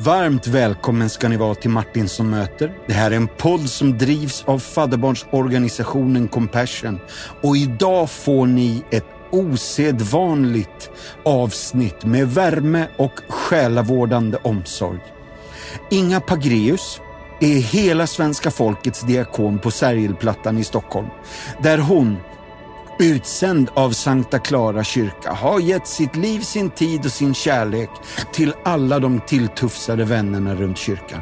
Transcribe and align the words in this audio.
Varmt 0.00 0.46
välkommen 0.46 1.10
ska 1.10 1.28
ni 1.28 1.36
vara 1.36 1.54
till 1.54 1.70
Martinsson 1.70 2.30
möter. 2.30 2.74
Det 2.86 2.92
här 2.92 3.10
är 3.10 3.16
en 3.16 3.28
podd 3.28 3.68
som 3.68 3.98
drivs 3.98 4.44
av 4.46 4.58
fadderbarnsorganisationen 4.58 6.28
Compassion 6.28 7.00
och 7.42 7.56
idag 7.56 8.10
får 8.10 8.46
ni 8.46 8.84
ett 8.90 9.04
osedvanligt 9.30 10.90
avsnitt 11.24 12.04
med 12.04 12.28
värme 12.28 12.88
och 12.96 13.20
själavårdande 13.28 14.38
omsorg. 14.42 14.98
Inga 15.90 16.20
Pagreus 16.20 17.00
är 17.40 17.54
hela 17.54 18.06
svenska 18.06 18.50
folkets 18.50 19.00
diakon 19.00 19.58
på 19.58 19.70
Sergelplattan 19.70 20.58
i 20.58 20.64
Stockholm, 20.64 21.08
där 21.62 21.78
hon 21.78 22.16
utsänd 22.98 23.70
av 23.74 23.90
Sankta 23.90 24.38
Clara 24.38 24.84
kyrka, 24.84 25.32
har 25.32 25.60
gett 25.60 25.86
sitt 25.86 26.16
liv, 26.16 26.40
sin 26.40 26.70
tid 26.70 27.04
och 27.04 27.12
sin 27.12 27.34
kärlek 27.34 27.90
till 28.32 28.54
alla 28.64 28.98
de 28.98 29.20
tilltufsade 29.20 30.04
vännerna 30.04 30.54
runt 30.54 30.78
kyrkan. 30.78 31.20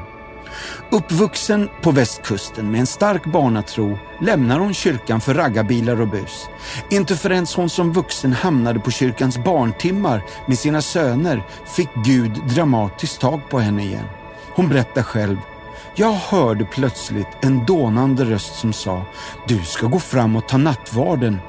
Uppvuxen 0.90 1.68
på 1.82 1.90
västkusten 1.90 2.70
med 2.70 2.80
en 2.80 2.86
stark 2.86 3.24
barnatro 3.24 3.98
lämnar 4.20 4.58
hon 4.58 4.74
kyrkan 4.74 5.20
för 5.20 5.34
raggarbilar 5.34 6.00
och 6.00 6.08
bus. 6.08 6.46
Inte 6.90 7.16
förrän 7.16 7.46
hon 7.56 7.70
som 7.70 7.92
vuxen 7.92 8.32
hamnade 8.32 8.80
på 8.80 8.90
kyrkans 8.90 9.44
barntimmar 9.44 10.22
med 10.46 10.58
sina 10.58 10.82
söner 10.82 11.42
fick 11.66 11.88
Gud 12.04 12.32
dramatiskt 12.54 13.20
tag 13.20 13.40
på 13.50 13.58
henne 13.58 13.84
igen. 13.84 14.06
Hon 14.54 14.68
berättar 14.68 15.02
själv 15.02 15.36
jag 15.98 16.12
hörde 16.12 16.64
plötsligt 16.64 17.28
en 17.40 17.66
dånande 17.66 18.24
röst 18.24 18.54
som 18.54 18.72
sa, 18.72 19.04
du 19.48 19.64
ska 19.64 19.86
gå 19.86 19.98
fram 19.98 20.36
och 20.36 20.48
ta 20.48 20.56
nattvarden. 20.56 21.40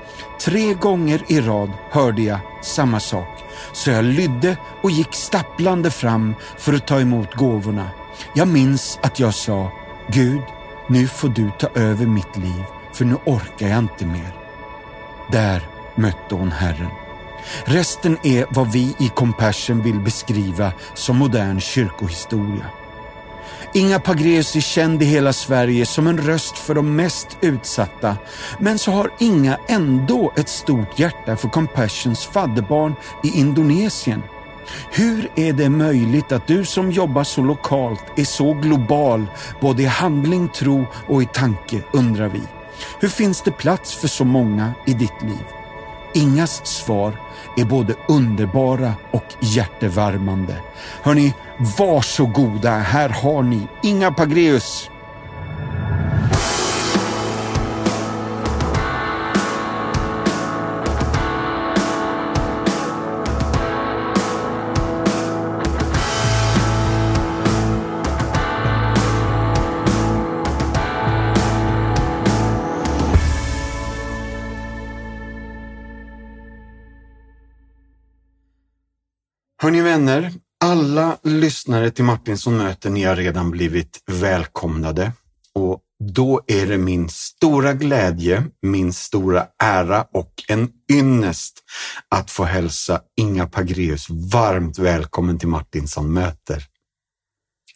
Tre 0.41 0.73
gånger 0.73 1.21
i 1.27 1.41
rad 1.41 1.71
hörde 1.91 2.21
jag 2.21 2.39
samma 2.61 2.99
sak, 2.99 3.43
så 3.73 3.89
jag 3.89 4.05
lydde 4.05 4.57
och 4.81 4.91
gick 4.91 5.13
stapplande 5.13 5.91
fram 5.91 6.35
för 6.57 6.73
att 6.73 6.87
ta 6.87 6.99
emot 6.99 7.35
gåvorna. 7.35 7.89
Jag 8.33 8.47
minns 8.47 8.99
att 9.03 9.19
jag 9.19 9.33
sa, 9.33 9.71
Gud, 10.07 10.41
nu 10.87 11.07
får 11.07 11.29
du 11.29 11.51
ta 11.59 11.67
över 11.67 12.05
mitt 12.05 12.37
liv, 12.37 12.63
för 12.93 13.05
nu 13.05 13.15
orkar 13.25 13.67
jag 13.67 13.79
inte 13.79 14.05
mer. 14.05 14.35
Där 15.31 15.67
mötte 15.95 16.35
hon 16.35 16.51
Herren. 16.51 16.91
Resten 17.65 18.17
är 18.23 18.45
vad 18.49 18.71
vi 18.71 18.95
i 18.99 19.09
Compassion 19.15 19.81
vill 19.81 19.99
beskriva 19.99 20.71
som 20.93 21.17
modern 21.17 21.59
kyrkohistoria. 21.59 22.65
Inga 23.73 23.99
Pagréus 23.99 24.55
är 24.55 24.59
känd 24.59 25.03
i 25.03 25.05
hela 25.05 25.33
Sverige 25.33 25.85
som 25.85 26.07
en 26.07 26.17
röst 26.17 26.57
för 26.57 26.75
de 26.75 26.95
mest 26.95 27.37
utsatta, 27.41 28.17
men 28.59 28.77
så 28.77 28.91
har 28.91 29.11
Inga 29.19 29.57
ändå 29.67 30.33
ett 30.35 30.49
stort 30.49 30.99
hjärta 30.99 31.35
för 31.35 31.49
Compassions 31.49 32.25
fadderbarn 32.25 32.95
i 33.23 33.39
Indonesien. 33.39 34.23
Hur 34.91 35.29
är 35.35 35.53
det 35.53 35.69
möjligt 35.69 36.31
att 36.31 36.47
du 36.47 36.65
som 36.65 36.91
jobbar 36.91 37.23
så 37.23 37.41
lokalt 37.41 38.03
är 38.15 38.25
så 38.25 38.53
global, 38.53 39.25
både 39.61 39.83
i 39.83 39.85
handling, 39.85 40.49
tro 40.49 40.85
och 41.07 41.23
i 41.23 41.25
tanke, 41.25 41.81
undrar 41.93 42.29
vi. 42.29 42.41
Hur 42.99 43.09
finns 43.09 43.41
det 43.41 43.51
plats 43.51 43.95
för 43.95 44.07
så 44.07 44.25
många 44.25 44.73
i 44.85 44.93
ditt 44.93 45.21
liv? 45.21 45.56
Ingas 46.13 46.65
svar 46.65 47.13
är 47.57 47.65
både 47.65 47.95
underbara 48.07 48.93
och 49.11 49.23
hjärtevärmande. 49.39 50.55
Hörni, 51.03 51.33
varsågoda, 51.77 52.71
här 52.71 53.09
har 53.09 53.43
ni 53.43 53.67
Inga 53.83 54.11
Pagreus. 54.11 54.89
Vänner, 79.97 80.33
alla 80.59 81.17
lyssnare 81.23 81.91
till 81.91 82.03
Martinsson 82.03 82.57
möter 82.57 82.89
ni 82.89 83.03
har 83.03 83.15
redan 83.15 83.51
blivit 83.51 83.99
välkomnade 84.11 85.11
och 85.53 85.81
då 86.15 86.41
är 86.47 86.67
det 86.67 86.77
min 86.77 87.09
stora 87.09 87.73
glädje, 87.73 88.43
min 88.61 88.93
stora 88.93 89.47
ära 89.63 90.07
och 90.13 90.33
en 90.47 90.69
ynnest 90.91 91.63
att 92.09 92.31
få 92.31 92.43
hälsa 92.43 93.01
Inga 93.15 93.47
Pagreus 93.47 94.09
varmt 94.09 94.79
välkommen 94.79 95.39
till 95.39 95.47
Martinsson 95.47 96.13
möter. 96.13 96.63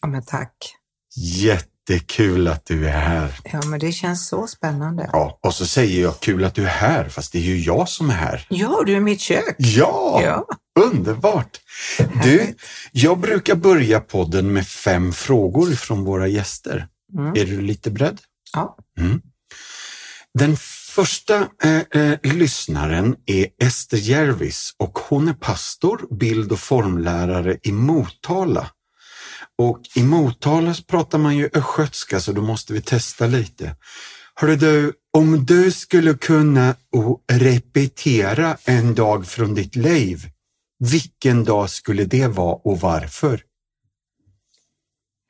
Ja, 0.00 0.08
men 0.08 0.24
tack. 0.24 0.56
Jättekul 1.88 2.48
att 2.48 2.66
du 2.66 2.88
är 2.88 3.00
här. 3.00 3.34
Ja, 3.52 3.60
men 3.66 3.80
det 3.80 3.92
känns 3.92 4.28
så 4.28 4.46
spännande. 4.46 5.10
Ja, 5.12 5.38
och 5.42 5.54
så 5.54 5.66
säger 5.66 6.02
jag 6.02 6.20
kul 6.20 6.44
att 6.44 6.54
du 6.54 6.62
är 6.62 6.68
här, 6.68 7.08
fast 7.08 7.32
det 7.32 7.38
är 7.38 7.42
ju 7.42 7.60
jag 7.60 7.88
som 7.88 8.10
är 8.10 8.14
här. 8.14 8.46
Ja, 8.48 8.82
du 8.86 8.92
är 8.92 8.96
i 8.96 9.00
mitt 9.00 9.20
kök. 9.20 9.54
Ja, 9.58 10.20
Ja. 10.24 10.46
underbart! 10.80 11.60
Du, 12.22 12.54
jag 12.92 13.18
brukar 13.18 13.54
börja 13.54 14.00
podden 14.00 14.52
med 14.52 14.66
fem 14.66 15.12
frågor 15.12 15.70
från 15.72 16.04
våra 16.04 16.26
gäster. 16.28 16.86
Mm. 17.18 17.30
Är 17.36 17.44
du 17.44 17.60
lite 17.60 17.90
beredd? 17.90 18.18
Ja. 18.52 18.76
Mm. 18.98 19.20
Den 20.38 20.56
första 20.94 21.48
eh, 21.62 22.02
eh, 22.02 22.18
lyssnaren 22.22 23.16
är 23.26 23.46
Ester 23.62 23.96
Järvis 23.96 24.74
och 24.78 24.98
hon 24.98 25.28
är 25.28 25.32
pastor, 25.34 26.14
bild 26.18 26.52
och 26.52 26.58
formlärare 26.58 27.56
i 27.62 27.72
Motala. 27.72 28.66
Och 29.62 29.80
i 29.94 30.02
Motala 30.02 30.74
pratar 30.86 31.18
man 31.18 31.36
ju 31.36 31.50
östgötska 31.54 32.20
så 32.20 32.32
då 32.32 32.42
måste 32.42 32.72
vi 32.72 32.80
testa 32.80 33.26
lite. 33.26 33.76
Hörru 34.34 34.56
du, 34.56 34.92
om 35.12 35.44
du 35.46 35.70
skulle 35.70 36.14
kunna 36.14 36.74
repetera 37.32 38.56
en 38.64 38.94
dag 38.94 39.26
från 39.26 39.54
ditt 39.54 39.76
liv, 39.76 40.18
vilken 40.78 41.44
dag 41.44 41.70
skulle 41.70 42.04
det 42.04 42.26
vara 42.26 42.54
och 42.54 42.80
varför? 42.80 43.42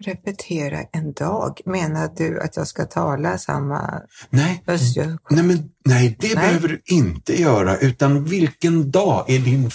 Repetera 0.04 0.82
en 0.92 1.12
dag. 1.12 1.60
Menar 1.64 2.10
du 2.16 2.40
att 2.40 2.56
jag 2.56 2.66
ska 2.66 2.84
tala 2.84 3.38
samma 3.38 4.02
Nej, 4.30 4.62
östgötska? 4.66 5.34
Nej, 5.34 5.44
men, 5.44 5.70
nej 5.84 6.16
det 6.20 6.34
Nej. 6.34 6.36
behöver 6.36 6.68
du 6.68 6.82
inte 6.84 7.40
göra, 7.40 7.76
utan 7.78 8.24
vilken 8.24 8.90
dag 8.90 9.30
är 9.30 9.38
din 9.38 9.70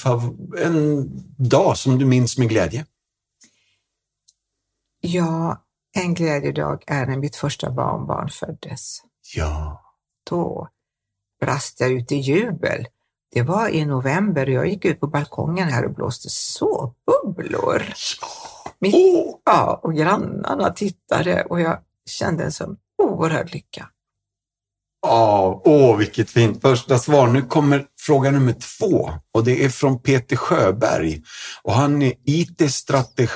en 0.66 1.10
dag 1.38 1.78
som 1.78 2.00
du 2.00 2.06
minns 2.06 2.38
med 2.38 2.50
glädje? 2.50 2.86
Ja, 5.10 5.64
en 5.96 6.14
glädjedag 6.14 6.84
är 6.88 7.06
när 7.06 7.18
mitt 7.18 7.36
första 7.36 7.72
barnbarn 7.72 8.30
föddes. 8.30 9.02
Ja. 9.36 9.82
Då 10.30 10.68
brast 11.42 11.80
jag 11.80 11.92
ut 11.92 12.12
i 12.12 12.16
jubel. 12.16 12.88
Det 13.32 13.42
var 13.42 13.70
i 13.70 13.86
november 13.86 14.48
och 14.48 14.54
jag 14.54 14.68
gick 14.68 14.86
ut 14.86 15.00
på 15.00 15.08
balkongen 15.08 15.68
här 15.68 15.86
och 15.86 15.94
blåste 15.94 16.30
såpbubblor. 16.30 17.84
Mitt, 18.80 18.96
Åh, 18.96 19.36
ja, 19.46 19.80
och 19.84 19.96
grannarna 19.96 20.70
tittade 20.70 21.44
och 21.44 21.62
jag 21.62 21.80
kände 22.06 22.44
en 22.44 22.52
sån 22.52 22.78
oerhörd 22.98 23.54
lycka. 23.54 23.90
Ja, 25.10 25.62
åh, 25.66 25.98
vilket 25.98 26.30
fint 26.30 26.62
första 26.62 27.00
svar. 27.00 27.28
Nu 27.28 27.42
kommer 27.42 27.86
fråga 28.00 28.32
nummer 28.32 28.56
två 28.80 29.12
och 29.34 29.44
det 29.44 29.66
är 29.66 29.70
från 29.70 30.02
Peter 30.02 30.36
Sjöberg 30.36 31.22
och 31.64 31.74
han 31.74 32.02
är 32.02 32.14
IT-strateg 32.26 33.28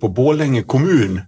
på 0.00 0.08
Borlänge 0.08 0.62
kommun. 0.62 1.22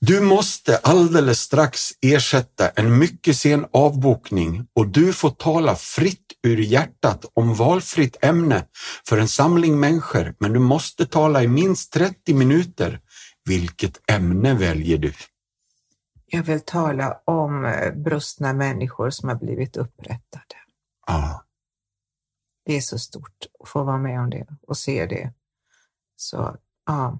Du 0.00 0.20
måste 0.20 0.76
alldeles 0.76 1.40
strax 1.40 1.90
ersätta 2.02 2.68
en 2.68 2.98
mycket 2.98 3.36
sen 3.36 3.66
avbokning 3.72 4.66
och 4.76 4.86
du 4.86 5.12
får 5.12 5.30
tala 5.30 5.76
fritt 5.76 6.32
ur 6.46 6.58
hjärtat 6.58 7.24
om 7.34 7.54
valfritt 7.54 8.24
ämne 8.24 8.64
för 9.08 9.18
en 9.18 9.28
samling 9.28 9.80
människor, 9.80 10.34
men 10.40 10.52
du 10.52 10.58
måste 10.58 11.06
tala 11.06 11.42
i 11.42 11.48
minst 11.48 11.92
30 11.92 12.34
minuter. 12.34 13.00
Vilket 13.44 14.10
ämne 14.10 14.54
väljer 14.54 14.98
du? 14.98 15.12
Jag 16.34 16.42
vill 16.42 16.60
tala 16.60 17.20
om 17.24 17.64
eh, 17.64 17.94
brustna 17.94 18.52
människor 18.52 19.10
som 19.10 19.28
har 19.28 19.36
blivit 19.36 19.76
upprättade. 19.76 20.56
Ja, 21.06 21.44
Det 22.66 22.76
är 22.76 22.80
så 22.80 22.98
stort 22.98 23.46
att 23.62 23.68
få 23.68 23.84
vara 23.84 23.98
med 23.98 24.20
om 24.20 24.30
det 24.30 24.46
och 24.66 24.76
se 24.76 25.06
det. 25.06 25.32
Så 26.16 26.56
ja, 26.86 27.18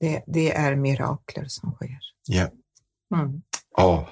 det, 0.00 0.24
det 0.26 0.52
är 0.56 0.76
mirakler 0.76 1.44
som 1.48 1.72
sker. 1.72 1.98
ja. 2.26 2.48
Mm. 3.14 3.42
Ja. 3.76 4.08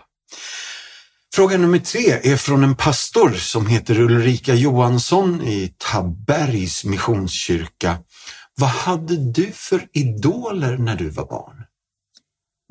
Fråga 1.34 1.58
nummer 1.58 1.78
tre 1.78 2.32
är 2.32 2.36
från 2.36 2.64
en 2.64 2.76
pastor 2.76 3.30
som 3.30 3.66
heter 3.66 4.00
Ulrika 4.00 4.54
Johansson 4.54 5.42
i 5.42 5.74
Tabergs 5.78 6.84
Missionskyrka. 6.84 7.98
Vad 8.54 8.70
hade 8.70 9.16
du 9.16 9.50
för 9.52 9.88
idoler 9.92 10.78
när 10.78 10.96
du 10.96 11.10
var 11.10 11.26
barn? 11.26 11.64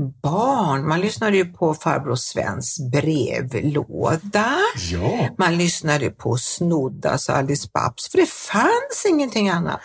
Barn, 0.09 0.87
man 0.87 1.01
lyssnade 1.01 1.37
ju 1.37 1.45
på 1.45 1.73
farbror 1.73 2.15
Svens 2.15 2.79
brevlåda. 2.91 4.57
Ja. 4.91 5.27
Man 5.37 5.57
lyssnade 5.57 6.09
på 6.09 6.37
Snoddas 6.37 7.29
och 7.29 7.35
Alice 7.35 7.69
Babs, 7.73 8.09
för 8.09 8.17
det 8.17 8.29
fanns 8.29 9.05
ingenting 9.09 9.49
annat. 9.49 9.79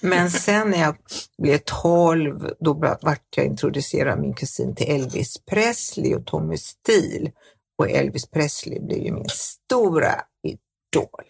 Men 0.00 0.30
sen 0.30 0.70
när 0.70 0.80
jag 0.80 0.96
blev 1.42 1.58
12, 1.64 2.50
då 2.60 2.74
vart 3.02 3.36
jag 3.36 3.46
introducerad 3.46 4.12
av 4.12 4.20
min 4.20 4.34
kusin 4.34 4.74
till 4.74 4.90
Elvis 4.90 5.36
Presley 5.50 6.14
och 6.14 6.26
Tommy 6.26 6.56
Steele. 6.56 7.30
Och 7.78 7.90
Elvis 7.90 8.30
Presley 8.30 8.80
blev 8.80 8.98
ju 8.98 9.12
min 9.12 9.28
stora 9.28 10.14
idol. 10.44 11.24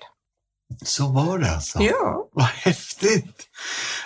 Så 0.85 1.09
var 1.09 1.39
det 1.39 1.51
alltså? 1.51 1.83
Ja. 1.83 2.29
Vad 2.33 2.47
häftigt! 2.47 3.47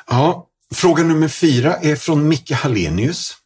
Ja, 0.07 0.47
fråga 0.75 1.03
nummer 1.03 1.29
fyra 1.29 1.77
är 1.77 1.97
från 1.97 2.29
Micke 2.29 2.51
Hallenius. 2.51 3.37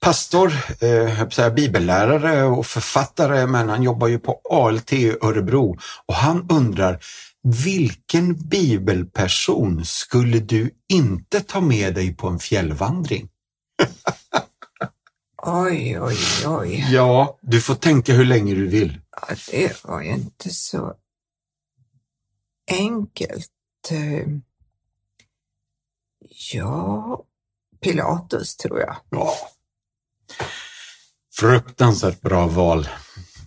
Pastor, 0.00 0.52
eh, 0.80 1.50
bibellärare 1.50 2.44
och 2.44 2.66
författare, 2.66 3.46
men 3.46 3.68
han 3.68 3.82
jobbar 3.82 4.08
ju 4.08 4.18
på 4.18 4.40
ALT 4.50 4.92
i 4.92 5.10
Örebro 5.22 5.78
och 6.06 6.14
han 6.14 6.46
undrar 6.50 7.00
vilken 7.42 8.48
bibelperson 8.48 9.84
skulle 9.84 10.38
du 10.38 10.70
inte 10.88 11.40
ta 11.40 11.60
med 11.60 11.94
dig 11.94 12.16
på 12.16 12.28
en 12.28 12.38
fjällvandring? 12.38 13.28
oj, 15.42 16.00
oj, 16.00 16.16
oj. 16.46 16.86
Ja, 16.90 17.38
du 17.42 17.60
får 17.60 17.74
tänka 17.74 18.14
hur 18.14 18.24
länge 18.24 18.54
du 18.54 18.66
vill. 18.66 19.00
Ja, 19.10 19.34
det 19.50 19.84
var 19.84 20.02
ju 20.02 20.10
inte 20.10 20.50
så 20.50 20.94
enkelt. 22.70 23.50
Eh, 23.90 24.26
ja, 26.52 27.24
Pilatus 27.80 28.56
tror 28.56 28.80
jag. 28.80 28.96
Ja. 29.10 29.34
Fruktansvärt 31.36 32.20
bra 32.20 32.46
val. 32.46 32.88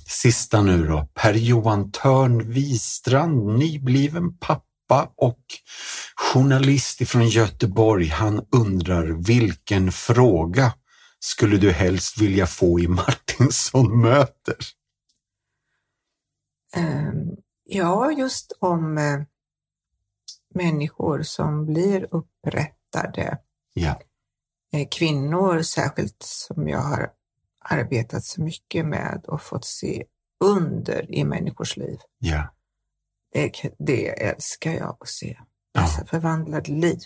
Sista 0.07 0.61
nu 0.61 0.87
då. 0.87 1.09
Per-Johan 1.13 1.91
Törn 1.91 2.51
Wistrand, 2.51 3.57
nybliven 3.57 4.37
pappa 4.37 5.11
och 5.15 5.39
journalist 6.15 7.01
ifrån 7.01 7.27
Göteborg. 7.29 8.07
Han 8.07 8.45
undrar 8.51 9.05
vilken 9.27 9.91
fråga 9.91 10.73
skulle 11.19 11.57
du 11.57 11.71
helst 11.71 12.21
vilja 12.21 12.47
få 12.47 12.79
i 12.79 12.87
Martinsson 12.87 14.01
möter? 14.01 14.57
Um, 16.77 17.35
ja, 17.63 18.11
just 18.11 18.57
om 18.59 18.97
uh, 18.97 19.23
människor 20.53 21.23
som 21.23 21.65
blir 21.65 22.07
upprättade. 22.11 23.37
Ja. 23.73 24.01
Uh, 24.73 24.87
kvinnor 24.91 25.61
särskilt 25.61 26.23
som 26.23 26.67
jag 26.69 26.79
har 26.81 27.09
arbetat 27.69 28.23
så 28.23 28.41
mycket 28.41 28.85
med 28.85 29.21
och 29.27 29.41
fått 29.41 29.65
se 29.65 30.03
under 30.43 31.15
i 31.15 31.23
människors 31.23 31.77
liv. 31.77 31.97
Ja. 32.19 32.53
Det, 33.33 33.51
det 33.79 34.07
älskar 34.23 34.71
jag 34.73 34.97
att 35.01 35.09
se. 35.09 35.37
Ja. 35.73 35.87
Förvandlade 36.09 36.71
liv. 36.71 36.99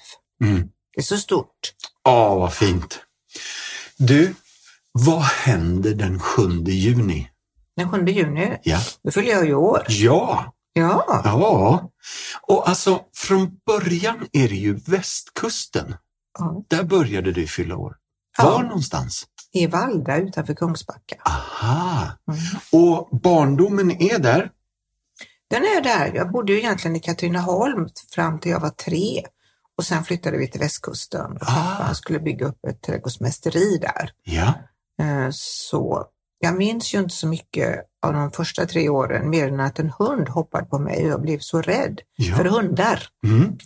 Mm. 0.44 0.70
Det 0.94 1.00
är 1.00 1.04
så 1.04 1.18
stort. 1.18 1.74
Ja, 2.04 2.36
vad 2.36 2.54
fint. 2.54 3.00
Du, 3.98 4.36
vad 4.92 5.22
händer 5.22 5.94
den 5.96 6.20
7 6.20 6.42
juni? 6.68 7.30
Den 7.76 7.92
7 7.92 8.06
juni, 8.06 8.58
Ja. 8.64 8.80
då 9.04 9.12
fyller 9.12 9.32
jag 9.32 9.46
ju 9.46 9.54
år. 9.56 9.86
Ja, 9.88 10.54
Ja, 10.74 11.22
ja. 11.26 11.90
Och 12.42 12.70
alltså 12.70 13.02
från 13.16 13.60
början 13.66 14.28
är 14.32 14.50
det 14.50 14.56
ju 14.56 14.74
västkusten. 14.74 15.96
Ja. 16.40 16.64
Där 16.68 16.84
började 16.84 17.32
du 17.32 17.48
fylla 17.48 17.78
år. 17.78 17.96
Ja. 18.38 18.44
Var 18.50 18.64
någonstans? 18.64 19.26
i 19.52 19.68
Valda 19.68 20.18
utanför 20.18 20.54
Kungsbacka. 20.54 21.16
Aha. 21.26 22.08
Mm. 22.28 22.40
Och 22.72 23.20
barndomen 23.22 23.92
är 24.02 24.20
där? 24.20 24.52
Den 25.50 25.62
är 25.64 25.82
där. 25.82 26.12
Jag 26.16 26.32
bodde 26.32 26.52
ju 26.52 26.58
egentligen 26.60 26.96
i 26.96 27.00
Katrineholm 27.00 27.90
fram 28.16 28.40
till 28.40 28.52
jag 28.52 28.60
var 28.60 28.70
tre 28.70 29.24
och 29.78 29.84
sen 29.86 30.04
flyttade 30.04 30.38
vi 30.38 30.48
till 30.48 30.60
västkusten. 30.60 31.32
Och 31.32 31.42
Ah. 31.42 31.76
pappa 31.80 31.94
skulle 31.94 32.20
bygga 32.20 32.46
upp 32.46 32.66
ett 32.68 32.82
trädgårdsmästeri 32.82 33.78
där. 33.78 34.12
Ja. 34.24 34.54
Eh, 35.06 35.28
Så 35.32 36.06
jag 36.40 36.56
minns 36.58 36.94
ju 36.94 37.00
inte 37.00 37.16
så 37.16 37.28
mycket 37.28 37.76
av 38.02 38.14
de 38.14 38.32
första 38.32 38.66
tre 38.66 38.90
åren 38.90 39.30
mer 39.30 39.48
än 39.48 39.60
att 39.60 39.80
en 39.80 39.90
hund 40.00 40.30
hoppade 40.30 40.66
på 40.66 40.80
mig 40.80 41.04
och 41.06 41.10
jag 41.12 41.22
blev 41.22 41.40
så 41.40 41.62
rädd 41.62 42.02
ja. 42.16 42.36
för 42.36 42.46
hundar. 42.46 43.04
Mm. 43.24 43.58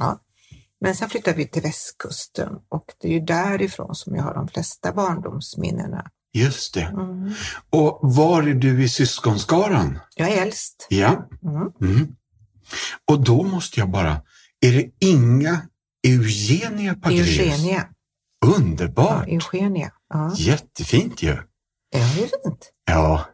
Men 0.84 0.96
sen 0.96 1.10
flyttade 1.10 1.38
vi 1.38 1.48
till 1.48 1.62
västkusten 1.62 2.50
och 2.70 2.86
det 3.02 3.08
är 3.08 3.12
ju 3.12 3.20
därifrån 3.20 3.96
som 3.96 4.16
jag 4.16 4.24
har 4.24 4.34
de 4.34 4.48
flesta 4.48 4.94
barndomsminnena. 4.94 6.12
Just 6.34 6.74
det. 6.74 6.82
Mm. 6.82 7.34
Och 7.70 8.00
var 8.02 8.44
är 8.44 8.54
du 8.54 8.84
i 8.84 8.90
syskonskaran? 8.90 10.00
Jag 10.16 10.30
är 10.30 10.42
äldst. 10.42 10.88
Ja. 10.90 11.28
Mm. 11.44 11.96
Mm. 11.96 12.16
Och 13.12 13.24
då 13.24 13.44
måste 13.44 13.80
jag 13.80 13.90
bara, 13.90 14.22
är 14.66 14.72
det 14.72 14.90
inga 15.00 15.62
Eugenia 16.08 16.96
Pagreus? 16.96 17.40
Eugenia. 17.40 17.88
Ja, 18.40 18.48
Underbart! 18.56 19.28
Eugenia. 19.28 19.92
Ja, 20.10 20.34
Jättefint 20.38 21.24
ju. 21.24 21.38
det 21.92 21.98
är 21.98 22.14
fint. 22.16 22.72
Ja. 22.86 23.26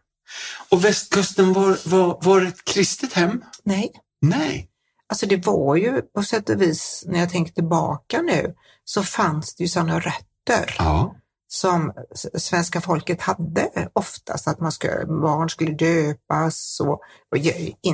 Och 0.69 0.86
västkusten 0.86 1.54
var, 1.54 1.90
var, 1.90 2.19
var 2.22 2.42
ett 2.42 2.66
kristet 2.66 3.13
hem? 3.13 3.44
Nej, 3.63 3.92
Nej. 4.22 4.69
Alltså 5.09 5.25
det 5.25 5.45
var 5.45 5.75
ju 5.75 6.01
på 6.01 6.23
sätt 6.23 6.50
och 6.50 6.61
vis, 6.61 7.03
när 7.07 7.19
jag 7.19 7.29
tänker 7.29 7.53
tillbaka 7.53 8.21
nu, 8.21 8.56
så 8.83 9.03
fanns 9.03 9.56
det 9.56 9.63
ju 9.63 9.67
sådana 9.67 10.00
rötter 10.00 10.75
Ja. 10.77 11.15
som 11.47 11.94
svenska 12.38 12.81
folket 12.81 13.21
hade 13.21 13.89
oftast, 13.94 14.47
att 14.47 14.59
man 14.59 14.71
skulle, 14.71 15.06
barn 15.06 15.50
skulle 15.50 15.71
döpas 15.71 16.79
och, 16.79 17.01
och 17.31 17.38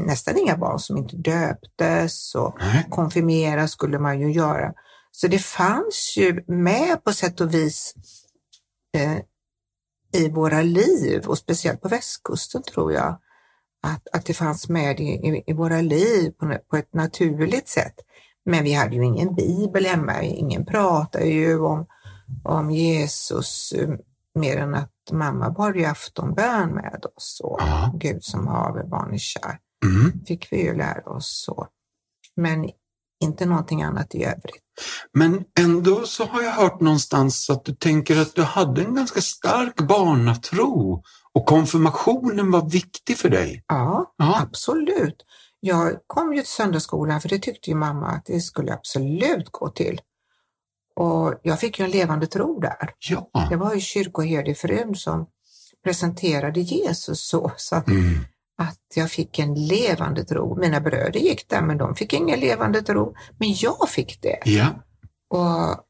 nästan 0.05 0.37
inga 0.37 0.57
barn 0.57 0.79
som 0.79 0.97
inte 0.97 1.17
döptes 1.17 2.35
och 2.35 2.57
Nej. 2.59 2.87
konfirmera 2.89 3.67
skulle 3.67 3.99
man 3.99 4.19
ju 4.19 4.31
göra. 4.31 4.73
Så 5.11 5.27
det 5.27 5.39
fanns 5.39 6.13
ju 6.17 6.43
med 6.47 7.03
på 7.03 7.13
sätt 7.13 7.41
och 7.41 7.53
vis 7.53 7.93
eh, 8.97 9.17
i 10.21 10.29
våra 10.29 10.61
liv 10.61 11.25
och 11.27 11.37
speciellt 11.37 11.81
på 11.81 11.87
västkusten 11.87 12.63
tror 12.63 12.93
jag 12.93 13.19
att, 13.85 14.07
att 14.11 14.25
det 14.25 14.33
fanns 14.33 14.69
med 14.69 14.99
i, 14.99 15.03
i, 15.03 15.43
i 15.47 15.53
våra 15.53 15.81
liv 15.81 16.31
på, 16.31 16.57
på 16.69 16.77
ett 16.77 16.93
naturligt 16.93 17.67
sätt. 17.67 17.95
Men 18.45 18.63
vi 18.63 18.73
hade 18.73 18.95
ju 18.95 19.05
ingen 19.05 19.35
bibel 19.35 19.85
hemma, 19.85 20.21
ingen 20.21 20.65
pratade 20.65 21.25
ju 21.25 21.59
om, 21.59 21.85
om 22.43 22.71
Jesus 22.71 23.71
eh, 23.71 23.89
mer 24.39 24.57
än 24.57 24.75
att 24.75 24.91
mamma 25.11 25.49
bad 25.49 25.75
ju 25.75 25.85
aftonbön 25.85 26.69
med 26.69 27.05
oss 27.15 27.41
och 27.43 27.59
Ja. 27.61 27.93
Gud 27.95 28.23
som 28.23 28.47
haver 28.47 28.83
barn 28.83 29.19
kär 29.19 29.59
Mm. 29.85 30.25
fick 30.25 30.47
vi 30.51 30.63
ju 30.63 30.75
lära 30.77 31.09
oss 31.09 31.43
så. 31.45 31.67
Men 32.35 32.69
inte 33.23 33.45
någonting 33.45 33.83
annat 33.83 34.15
i 34.15 34.23
övrigt. 34.23 34.63
Men 35.13 35.43
ändå 35.59 36.05
så 36.05 36.25
har 36.25 36.41
jag 36.41 36.51
hört 36.51 36.81
någonstans 36.81 37.49
att 37.49 37.65
du 37.65 37.75
tänker 37.75 38.21
att 38.21 38.35
du 38.35 38.43
hade 38.43 38.81
en 38.81 38.95
ganska 38.95 39.21
stark 39.21 39.75
barnatro 39.87 41.03
och 41.35 41.45
konfirmationen 41.45 42.51
var 42.51 42.69
viktig 42.69 43.17
för 43.17 43.29
dig. 43.29 43.63
Ja, 43.67 44.13
Ja. 44.17 44.39
absolut. 44.41 45.15
Jag 45.59 45.97
kom 46.07 46.33
ju 46.33 46.39
till 46.41 46.49
söndagsskolan 46.49 47.21
för 47.21 47.29
det 47.29 47.39
tyckte 47.39 47.69
ju 47.69 47.75
mamma 47.75 48.07
att 48.07 48.25
det 48.25 48.39
skulle 48.39 48.73
absolut 48.73 49.49
gå 49.51 49.69
till. 49.69 50.01
Och 50.95 51.33
jag 51.43 51.59
fick 51.59 51.79
ju 51.79 51.85
en 51.85 51.91
levande 51.91 52.27
tro 52.27 52.59
där. 52.59 52.89
Ja. 53.09 53.29
Det 53.49 53.55
var 53.55 53.73
ju 53.73 53.79
kyrkoherdefrun 53.79 54.95
som 54.95 55.27
presenterade 55.83 56.59
Jesus 56.59 57.27
så, 57.27 57.51
så 57.57 57.75
att, 57.75 57.87
Mm. 57.87 58.19
att 58.57 58.79
jag 58.95 59.11
fick 59.11 59.39
en 59.39 59.53
levande 59.67 60.23
tro. 60.25 60.55
Mina 60.59 60.79
bröder 60.81 61.19
gick 61.19 61.49
där 61.49 61.61
men 61.61 61.77
de 61.77 61.95
fick 61.95 62.13
ingen 62.13 62.39
levande 62.39 62.81
tro. 62.81 63.15
Men 63.37 63.53
jag 63.57 63.89
fick 63.89 64.21
det. 64.21 64.39
Ja. 64.45 64.67
Och, 65.29 65.85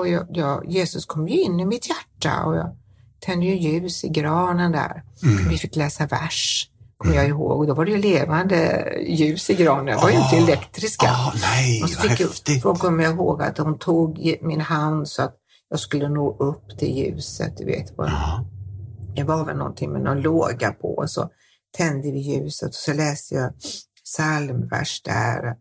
och 0.00 0.08
jag, 0.08 0.26
jag, 0.30 0.66
Jesus 0.70 1.06
kom 1.06 1.28
ju 1.28 1.40
in 1.40 1.60
i 1.60 1.64
mitt 1.64 1.88
hjärta 1.88 2.44
och 2.44 2.56
jag 2.56 2.76
tände 3.20 3.46
ju 3.46 3.54
ljus 3.54 4.04
i 4.04 4.08
granen 4.08 4.72
där. 4.72 5.02
Mm. 5.22 5.48
Vi 5.48 5.58
fick 5.58 5.76
läsa 5.76 6.06
vers, 6.06 6.68
kommer 6.96 7.14
jag 7.16 7.28
ihåg. 7.28 7.58
Och 7.60 7.66
då 7.66 7.74
var 7.74 7.84
det 7.84 7.90
ju 7.90 7.98
levande 7.98 8.92
ljus 9.08 9.50
i 9.50 9.54
granen. 9.54 9.86
Det 9.96 10.02
var 10.02 10.10
ju 10.10 10.16
inte 10.16 10.36
Ah. 10.36 10.38
elektriska. 10.38 11.06
Ah, 11.06 11.32
nej, 11.42 11.82
och 11.82 11.90
så 11.90 12.00
fick 12.00 12.20
jag, 12.20 12.26
häftigt. 12.26 12.62
då 12.62 12.74
kommer 12.74 13.04
jag 13.04 13.14
ihåg 13.14 13.42
att 13.42 13.56
de 13.56 13.78
tog 13.78 14.36
min 14.42 14.60
hand 14.60 15.08
så 15.08 15.22
att 15.22 15.34
jag 15.70 15.80
skulle 15.80 16.08
nå 16.08 16.36
upp 16.38 16.78
till 16.78 16.96
ljuset. 16.96 17.56
Du 17.56 17.64
vet, 17.64 17.92
vad- 17.96 18.08
Ja. 18.10 18.44
det 19.16 19.24
var 19.24 19.44
väl 19.44 19.56
någonting 19.56 19.92
med 19.92 20.02
någon 20.02 20.20
låga 20.20 20.70
på 20.72 20.88
och 20.96 21.10
så 21.10 21.30
tände 21.76 22.10
vi 22.12 22.18
ljuset 22.18 22.68
och 22.68 22.74
så 22.74 22.92
läste 22.92 23.34
jag 23.34 23.52
psalmvers 24.04 25.02
där. 25.02 25.54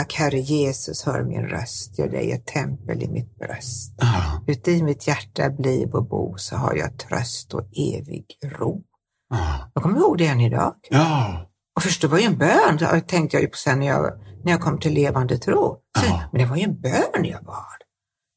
Ack 0.00 0.14
Herre 0.14 0.38
Jesus, 0.40 1.02
hör 1.04 1.24
min 1.24 1.42
röst, 1.42 1.98
gör 1.98 2.08
dig 2.08 2.32
ett 2.32 2.46
tempel 2.46 3.02
i 3.02 3.08
mitt 3.08 3.38
bröst. 3.38 3.94
Ja. 3.96 4.42
Uti 4.46 4.82
mitt 4.82 5.06
hjärta 5.06 5.50
bliv 5.50 5.90
och 5.90 6.08
bo 6.08 6.34
så 6.38 6.56
har 6.56 6.74
jag 6.74 6.98
tröst 6.98 7.54
och 7.54 7.62
evig 7.76 8.24
ro. 8.44 8.82
Ja. 9.30 9.70
Jag 9.74 9.82
kommer 9.82 9.98
ihåg 9.98 10.18
det 10.18 10.26
än 10.26 10.40
idag. 10.40 10.74
Ja. 10.90 11.46
Och 11.76 11.82
först, 11.82 12.00
det 12.00 12.08
var 12.08 12.18
ju 12.18 12.24
en 12.24 12.38
bön, 12.38 12.76
det 12.78 13.00
tänkte 13.00 13.36
jag 13.36 13.42
ju 13.42 13.48
på 13.48 13.56
sen 13.56 13.78
när 13.78 13.86
jag, 13.86 14.20
när 14.44 14.52
jag 14.52 14.60
kom 14.60 14.78
till 14.80 14.92
levande 14.94 15.38
tro. 15.38 15.78
Så. 15.98 16.20
Men 16.32 16.40
det 16.40 16.46
var 16.46 16.56
ju 16.56 16.62
en 16.62 16.80
bön 16.80 17.24
jag 17.24 17.44
bad. 17.44 17.78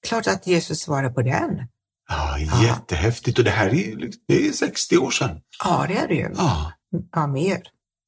Klart 0.08 0.28
att 0.28 0.48
Jesus 0.48 0.80
svarade 0.82 1.10
på 1.14 1.22
den. 1.22 1.68
ja, 2.10 2.40
jättehäftigt. 2.64 3.38
Och 3.40 3.46
det 3.46 3.52
här 3.52 3.68
är, 3.74 4.10
det 4.28 4.48
är 4.48 4.52
60 4.52 4.98
år 4.98 5.12
sedan. 5.12 5.42
Ja, 5.64 5.86
det 5.88 5.98
är 5.98 6.08
det 6.08 6.16
ju. 6.16 6.30
Ja, 6.38 6.72
Ja, 7.16 7.28
mer. 7.28 7.62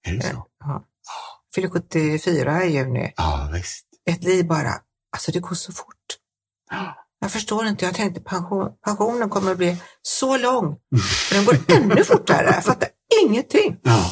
är 0.07 0.13
det 0.15 0.21
så? 0.21 0.45
Ja. 0.59 0.83
Fyller 1.57 1.69
74 1.69 2.63
i 2.65 2.73
juni. 2.77 3.13
Ja, 3.17 3.49
visst. 3.53 3.85
Ett 4.09 4.23
liv 4.23 4.47
bara, 4.47 4.73
alltså 5.15 5.31
det 5.31 5.39
går 5.39 5.55
så 5.55 5.71
fort. 5.71 5.95
Jag 7.19 7.31
förstår 7.31 7.65
inte, 7.67 7.85
jag 7.85 7.93
tänkte 7.95 8.21
pension, 8.21 8.69
pensionen 8.85 9.29
kommer 9.29 9.51
att 9.51 9.57
bli 9.57 9.77
så 10.01 10.37
lång. 10.37 10.75
Men 10.91 11.01
den 11.31 11.45
går 11.45 11.57
ännu 11.75 12.03
fortare, 12.03 12.45
jag 12.45 12.63
fattar 12.63 12.89
ingenting. 13.25 13.77
Ja. 13.83 14.11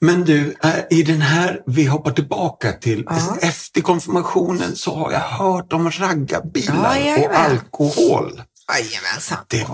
Men 0.00 0.24
du, 0.24 0.54
eh, 0.64 0.74
i 0.90 1.02
den 1.02 1.20
här, 1.20 1.62
vi 1.66 1.84
hoppar 1.86 2.10
tillbaka 2.12 2.72
till, 2.72 3.04
Ja. 3.08 3.36
efter 3.40 3.80
konfirmationen 3.80 4.76
så 4.76 4.94
har 4.96 5.12
jag 5.12 5.20
hört 5.20 5.72
om 5.72 5.90
raggarbilar 5.90 6.96
Ja, 6.96 7.28
och 7.28 7.34
alkohol. 7.38 8.42
Jajamensan. 8.72 9.38
Det, 9.48 9.66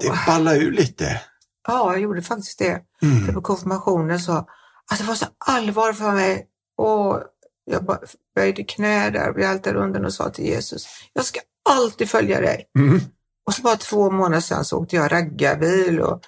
det 0.00 0.18
ballar 0.26 0.54
ur 0.56 0.72
lite. 0.72 1.20
Ja, 1.68 1.92
jag 1.92 2.00
gjorde 2.02 2.22
faktiskt 2.22 2.58
det. 2.58 2.80
För 3.00 3.06
Mm. 3.06 3.34
på 3.34 3.42
konfirmationen 3.42 4.20
så, 4.20 4.46
alltså 4.90 5.04
det 5.04 5.08
var 5.08 5.14
så 5.14 5.26
allvar 5.38 5.92
för 5.92 6.12
mig. 6.12 6.46
Och 6.78 7.22
jag 7.64 7.98
böjde 8.36 8.64
knä 8.64 9.10
där 9.10 9.32
vid 9.32 9.44
altarunden 9.46 10.04
och 10.04 10.12
sa 10.14 10.30
till 10.30 10.44
Jesus, 10.44 10.86
jag 11.12 11.24
ska 11.24 11.40
alltid 11.68 12.10
följa 12.10 12.40
dig. 12.40 12.70
Mm. 12.78 13.00
Och 13.46 13.54
så 13.54 13.62
bara 13.62 13.76
två 13.76 14.10
månader 14.10 14.40
sedan 14.40 14.64
så 14.64 14.78
åkte 14.78 14.96
jag 14.96 15.12
raggarbil 15.12 16.00
och 16.00 16.22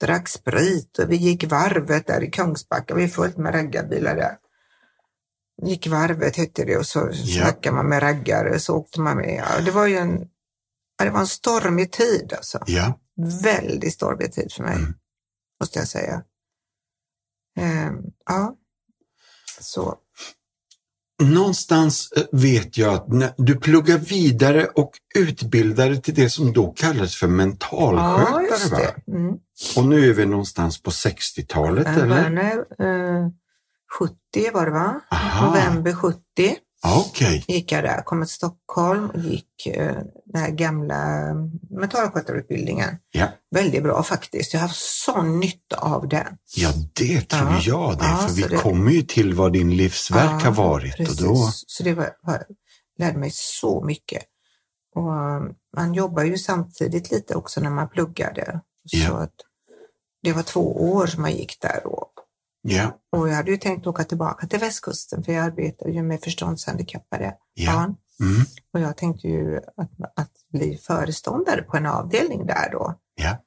drack 0.00 0.28
sprit 0.28 0.98
och 0.98 1.10
vi 1.10 1.16
gick 1.16 1.44
varvet 1.44 2.06
där 2.06 2.22
i 2.22 2.30
Kungsbacka. 2.30 2.94
Vi 2.94 3.04
är 3.04 3.08
fullt 3.08 3.36
med 3.36 3.54
raggarbilar 3.54 4.16
där. 4.16 4.36
Gick 5.62 5.86
varvet 5.86 6.36
hette 6.36 6.64
det 6.64 6.76
och 6.76 6.86
så 6.86 7.08
Ja. 7.12 7.42
snackade 7.42 7.76
man 7.76 7.86
med 7.88 8.02
raggare 8.02 8.58
så 8.58 8.76
åkte 8.76 9.00
man 9.00 9.16
med. 9.16 9.44
Ja, 9.48 9.60
det 9.64 9.70
var 9.70 9.86
ju 9.86 9.96
en, 9.96 10.28
ja, 10.98 11.04
det 11.04 11.10
var 11.10 11.20
en 11.20 11.26
stormig 11.26 11.92
tid 11.92 12.32
alltså. 12.36 12.58
Ja. 12.66 12.98
Väldigt 13.42 13.92
stormig 13.94 14.32
tid 14.32 14.52
för 14.52 14.62
mig, 14.62 14.76
Mm. 14.76 14.94
måste 15.60 15.78
jag 15.78 15.88
säga. 15.88 16.22
Ehm, 17.56 17.94
ja, 18.26 18.54
så. 19.60 19.94
Någonstans 21.22 22.12
eh, 22.16 22.22
vet 22.32 22.78
jag 22.78 22.94
att 22.94 23.08
när 23.08 23.32
du 23.36 23.56
pluggar 23.60 23.98
vidare 23.98 24.66
och 24.66 24.90
utbildar 25.14 25.88
dig 25.90 26.02
till 26.02 26.14
det 26.14 26.30
som 26.30 26.52
då 26.52 26.72
kallades 26.72 27.16
för 27.16 27.26
Ja, 27.26 27.30
mentalskötare. 27.32 28.42
just 28.42 28.72
va? 28.72 28.78
det. 28.78 29.12
Mm. 29.12 29.34
Och 29.76 29.84
nu 29.84 30.10
är 30.10 30.14
vi 30.14 30.26
någonstans 30.26 30.82
på 30.82 30.90
60-talet 30.90 31.86
Jag 31.86 31.96
eller? 31.96 32.06
började, 32.30 32.52
eh, 33.22 33.28
70 33.98 34.14
var 34.52 34.66
det 34.66 34.72
va? 34.72 35.00
Aha. 35.10 35.46
November 35.46 35.92
70 35.94 36.14
Okej. 36.84 37.44
gick 37.48 37.72
jag 37.72 37.84
där, 37.84 38.02
kom 38.02 38.22
till 38.22 38.30
Stockholm 38.32 39.10
och 39.10 39.18
gick 39.20 39.66
eh, 39.66 39.96
den 40.26 40.42
här 40.42 40.50
gamla 40.50 40.96
mentalskötarutbildningen. 41.70 42.96
Ja. 43.10 43.28
Väldigt 43.50 43.82
bra 43.82 44.02
faktiskt. 44.02 44.52
Jag 44.54 44.60
har 44.60 44.66
haft 44.68 44.80
sån 45.04 45.40
nytta 45.40 45.76
av 45.76 46.08
den. 46.08 46.26
ja, 46.56 46.72
det 46.92 47.20
tror 47.28 47.48
Ja. 47.50 47.60
jag 47.64 47.98
det. 47.98 48.04
Ja, 48.04 48.16
för 48.28 48.34
vi 48.34 48.42
det- 48.42 48.56
kommer 48.56 48.90
ju 48.90 49.02
till 49.02 49.34
vad 49.34 49.52
din 49.52 49.76
livsverk 49.76 50.42
Ja, 50.44 50.48
har 50.50 50.52
varit. 50.52 50.96
Precis. 50.96 51.20
Och 51.20 51.26
då, 51.28 51.36
Så 51.66 51.82
det 51.82 51.94
var, 51.94 52.10
var, 52.22 52.44
lärde 52.98 53.18
mig 53.18 53.30
så 53.34 53.84
mycket. 53.84 54.22
Och 54.94 55.10
um, 55.10 55.54
man 55.76 55.94
jobbar 55.94 56.22
ju 56.22 56.38
samtidigt 56.38 57.10
lite 57.10 57.34
också 57.34 57.60
när 57.60 57.70
man 57.70 57.88
pluggade. 57.88 58.60
Så 58.90 58.96
Ja. 58.96 59.10
att 59.18 59.34
det 60.22 60.32
var 60.32 60.42
två 60.42 60.92
år 60.92 61.06
som 61.06 61.22
man 61.22 61.32
gick 61.32 61.60
där. 61.60 61.86
Och, 61.86 62.12
ja, 62.62 62.98
och 63.16 63.28
jag 63.28 63.34
hade 63.34 63.50
ju 63.50 63.56
tänkt 63.56 63.86
åka 63.86 64.04
tillbaka 64.04 64.46
till 64.46 64.58
västkusten 64.58 65.22
för 65.24 65.32
jag 65.32 65.44
arbetar 65.44 65.88
ju 65.88 66.02
med 66.02 66.20
förståndshandikappade 66.22 67.34
Ja. 67.54 67.72
barn. 67.72 67.96
mm, 68.20 68.44
Och 68.74 68.80
jag 68.80 68.96
tänkte 68.96 69.28
ju 69.28 69.56
att, 69.56 69.90
att 70.16 70.32
bli 70.52 70.76
föreståndare 70.76 71.62
på 71.62 71.76
en 71.76 71.86
avdelning 71.86 72.46
där 72.46 72.70
då. 72.72 72.94
ja, 73.14 73.38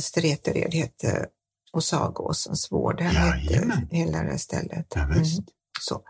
Stretered 0.00 0.74
hette 0.74 1.26
och 1.72 1.84
Sagåsens 1.84 2.72
vårdhem 2.72 3.14
hette 3.16 3.52
Jajamän. 3.54 3.88
hela 3.90 4.22
det 4.22 4.38
stället. 4.38 4.86
ja. 4.94 5.02
Mm, 5.02 5.24
så. 5.80 6.00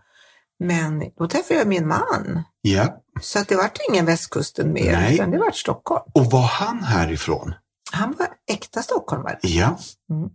Men 0.58 1.02
då 1.18 1.28
träffade 1.28 1.58
jag 1.60 1.68
min 1.68 1.86
man. 1.88 2.42
Ja. 2.60 3.02
Så 3.20 3.38
att 3.38 3.48
det 3.48 3.56
vart 3.56 3.78
ingen 3.90 4.06
västkusten 4.06 4.72
mer, 4.72 4.92
Nej. 4.92 5.14
utan 5.14 5.30
det 5.30 5.38
vart 5.38 5.56
Stockholm. 5.56 6.02
Och 6.14 6.26
var 6.30 6.42
han 6.46 6.82
härifrån? 6.84 7.54
Han 7.92 8.14
var 8.18 8.28
äkta 8.50 8.82
stockholmare. 8.82 9.38
Ja. 9.42 9.78
Mm. 10.10 10.30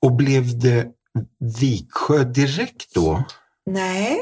Och 0.00 0.12
blev 0.12 0.58
det 0.58 0.88
Viksjö 1.60 2.24
direkt 2.24 2.94
då? 2.94 3.24
Nej, 3.66 4.20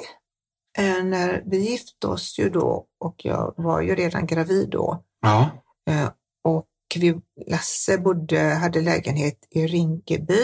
eh, 0.78 1.05
när 1.05 1.43
vi 1.47 1.71
gifte 1.71 2.07
oss 2.07 2.38
ju 2.38 2.50
då 2.50 2.87
och 3.00 3.14
jag 3.25 3.55
var 3.57 3.81
ju 3.81 3.95
redan 3.95 4.26
gravid 4.26 4.69
då. 4.71 5.05
Ja. 5.21 5.50
Eh, 5.87 6.11
och 6.45 6.67
vi, 6.95 7.21
Lasse 7.47 7.99
bodde, 7.99 8.40
hade 8.40 8.81
lägenhet 8.81 9.47
i 9.50 9.67
Rinkeby. 9.67 10.43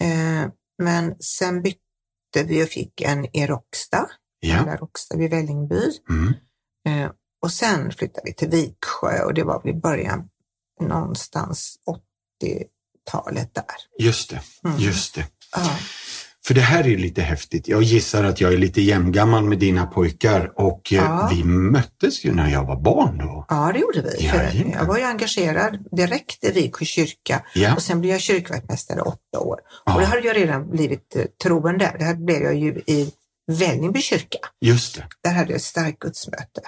Eh, 0.00 0.50
men 0.82 1.16
sen 1.20 1.62
bytte 1.62 1.78
vi 2.44 2.64
och 2.64 2.68
fick 2.68 3.00
en 3.00 3.36
i 3.36 3.46
Råcksta, 3.46 4.08
Ja. 4.40 4.62
eller 4.62 4.76
Råcksta 4.76 5.16
vid 5.16 5.30
Vällingby. 5.30 5.82
Mm. 6.10 6.32
Och 7.42 7.52
sen 7.52 7.90
flyttade 7.92 8.22
vi 8.24 8.34
till 8.34 8.48
Viksjö 8.48 9.24
och 9.24 9.34
det 9.34 9.44
var 9.44 9.62
vid 9.64 9.80
början 9.80 10.28
någonstans 10.80 11.78
80-talet 12.42 13.54
där. 13.54 13.64
Just 13.98 14.30
det, 14.30 14.40
Mm. 14.64 14.78
just 14.78 15.14
det. 15.14 15.26
Ja. 15.56 15.70
För 16.46 16.54
det 16.54 16.60
här 16.60 16.86
är 16.86 16.96
lite 16.98 17.22
häftigt. 17.22 17.68
Jag 17.68 17.82
gissar 17.82 18.24
att 18.24 18.40
jag 18.40 18.52
är 18.52 18.56
lite 18.58 18.80
jämngammal 18.82 19.44
med 19.44 19.58
dina 19.58 19.86
pojkar 19.86 20.52
och 20.60 20.92
eh, 20.92 20.98
Ja. 20.98 21.28
vi 21.32 21.44
möttes 21.44 22.24
ju 22.24 22.34
när 22.34 22.50
jag 22.50 22.64
var 22.66 22.80
barn 22.80 23.18
då. 23.18 23.46
ja, 23.48 23.70
det 23.72 23.78
gjorde 23.78 24.02
vi. 24.02 24.24
Jajamän. 24.26 24.70
jag 24.72 24.84
var 24.84 24.98
ju 24.98 25.04
engagerad 25.04 25.78
direkt 25.92 26.44
i 26.44 26.50
Viksjö 26.52 26.84
kyrka 26.84 27.42
Ja. 27.54 27.74
och 27.74 27.82
sen 27.82 28.00
blev 28.00 28.12
jag 28.12 28.20
kyrkvaktmästare 28.20 29.00
åtta 29.00 29.38
år. 29.38 29.60
Ja. 29.84 29.94
Och 29.94 30.00
det 30.00 30.06
hade 30.06 30.26
jag 30.26 30.36
redan 30.36 30.70
blivit 30.70 31.16
eh, 31.16 31.24
troende. 31.42 31.94
Det 31.98 32.04
här 32.04 32.14
blev 32.14 32.42
jag 32.42 32.54
ju 32.54 32.82
i 32.86 33.12
Vällingby 33.52 34.00
kyrka. 34.00 34.38
Just 34.60 34.94
det. 34.96 35.04
Där 35.24 35.32
hade 35.32 35.50
jag 35.50 35.56
ett 35.56 35.62
starkt 35.62 35.98
gudsmöte. 35.98 36.60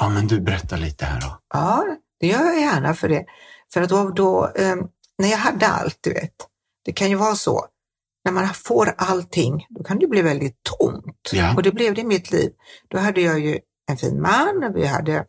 Ja, 0.00 0.08
men 0.08 0.26
du 0.26 0.40
berättar 0.40 0.76
lite 0.76 1.04
här 1.04 1.20
då. 1.20 1.38
Ja, 1.54 1.84
det 2.20 2.26
gör 2.26 2.44
jag 2.44 2.60
gärna 2.60 2.94
för 2.94 3.08
det. 3.08 3.24
För 3.72 3.82
att 3.82 3.88
då, 3.88 4.10
då 4.10 4.52
eh, 4.56 4.76
när 5.18 5.28
jag 5.30 5.38
hade 5.38 5.66
allt, 5.66 5.98
du 6.00 6.10
vet, 6.12 6.32
det 6.84 6.92
kan 6.92 7.08
ju 7.10 7.14
vara 7.16 7.34
så, 7.34 7.66
när 8.26 8.32
man 8.32 8.54
får 8.54 8.94
allting, 8.98 9.66
då 9.68 9.84
kan 9.84 9.98
det 9.98 10.06
bli 10.06 10.22
väldigt 10.22 10.62
tomt. 10.62 11.30
Ja. 11.32 11.54
Och 11.56 11.62
det 11.62 11.72
blev 11.72 11.94
det 11.94 12.00
i 12.00 12.04
mitt 12.04 12.30
liv. 12.30 12.50
Då 12.88 12.98
hade 12.98 13.20
jag 13.20 13.38
ju 13.40 13.58
en 13.90 13.96
fin 13.96 14.20
man, 14.20 14.72
vi 14.74 14.86
hade 14.86 15.24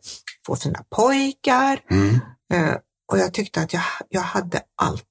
två 0.46 0.56
fina 0.56 0.84
pojkar 0.96 1.80
Mm. 1.90 2.14
eh, 2.52 2.74
och 3.12 3.18
jag 3.18 3.34
tyckte 3.34 3.60
att 3.60 3.72
jag, 3.72 3.82
jag 4.08 4.20
hade 4.20 4.60
allt. 4.82 5.04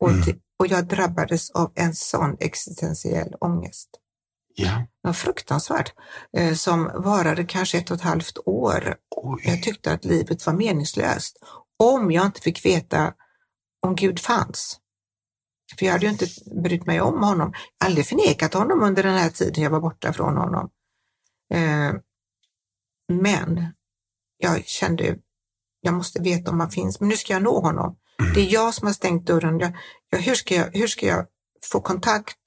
Och, 0.00 0.10
Mm. 0.10 0.38
och 0.58 0.66
jag 0.66 0.86
drabbades 0.86 1.50
av 1.50 1.72
en 1.74 1.94
sån 1.94 2.36
existentiell 2.40 3.34
ångest. 3.40 3.88
Ja. 4.54 4.70
Det 5.02 5.08
var 5.08 5.12
fruktansvärt, 5.12 5.92
eh, 6.36 6.54
som 6.54 6.90
varade 6.94 7.44
kanske 7.44 7.78
ett 7.78 7.90
och 7.90 7.96
ett 7.96 8.02
halvt 8.02 8.38
år 8.46 8.94
Oj. 9.16 9.42
jag 9.44 9.62
tyckte 9.62 9.92
att 9.92 10.04
livet 10.04 10.46
var 10.46 10.52
meningslöst 10.54 11.36
om 11.78 12.10
jag 12.10 12.26
inte 12.26 12.40
fick 12.40 12.64
veta 12.66 13.12
om 13.86 13.94
Gud 13.94 14.18
fanns. 14.20 14.79
För 15.78 15.86
jag 15.86 15.92
hade 15.92 16.06
ju 16.06 16.12
inte 16.12 16.26
brytt 16.62 16.86
mig 16.86 17.00
om 17.00 17.22
honom, 17.22 17.52
aldrig 17.84 18.06
förnekat 18.06 18.54
honom 18.54 18.82
under 18.82 19.02
den 19.02 19.14
här 19.14 19.30
tiden 19.30 19.64
jag 19.64 19.70
var 19.70 19.80
borta 19.80 20.12
från 20.12 20.36
honom. 20.36 20.70
Eh, 21.54 21.92
men 23.08 23.66
jag 24.38 24.66
kände, 24.66 25.16
jag 25.80 25.94
måste 25.94 26.22
veta 26.22 26.50
om 26.50 26.60
han 26.60 26.70
finns, 26.70 27.00
men 27.00 27.08
nu 27.08 27.16
ska 27.16 27.32
jag 27.32 27.42
nå 27.42 27.60
honom. 27.60 27.96
Mm. 28.20 28.32
Det 28.34 28.40
är 28.40 28.52
jag 28.52 28.74
som 28.74 28.86
har 28.86 28.94
stängt 28.94 29.26
dörren. 29.26 29.58
Jag, 29.58 29.72
jag, 30.10 30.18
hur, 30.18 30.34
ska 30.34 30.54
jag, 30.54 30.70
hur 30.72 30.86
ska 30.86 31.06
jag 31.06 31.26
få 31.72 31.80
kontakt? 31.80 32.38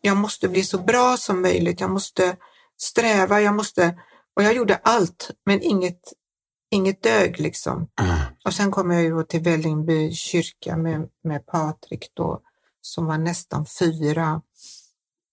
Jag 0.00 0.16
måste 0.16 0.48
bli 0.48 0.62
så 0.62 0.78
bra 0.78 1.16
som 1.16 1.42
möjligt. 1.42 1.80
Jag 1.80 1.90
måste 1.90 2.36
sträva, 2.80 3.40
jag 3.40 3.54
måste... 3.54 3.98
Och 4.36 4.42
jag 4.42 4.54
gjorde 4.54 4.76
allt, 4.76 5.30
men 5.46 5.62
inget, 5.62 6.00
inget 6.70 7.02
dög 7.02 7.40
liksom. 7.40 7.88
Mm. 8.00 8.16
Och 8.44 8.54
sen 8.54 8.70
kom 8.70 8.90
jag 8.90 9.02
ju 9.02 9.24
till 9.24 9.42
Vällingby 9.42 10.12
kyrka 10.12 10.76
med, 10.76 11.08
med 11.24 11.46
Patrik 11.46 12.10
då, 12.14 12.40
som 12.86 13.06
var 13.06 13.18
nästan 13.18 13.66
fyra. 13.66 14.40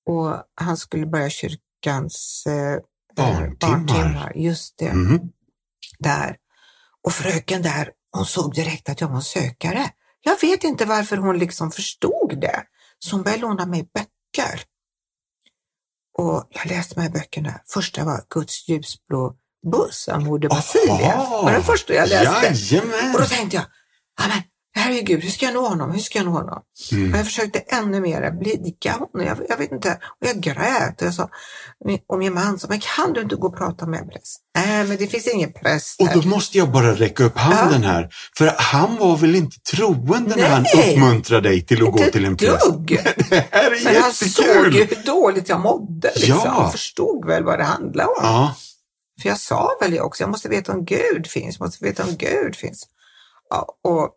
Och 0.05 0.43
han 0.62 0.77
skulle 0.77 1.05
börja 1.05 1.29
kyrkans 1.29 2.43
eh, 2.48 2.79
Barntimmar. 3.15 3.55
barntimmar. 3.77 4.34
Just 4.36 4.77
det, 4.77 4.88
Mm. 4.88 5.20
där. 6.00 6.38
Och 7.03 7.13
fröken 7.13 7.62
där, 7.62 7.91
hon 8.12 8.25
såg 8.25 8.53
direkt 8.53 8.89
att 8.89 9.01
jag 9.01 9.08
var 9.08 9.15
en 9.15 9.22
sökare. 9.22 9.89
Jag 10.22 10.41
vet 10.41 10.63
inte 10.63 10.86
varför 10.86 11.17
hon 11.17 11.38
liksom 11.39 11.72
förstod 11.72 12.38
det. 12.41 12.63
Så 13.00 13.15
hon 13.15 13.24
började 13.24 13.41
låna 13.41 13.65
mig 13.65 13.89
böcker. 13.93 14.62
Och 16.17 16.48
jag 16.50 16.65
läste 16.65 16.96
de 16.96 17.01
här 17.01 17.10
böckerna. 17.10 17.62
Första 17.67 18.03
var 18.05 18.24
Guds 18.29 18.70
ljusblå 18.70 19.36
buss 19.72 20.08
av 20.08 20.22
Moder 20.24 20.50
Basilia. 20.50 21.13
Aha. 21.15 21.41
var 21.43 21.51
den 21.51 21.63
första 21.63 21.93
jag 21.93 22.10
läste. 22.10 22.74
Jajamän. 22.75 23.15
Och 23.15 23.22
då 23.22 23.27
tänkte 23.27 23.55
jag, 23.58 23.65
ja 24.22 24.27
men 24.27 24.41
det 24.74 24.80
här 24.80 24.92
är 24.92 24.96
ju 24.96 25.01
Gud, 25.01 25.24
hur 25.24 25.30
ska 25.32 25.46
jag 25.46 25.54
nå 25.54 25.68
honom? 25.68 25.92
Hur 25.92 26.00
ska 26.00 26.20
jag 26.20 26.25
nå 26.25 26.32
honom? 26.32 26.62
Mm. 26.92 27.12
Och 27.13 27.18
jag 27.20 27.25
försökte 27.25 27.60
ännu 27.60 28.01
mer 28.01 28.32
blidka 28.32 28.92
honom. 28.92 29.28
Jag, 29.28 29.38
jag 29.50 29.58
vet 29.58 29.72
inte. 29.72 29.92
Och 30.22 30.28
jag 30.28 30.40
grät 30.40 31.01
och 31.01 31.08
jag 31.08 31.13
sa, 31.13 31.30
och 32.08 32.20
min 32.20 32.34
man 32.34 32.60
sa, 32.60 32.68
men 32.70 32.80
kan 32.80 33.13
du 33.13 33.22
inte 33.22 33.36
gå 33.36 33.48
och 33.48 33.58
prata 33.58 33.88
med 33.88 34.00
en 34.00 34.08
präst? 34.10 34.42
Nej, 34.56 34.84
men 34.88 34.98
det 34.98 35.08
finns 35.08 35.28
ingen 35.28 35.54
präst 35.54 36.01
Och 36.01 36.08
här. 36.08 36.22
då 36.22 36.28
måste 36.28 36.58
jag 36.58 36.72
bara 36.72 36.96
räcka 36.96 37.24
upp 37.24 37.38
handen 37.38 37.84
här. 37.84 38.10
För 38.38 38.56
han 38.58 38.98
var 38.98 39.18
väl 39.18 39.36
inte 39.36 39.60
troende 39.60 40.36
när 40.36 40.50
han 40.50 40.66
Nej. 40.75 40.94
uppmuntrade 40.96 41.50
dig 41.50 41.66
till 41.66 41.86
att 41.88 41.92
gå 41.92 42.00
Inte 42.00 42.12
till 42.12 42.25
en 42.25 42.38
präst? 42.38 42.66
dugg. 42.66 42.88
Det 43.30 43.48
här 43.51 43.72
är 43.72 43.84
Men 43.84 44.01
han 44.01 44.13
såg 44.13 44.74
ju 44.74 44.84
hur 44.84 45.06
dåligt 45.06 45.50
jag 45.50 45.60
mådde. 45.60 46.12
Liksom. 46.16 46.42
Ja. 46.46 46.50
Han 46.51 46.72
förstod 46.72 47.25
väl 47.25 47.44
vad 47.44 47.60
det 47.60 47.63
handlade 47.63 48.10
om. 48.10 48.16
Ja, 48.22 48.56
För 49.22 49.30
jag 49.30 49.40
sa 49.40 49.78
väl 49.82 49.92
det 49.92 50.01
också, 50.01 50.24
jag 50.24 50.30
måste 50.30 50.50
veta 50.50 50.72
om 50.72 50.86
Gud 50.86 51.28
finns, 51.28 51.56
jag 51.60 51.66
måste 51.66 51.86
veta 51.86 52.04
om 52.04 52.16
Gud 52.18 52.56
finns. 52.56 52.88
Ja, 53.50 53.68
och 53.84 54.10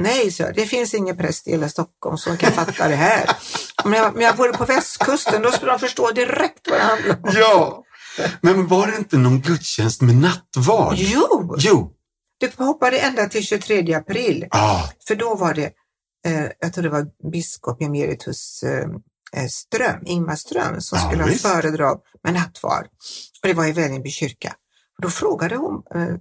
nej, 0.00 0.30
så 0.30 0.50
det 0.54 0.66
finns 0.66 0.94
ingen 0.94 1.16
präst 1.16 1.48
i 1.48 1.50
hela 1.50 1.68
Stockholm 1.68 2.16
som 2.16 2.36
kan 2.36 2.52
fatta 2.52 2.88
det 2.88 2.94
här. 2.96 3.30
Om 3.84 3.92
jag, 3.92 4.14
men 4.14 4.22
jag 4.24 4.36
vore 4.36 4.52
på 4.52 4.64
västkusten, 4.64 5.42
då 5.42 5.50
skulle 5.52 5.70
de 5.72 5.78
förstå 5.78 6.10
direkt 6.10 6.68
vad 6.70 6.78
det 6.78 6.84
handlar 6.84 7.14
om. 7.14 7.32
Ja, 7.34 7.84
men 8.40 8.66
var 8.66 8.86
det 8.86 8.96
inte 8.96 9.16
någon 9.18 9.40
gudstjänst 9.40 10.00
med 10.02 10.14
nattvard? 10.16 10.94
Jo, 10.96 11.54
Jo. 11.58 11.92
det 12.40 12.54
hoppade 12.58 12.98
ända 12.98 13.26
till 13.28 13.42
23 13.46 13.94
april. 13.94 14.46
Ah, 14.50 14.82
För 15.08 15.14
då 15.14 15.34
var 15.34 15.54
det, 15.54 15.72
eh, 16.26 16.46
jag 16.60 16.72
tror 16.72 16.84
det 16.84 16.90
var 16.90 17.06
biskop 17.32 17.82
emeritus 17.82 18.62
eh, 18.62 18.88
eh, 19.42 19.48
Ström, 19.48 20.00
Ingmar 20.06 20.36
Ström, 20.36 20.80
som 20.80 20.98
Ja, 20.98 21.06
skulle 21.08 21.22
ha 21.22 21.30
visst. 21.30 21.42
föredrag 21.46 22.00
med 22.24 22.34
nattvard. 22.34 22.84
Och 23.42 23.48
det 23.48 23.54
var 23.54 23.66
i 23.66 23.72
Vällingby 23.72 24.10
kyrka. 24.10 24.52
Och 24.98 25.02
då 25.02 25.10
frågade 25.10 25.56
hon, 25.56 25.82
eh, 25.94 26.14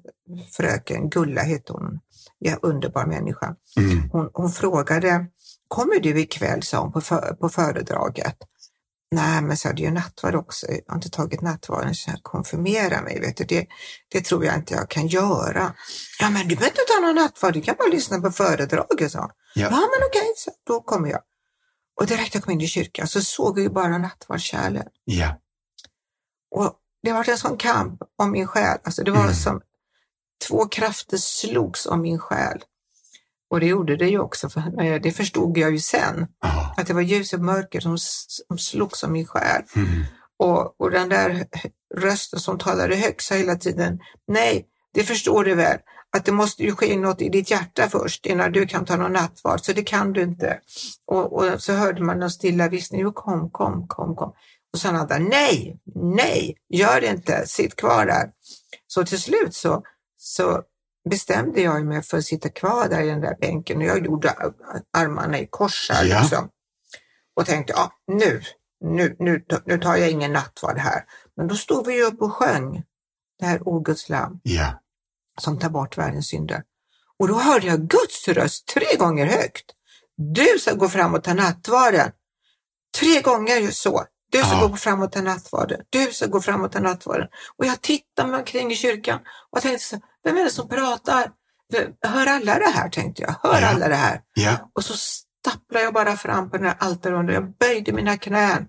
fröken 0.58 1.10
Gulla 1.10 1.42
hette 1.42 1.74
hon, 1.74 2.00
ja, 2.40 2.58
underbar 2.62 3.06
människa. 3.06 3.56
mm. 3.78 4.10
Hon, 4.12 4.30
hon 4.34 4.52
frågade, 4.52 5.26
kommer 5.68 6.00
du 6.00 6.20
ikväll, 6.20 6.64
sa 6.64 6.82
hon 6.82 6.92
på, 6.92 7.02
för, 7.02 7.34
på 7.34 7.50
föredraget. 7.50 8.38
Nej, 9.12 9.42
men 9.42 9.58
så 9.58 9.70
är 9.70 9.74
ju 9.74 9.92
nattvard 9.92 10.36
också. 10.36 10.68
Jag 10.70 10.82
har 10.88 10.96
inte 10.96 11.10
tagit 11.10 11.42
nattvarden 11.42 11.96
så 11.96 12.10
jag 12.12 12.24
konfirmera 12.24 13.02
mig. 13.02 13.20
Vet 13.20 13.38
du. 13.38 13.44
Det, 13.44 13.68
det 14.12 14.22
tror 14.22 14.46
jag 14.46 14.56
inte 14.56 14.74
jag 14.74 14.90
kan 14.90 15.08
göra. 15.08 15.74
Ja, 16.20 16.30
men 16.30 16.48
du 16.48 16.56
behöver 16.56 16.72
inte 16.72 16.94
ta 16.96 17.00
någon 17.02 17.16
nattvard, 17.16 17.54
du 17.54 17.62
kan 17.62 17.76
bara 17.80 17.88
lyssna 17.90 18.20
på 18.22 18.32
föredraget, 18.32 19.12
sa 19.12 19.20
hon. 19.20 19.30
Ja. 19.56 19.62
Ja, 19.72 19.78
men 19.80 20.08
okej, 20.08 20.34
så 20.38 20.52
då 20.68 20.82
kommer 20.82 21.10
jag. 21.10 21.20
Och 22.00 22.06
direkt 22.08 22.34
jag 22.34 22.44
kom 22.44 22.54
in 22.54 22.62
i 22.62 22.68
kyrkan 22.68 23.08
så 23.08 23.22
såg 23.22 23.58
jag 23.60 23.64
ju 23.64 23.70
bara 23.70 23.98
nattvardskärlen. 23.98 24.86
Ja. 25.06 25.36
Och 26.56 26.74
det 27.04 27.14
var 27.14 27.30
en 27.30 27.38
sån 27.38 27.58
kamp 27.58 28.02
om 28.18 28.32
min 28.32 28.48
själ. 28.48 28.78
Alltså 28.84 29.04
det 29.04 29.12
var 29.12 29.22
Mm. 29.24 29.34
som 29.34 29.62
två 30.48 30.66
krafter 30.68 31.18
slogs 31.18 31.86
om 31.86 32.02
min 32.02 32.20
själ. 32.20 32.60
Och 33.52 33.60
det 33.60 33.66
gjorde 33.66 33.96
det 33.96 34.08
ju 34.08 34.20
också, 34.20 34.50
för 34.50 35.00
det 35.00 35.12
förstod 35.12 35.58
jag 35.58 35.72
ju 35.72 35.80
sen. 35.80 36.28
Ah, 36.40 36.74
Att 36.78 36.88
det 36.88 36.94
var 36.94 37.02
ljus 37.02 37.34
och 37.34 37.40
mörker 37.40 37.80
som, 37.80 37.98
som 37.98 38.58
slogs 38.58 39.04
om 39.04 39.12
min 39.12 39.28
själ. 39.28 39.62
mm. 39.76 40.04
Och, 40.40 40.82
och 40.82 40.92
den 40.92 41.10
där 41.10 41.46
rösten 41.98 42.40
som 42.40 42.58
talade 42.58 42.96
högt 42.96 43.22
sa 43.22 43.36
hela 43.36 43.56
tiden, 43.56 44.00
nej, 44.28 44.66
det 44.94 45.04
förstår 45.04 45.44
du 45.44 45.56
väl, 45.56 45.78
att 46.18 46.26
det 46.26 46.32
måste 46.32 46.64
ju 46.64 46.76
ske 46.76 46.98
något 46.98 47.22
i 47.22 47.30
ditt 47.30 47.52
hjärta 47.52 47.90
först 47.90 48.26
innan 48.26 48.52
du 48.52 48.68
kan 48.68 48.86
ta 48.86 48.96
någon 48.98 49.14
nattvard, 49.14 49.60
så 49.62 49.74
det 49.74 49.84
kan 49.84 50.14
du 50.14 50.22
inte. 50.22 50.60
Och, 51.08 51.34
och 51.34 51.62
så 51.64 51.74
hörde 51.74 52.04
man 52.04 52.20
någon 52.20 52.32
stilla 52.32 52.70
viskning, 52.70 53.02
jo 53.02 53.12
kom, 53.14 53.50
kom, 53.52 53.88
kom, 53.88 54.16
kom. 54.16 54.34
Och 54.74 54.80
sen 54.80 54.96
andra, 54.96 55.18
nej, 55.18 55.80
nej, 55.96 56.56
gör 56.70 57.02
det 57.02 57.08
inte, 57.08 57.48
sitt 57.48 57.76
kvar 57.76 58.06
där. 58.06 58.30
Så 58.88 59.06
till 59.06 59.22
slut 59.22 59.56
så, 59.56 59.84
så 60.22 60.64
bestämde 61.10 61.62
jag 61.62 61.86
mig 61.86 62.02
för 62.04 62.18
att 62.18 62.26
sitta 62.26 62.50
kvar 62.50 62.88
där 62.90 63.02
i 63.02 63.08
den 63.10 63.22
där 63.22 63.36
bänken 63.42 63.78
och 63.78 63.84
jag 63.84 64.06
gjorde 64.06 64.36
armarna 64.98 65.40
i 65.40 65.48
kors 65.50 65.90
här 65.94 66.06
Ja. 66.06 66.22
liksom. 66.22 66.50
Och 67.36 67.46
tänkte, 67.46 67.74
ja 67.74 67.92
nu, 68.08 68.42
nu, 68.86 69.16
nu, 69.20 69.46
nu 69.66 69.78
tar 69.78 69.96
jag 69.96 70.10
ingen 70.12 70.34
nattvard 70.34 70.78
här. 70.78 71.04
Men 71.36 71.48
då 71.48 71.56
stod 71.56 71.88
vi 71.88 71.94
ju 71.96 72.04
upp 72.04 72.22
och 72.22 72.34
sjöng 72.34 72.84
det 73.40 73.46
här 73.46 73.68
O 73.68 73.80
Guds 73.80 74.10
lamm 74.10 74.40
Ja. 74.44 74.82
som 75.42 75.60
tar 75.60 75.70
bort 75.70 75.98
världens 75.98 76.28
synder. 76.28 76.64
Och 77.20 77.28
då 77.28 77.34
hörde 77.40 77.68
jag 77.68 77.80
Guds 77.88 78.28
röst 78.28 78.68
tre 78.68 78.96
gånger 79.00 79.26
högt. 79.26 79.66
Du 80.18 80.60
ska 80.60 80.74
gå 80.74 80.90
fram 80.90 81.14
och 81.14 81.24
ta 81.24 81.34
nattvarden. 81.34 82.12
Tre 83.00 83.22
gånger 83.22 83.72
så. 83.72 84.06
Du 84.32 84.38
ska 84.38 84.48
Ja. 84.62 84.68
gå 84.68 84.76
fram 84.78 85.02
och 85.02 85.12
ta 85.12 85.22
nattvarden. 85.22 85.82
Du 85.90 86.12
ska 86.12 86.26
gå 86.26 86.42
fram 86.42 86.64
och 86.64 86.72
ta 86.72 86.80
nattvarden. 86.80 87.28
Och 87.58 87.66
jag 87.66 87.82
tittade 87.82 88.30
mig 88.32 88.40
omkring 88.40 88.72
i 88.72 88.76
kyrkan 88.76 89.20
och 89.50 89.62
tänkte 89.62 89.86
så, 89.86 90.00
vem 90.24 90.38
är 90.38 90.44
det 90.44 90.50
som 90.50 90.70
pratar? 90.70 91.32
Hör 92.08 92.28
alla 92.28 92.60
det 92.60 92.70
här, 92.70 92.90
tänkte 92.90 93.22
jag. 93.22 93.36
Hör 93.52 93.62
Ja. 93.62 93.68
alla 93.68 93.88
det 93.88 93.96
här? 93.96 94.22
Ja. 94.34 94.72
Och 94.76 94.84
så 94.84 94.94
stapplade 94.98 95.86
jag 95.86 95.94
bara 95.94 96.18
fram 96.18 96.50
på 96.52 96.58
den 96.58 96.66
här 96.66 96.76
altarrundan. 96.80 97.34
Jag 97.36 97.58
böjde 97.58 97.92
mina 97.94 98.18
knän. 98.18 98.68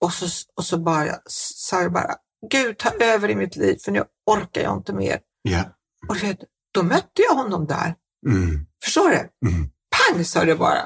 Och 0.00 0.12
så, 0.12 0.26
och 0.56 0.64
så 0.64 0.78
bara, 0.78 1.14
sa 1.26 1.82
jag 1.82 1.92
bara, 1.92 2.14
Gud 2.50 2.78
ta 2.78 2.90
över 2.90 3.30
i 3.30 3.34
mitt 3.34 3.56
liv 3.56 3.76
för 3.84 3.92
nu 3.92 4.04
orkar 4.30 4.60
jag 4.62 4.76
inte 4.76 4.92
mer. 4.92 5.20
Ja. 5.42 5.64
Och 6.08 6.22
vet, 6.22 6.38
då 6.74 6.82
mötte 6.82 7.22
jag 7.22 7.34
honom 7.34 7.66
där. 7.66 7.94
Mm. 8.26 8.66
Förstår 8.84 9.08
du? 9.08 9.16
Mm. 9.48 9.70
Pang 10.12 10.24
sa 10.24 10.44
det 10.44 10.54
bara. 10.54 10.82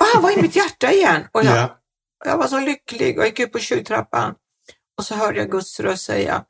Och 0.00 0.06
han 0.14 0.22
var 0.22 0.38
i 0.38 0.42
mitt 0.42 0.56
hjärta 0.56 0.92
igen. 0.92 1.24
Och 1.32 1.44
jag, 1.44 1.56
Ja. 1.56 1.78
jag 2.24 2.36
var 2.38 2.46
så 2.48 2.60
lycklig 2.60 3.18
och 3.18 3.24
gick 3.24 3.40
upp 3.40 3.52
på 3.52 3.58
kyrktrappan. 3.58 4.34
Och 4.98 5.04
så 5.04 5.14
hörde 5.14 5.38
jag 5.38 5.50
Guds 5.50 5.80
röst 5.80 6.04
säga, 6.04 6.44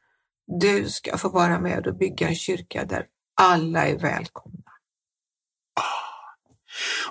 du 0.61 0.88
ska 0.88 1.18
få 1.18 1.28
vara 1.28 1.61
med 1.61 1.87
och 1.87 1.96
bygga 1.96 2.28
en 2.28 2.34
kyrka 2.37 2.84
där 2.84 3.04
alla 3.40 3.87
är 3.87 3.98
välkomna. 3.98 4.58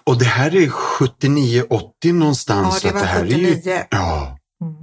Och 0.03 0.19
det 0.19 0.25
här 0.25 0.55
är 0.55 0.67
79-80 0.67 2.13
någonstans. 2.13 2.83
Ja, 2.83 2.89
det 2.89 2.95
var 2.95 3.05
här 3.05 3.21
är 3.21 3.25
ju, 3.25 3.47
79. 3.55 3.85
ja, 3.89 4.33
Mm. 4.61 4.75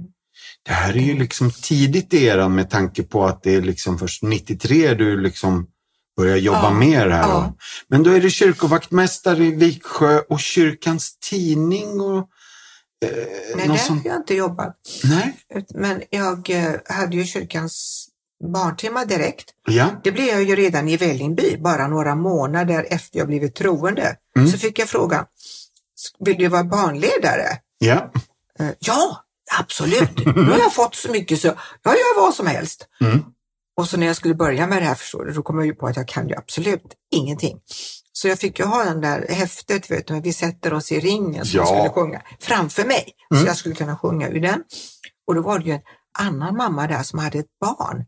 det 0.65 0.71
här 0.73 0.93
är 0.97 1.01
ju 1.01 1.17
liksom 1.19 1.51
tidigt 1.51 2.13
i 2.13 2.25
eran 2.25 2.55
med 2.55 2.69
tanke 2.69 3.03
på 3.03 3.25
att 3.25 3.43
det 3.43 3.55
är 3.55 3.61
liksom 3.61 3.97
först 3.99 4.23
93 4.23 4.93
du 4.93 5.21
liksom 5.21 5.67
börjar 6.17 6.37
jobba 6.37 6.63
Ja, 6.63 6.73
mer 6.73 7.09
här. 7.09 7.21
ja. 7.29 7.55
Men 7.87 8.03
då 8.03 8.11
är 8.11 8.19
du 8.21 8.29
kyrkovaktmästare 8.31 9.43
i 9.45 9.51
Viksjö 9.51 10.19
och 10.29 10.39
kyrkans 10.39 11.17
tidning 11.19 12.01
och 12.01 12.17
eh, 13.05 13.09
Nej, 13.55 13.67
där 13.67 13.75
sånt. 13.75 14.03
har 14.03 14.09
jag 14.11 14.19
inte 14.19 14.35
jobbat. 14.35 14.75
Nej, 15.03 15.35
Men 15.73 16.01
jag 16.09 16.49
eh, 16.49 16.73
hade 16.89 17.17
ju 17.17 17.25
kyrkans 17.25 18.04
barntimmar 18.53 19.05
direkt. 19.05 19.45
ja, 19.67 19.89
Det 20.03 20.11
blev 20.11 20.25
jag 20.27 20.43
ju 20.43 20.55
redan 20.55 20.87
i 20.89 20.97
Vällingby, 20.97 21.57
bara 21.57 21.87
några 21.87 22.15
månader 22.15 22.85
efter 22.89 23.19
jag 23.19 23.27
blivit 23.27 23.55
troende. 23.55 24.15
Mm. 24.37 24.47
Så 24.51 24.57
fick 24.57 24.79
jag 24.79 24.89
frågan, 24.89 25.25
vill 26.19 26.37
du 26.37 26.47
vara 26.47 26.63
barnledare? 26.63 27.59
ja, 27.77 28.11
Eh, 28.59 28.69
Ja, 28.79 29.17
absolut. 29.59 30.25
Nu 30.25 30.43
har 30.51 30.57
jag 30.59 30.73
fått 30.81 30.95
så 30.95 31.11
mycket 31.11 31.41
så 31.41 31.47
jag 31.83 31.93
gör 31.93 32.21
vad 32.21 32.33
som 32.33 32.47
helst. 32.47 32.87
Mm. 33.01 33.23
Och 33.77 33.87
så 33.89 33.97
när 33.97 34.07
jag 34.07 34.15
skulle 34.15 34.35
börja 34.35 34.67
med 34.67 34.81
det 34.81 34.85
här 34.85 34.95
förstår 34.95 35.25
du, 35.25 35.33
då 35.33 35.41
kom 35.41 35.57
jag 35.57 35.65
ju 35.65 35.73
på 35.75 35.87
att 35.87 35.95
jag 35.95 36.07
kan 36.07 36.27
ju 36.27 36.35
absolut 36.35 36.83
ingenting. 37.11 37.59
Så 38.11 38.27
jag 38.27 38.39
fick 38.39 38.59
ju 38.59 38.65
ha 38.65 38.83
den 38.83 39.01
där 39.01 39.25
häftet, 39.29 39.91
vet 39.91 40.07
du, 40.07 40.19
vi 40.19 40.33
sätter 40.33 40.73
oss 40.73 40.91
i 40.91 40.99
ringen 40.99 41.45
som 41.45 41.57
Ja. 41.57 41.61
jag 41.61 41.67
skulle 41.67 41.89
sjunga 41.89 42.21
framför 42.39 42.85
mig. 42.85 43.05
Mm. 43.31 43.43
Så 43.43 43.47
jag 43.49 43.57
skulle 43.57 43.75
kunna 43.75 43.97
sjunga 43.97 44.29
ur 44.29 44.39
den. 44.41 44.63
Och 45.27 45.35
då 45.35 45.41
var 45.41 45.59
det 45.59 45.65
ju 45.65 45.71
en 45.71 45.81
annan 46.19 46.57
mamma 46.57 46.87
där 46.87 47.03
som 47.03 47.19
hade 47.19 47.39
ett 47.39 47.59
barn. 47.61 48.05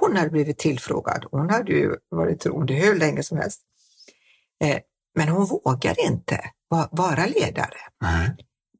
Hon 0.00 0.16
hade 0.16 0.30
blivit 0.30 0.58
tillfrågad. 0.58 1.24
Hon 1.30 1.50
hade 1.50 1.72
ju 1.72 1.96
varit 2.10 2.40
troende 2.40 2.74
hur 2.74 2.94
länge 2.98 3.22
som 3.22 3.38
helst. 3.38 3.60
Eh, 4.64 4.78
men 5.14 5.28
hon 5.28 5.46
vågade 5.46 6.02
inte 6.02 6.40
va- 6.70 6.88
vara 6.92 7.26
ledare. 7.26 7.76
nej. 8.00 8.36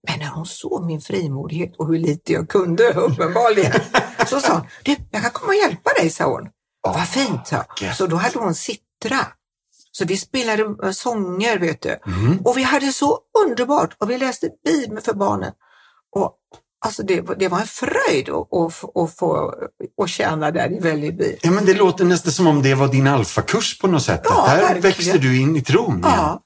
Men 0.09 0.19
när 0.19 0.27
hon 0.27 0.47
såg 0.47 0.85
min 0.87 1.01
frimodighet 1.01 1.77
och 1.77 1.87
hur 1.89 1.99
lite 1.99 2.33
jag 2.33 2.49
kunde 2.49 2.93
uppenbarligen, 2.95 3.73
så 4.27 4.41
sa 4.41 4.53
hon, 4.53 4.67
du, 4.83 4.97
jag 5.11 5.23
kan 5.23 5.31
komma 5.31 5.49
och 5.49 5.55
hjälpa 5.55 5.91
dig, 6.01 6.11
sa 6.11 6.25
hon. 6.25 6.49
Vad 6.83 7.09
fint, 7.09 7.47
sa 7.47 7.65
gött. 7.81 7.97
Så 7.97 8.07
då 8.07 8.17
hade 8.17 8.39
hon 8.39 8.55
sittra. 8.55 9.19
Så 9.93 10.05
vi 10.05 10.17
spelade 10.17 10.63
eh, 10.85 10.91
sånger, 10.91 11.59
vet 11.59 11.81
du. 11.83 11.99
Mm. 12.07 12.39
Och 12.45 12.57
vi 12.57 12.63
hade 12.63 12.93
så 12.93 13.19
underbart 13.47 13.97
och 14.01 14.11
vi 14.11 14.19
läste 14.19 14.51
Bibeln 14.65 15.03
för 15.03 15.15
barnen. 15.15 15.53
Och 16.17 16.37
alltså 16.85 17.03
det, 17.03 17.21
var- 17.21 17.35
det 17.35 17.49
var 17.49 17.61
en 17.61 17.67
fröjd 17.67 18.29
att, 18.31 19.17
få 19.17 20.07
tjäna 20.07 20.51
där 20.51 20.73
i 20.73 20.79
Vällingby. 20.79 21.37
Ja, 21.43 21.51
men 21.51 21.65
det 21.65 21.75
låter 21.75 22.05
nästan 22.05 22.33
som 22.33 22.47
om 22.47 22.63
det 22.63 22.75
var 22.75 22.89
din 22.89 23.07
alfakurs 23.07 23.79
på 23.79 23.87
något 23.87 24.03
sätt. 24.03 24.21
Ja, 24.25 24.45
där 24.49 24.57
verkligen. 24.57 24.83
växte 24.83 25.19
du 25.19 25.41
in 25.41 25.57
i 25.57 25.63
tron. 25.63 25.87
igen. 25.99 26.01
Ja, 26.03 26.41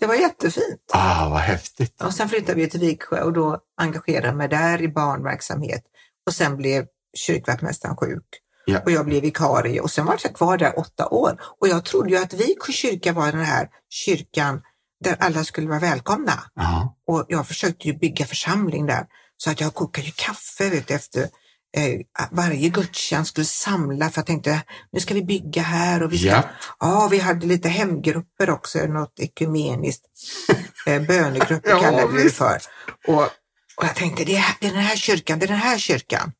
det 0.00 0.06
var 0.06 0.14
jättefint. 0.14 0.80
Ah, 0.92 1.28
vad 1.28 1.40
häftigt. 1.40 2.02
Och 2.02 2.14
sen 2.14 2.28
flyttade 2.28 2.54
vi 2.60 2.68
till 2.70 2.80
Viksjö 2.80 3.22
och 3.22 3.32
då 3.32 3.58
engagerade 3.80 4.26
jag 4.26 4.36
mig 4.36 4.48
där 4.48 4.82
i 4.82 4.88
barnverksamhet. 4.88 5.82
Och 6.26 6.34
sen 6.34 6.56
blev 6.56 6.84
kyrkvaktmästaren 7.16 7.96
sjuk. 7.96 8.24
Ja. 8.66 8.80
Och 8.84 8.90
jag 8.90 9.06
blev 9.06 9.22
vikarie 9.22 9.80
och 9.80 9.90
sen 9.90 10.06
var 10.06 10.18
jag 10.22 10.34
kvar 10.34 10.58
där 10.58 10.78
åtta 10.78 11.08
år. 11.08 11.40
Och 11.60 11.68
jag 11.68 11.84
trodde 11.84 12.10
ju 12.10 12.16
att 12.16 12.32
Viksjö 12.34 12.72
kyrka 12.72 13.12
var 13.12 13.32
den 13.32 13.44
här 13.44 13.68
kyrkan 13.90 14.60
där 15.04 15.16
alla 15.20 15.44
skulle 15.44 15.68
vara 15.68 15.78
välkomna. 15.78 16.32
Ja. 16.54 16.96
Och 17.08 17.24
jag 17.28 17.46
försökte 17.46 17.88
ju 17.88 17.98
bygga 17.98 18.26
församling 18.26 18.86
där. 18.86 19.06
Så 19.36 19.50
att 19.50 19.60
jag 19.60 19.74
kokade 19.74 20.06
ju 20.06 20.12
kaffe 20.16 20.70
vet, 20.70 20.90
efter 20.90 21.22
eh, 21.76 22.00
varje 22.30 22.68
gudstjänst 22.68 23.30
skulle 23.30 23.44
samla 23.44 24.10
för 24.10 24.18
jag 24.18 24.26
tänkte 24.26 24.62
nu 24.92 25.00
ska 25.00 25.14
vi 25.14 25.22
bygga 25.24 25.62
här 25.62 26.02
och 26.02 26.12
vi 26.12 26.18
ska 26.18 26.26
Ja. 26.28 26.48
Ja, 26.80 27.08
vi 27.10 27.18
hade 27.18 27.46
lite 27.46 27.68
hemgrupper 27.68 28.50
också, 28.50 28.78
något 28.86 29.20
ekumeniskt. 29.20 30.04
Eh, 30.86 31.02
bönegrupper 31.02 31.70
Ja, 31.70 31.80
kallade 31.80 32.12
vi 32.16 32.22
det 32.22 32.30
för. 32.30 32.58
Och, 33.06 33.22
och 33.76 33.84
jag 33.84 33.94
tänkte, 33.96 34.24
det 34.24 34.36
är, 34.36 34.56
det 34.60 34.66
är 34.66 34.70
den 34.72 34.80
här 34.80 34.96
kyrkan, 34.96 35.38
det 35.38 35.46
är 35.46 35.48
den 35.48 35.56
här 35.56 35.78
kyrkan. 35.78 36.32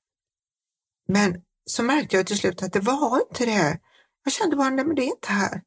Men 1.09 1.37
så 1.67 1.83
märkte 1.83 2.17
jag 2.17 2.27
till 2.27 2.39
slut 2.39 2.63
att 2.63 2.73
det 2.73 2.81
var 2.81 3.21
inte 3.31 3.45
det. 3.47 3.79
Jag 4.25 4.33
kände 4.33 4.57
bara, 4.57 4.71
nej 4.71 4.85
men 4.85 4.95
det 4.97 5.03
är 5.03 5.07
inte 5.07 5.33
här. 5.33 5.61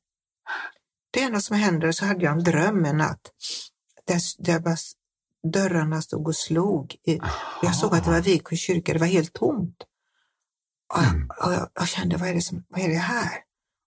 Det 1.12 1.22
enda 1.22 1.40
som 1.40 1.56
hände, 1.56 1.94
så 1.94 2.06
hade 2.06 2.26
jag 2.26 2.34
en 2.34 2.44
dröm 2.44 2.86
en 2.86 2.98
natt. 2.98 3.22
Där, 4.08 4.20
där 4.38 4.60
bara 4.60 4.74
s- 4.74 4.92
dörrarna 5.54 6.02
stod 6.02 6.28
och 6.28 6.36
slog. 6.36 6.96
I, 7.08 7.20
jag 7.62 7.76
såg 7.76 7.96
att 7.96 8.04
det 8.06 8.12
var 8.12 8.22
Viksjö 8.22 8.56
kyrka, 8.56 8.94
det 8.94 9.00
var 9.00 9.08
helt 9.08 9.34
tomt. 9.34 9.76
Och, 10.94 11.04
Mm. 11.04 11.30
och 11.46 11.54
jag, 11.54 11.70
jag 11.74 11.88
kände, 11.88 12.18
vad 12.18 12.30
är, 12.30 12.34
det 12.34 12.42
som, 12.42 12.64
vad 12.70 12.82
är 12.82 12.88
det 12.90 12.96
här? 12.98 13.32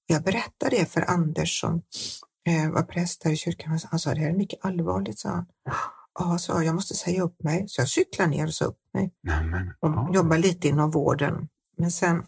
Jag 0.06 0.22
berättade 0.22 0.76
det 0.76 0.86
för 0.92 1.10
Anders 1.10 1.60
som 1.60 1.82
eh, 2.48 2.70
var 2.70 2.82
präst 2.82 3.22
där 3.22 3.30
i 3.30 3.36
kyrkan. 3.36 3.78
Han 3.90 3.98
sa, 4.00 4.14
det 4.14 4.20
här 4.20 4.28
är 4.30 4.36
mycket 4.36 4.64
allvarligt, 4.64 5.18
sa 5.18 5.28
han. 5.28 5.46
Ja, 6.18 6.38
sa 6.38 6.52
jag, 6.52 6.64
jag 6.64 6.74
måste 6.74 6.94
säga 6.94 7.22
upp 7.22 7.42
mig. 7.42 7.64
Så 7.68 7.80
jag 7.80 7.88
cyklade 7.88 8.30
ner 8.30 8.46
och 8.46 8.54
sa 8.54 8.64
upp 8.64 8.78
mig. 8.94 9.10
Nämen, 9.22 9.68
Och 9.80 9.90
ja. 9.90 10.10
jobbade 10.14 10.40
lite 10.42 10.68
inom 10.68 10.90
vården. 10.90 11.48
Men 11.78 11.90
sen 11.90 12.24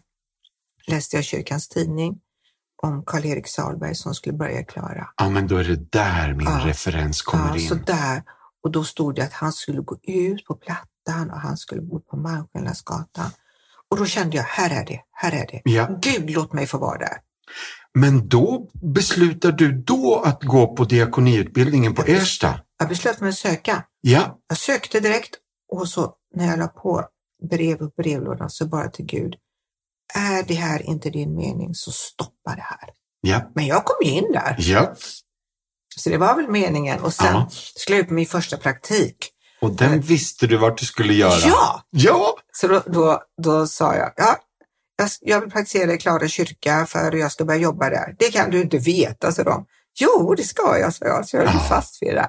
läste 0.87 1.15
jag 1.15 1.25
kyrkans 1.25 1.67
tidning 1.67 2.19
om 2.83 3.03
Karl-Erik 3.05 3.47
Salberg 3.47 3.95
som 3.95 4.15
skulle 4.15 4.37
börja 4.37 4.63
Klara. 4.63 5.09
ja, 5.17 5.29
men 5.29 5.47
då 5.47 5.57
är 5.57 5.63
det 5.63 5.91
där 5.91 6.33
min 6.33 6.47
Ja. 6.47 6.61
referens 6.65 7.21
kommer 7.21 7.47
Ja, 7.49 7.55
in. 7.57 7.67
så 7.69 7.75
där. 7.75 8.23
Och 8.63 8.71
då 8.71 8.83
stod 8.83 9.15
det 9.15 9.21
att 9.23 9.33
han 9.33 9.53
skulle 9.53 9.81
gå 9.81 9.97
ut 10.03 10.45
på 10.45 10.55
Plattan 10.55 11.31
och 11.31 11.39
han 11.39 11.57
skulle 11.57 11.81
bo 11.81 11.99
på 11.99 12.17
Malmskillnadsgatan. 12.17 13.31
Och 13.91 13.97
då 13.97 14.05
kände 14.05 14.37
jag, 14.37 14.43
här 14.43 14.81
är 14.81 14.85
det, 14.85 14.99
här 15.11 15.31
är 15.31 15.47
det. 15.47 15.61
Ja. 15.71 15.99
Gud, 16.01 16.29
låt 16.29 16.53
mig 16.53 16.67
få 16.67 16.77
vara 16.77 16.97
där. 16.97 17.17
Men 17.93 18.27
då 18.29 18.69
beslutar 18.73 19.51
du 19.51 19.71
då 19.81 20.21
att 20.25 20.43
gå 20.43 20.75
på 20.75 20.85
diakoniutbildningen 20.85 21.95
på 21.95 22.01
Ersta? 22.03 22.59
Jag 22.79 22.89
beslöt 22.89 23.19
mig 23.21 23.29
att 23.29 23.35
söka. 23.35 23.83
Ja, 24.01 24.39
Jag 24.47 24.57
sökte 24.57 24.99
direkt 24.99 25.35
och 25.71 25.89
så 25.89 26.13
när 26.35 26.47
jag 26.47 26.59
la 26.59 26.67
på 26.67 27.05
brev 27.49 27.81
och 27.81 27.91
brevlådan 27.97 28.49
så 28.49 28.65
bara 28.67 28.89
till 28.89 29.05
Gud, 29.05 29.35
är 30.13 30.43
det 30.43 30.53
här 30.53 30.81
inte 30.81 31.09
din 31.09 31.35
mening 31.35 31.73
så 31.75 31.91
stoppa 31.91 32.55
det 32.55 32.61
här. 32.61 32.89
ja, 33.21 33.51
Men 33.55 33.65
jag 33.65 33.85
kom 33.85 33.95
ju 34.07 34.11
in 34.11 34.31
där, 34.31 34.55
ja. 34.59 34.93
Så 35.99 36.09
det 36.09 36.17
var 36.17 36.35
väl 36.35 36.47
meningen. 36.49 36.99
Och 36.99 37.13
sen 37.13 37.33
Ja. 37.33 37.49
skulle 37.51 37.97
jag 37.97 38.01
ut 38.03 38.07
på 38.07 38.13
min 38.13 38.25
första 38.25 38.57
praktik. 38.57 39.29
Och 39.61 39.71
den 39.71 40.01
visste 40.01 40.47
du 40.47 40.57
vart 40.57 40.77
du 40.77 40.85
skulle 40.85 41.13
göra? 41.13 41.39
Ja! 41.49 41.81
Ja! 41.89 42.37
Så 42.53 42.67
då, 42.67 42.83
då, 42.85 43.21
då 43.43 43.67
sa 43.67 43.95
jag, 43.95 44.13
ja, 44.17 44.37
jag, 44.97 45.09
jag 45.21 45.41
vill 45.41 45.49
praktisera 45.51 45.93
i 45.93 45.97
Klara 45.97 46.27
kyrka 46.27 46.85
för 46.85 47.11
jag 47.15 47.31
ska 47.31 47.45
börja 47.45 47.59
jobba 47.59 47.89
där. 47.89 48.15
Det 48.19 48.31
kan 48.31 48.49
du 48.51 48.61
inte 48.61 48.77
veta, 48.77 49.31
sa 49.31 49.43
de. 49.43 49.65
Jo, 49.99 50.33
det 50.37 50.43
ska 50.43 50.77
jag, 50.79 50.93
sa 50.93 51.05
jag, 51.05 51.27
så 51.29 51.37
jag 51.37 51.43
är 51.45 51.53
Ja. 51.53 51.59
fast 51.59 52.01
vid 52.01 52.09
det. 52.09 52.15
där. 52.15 52.27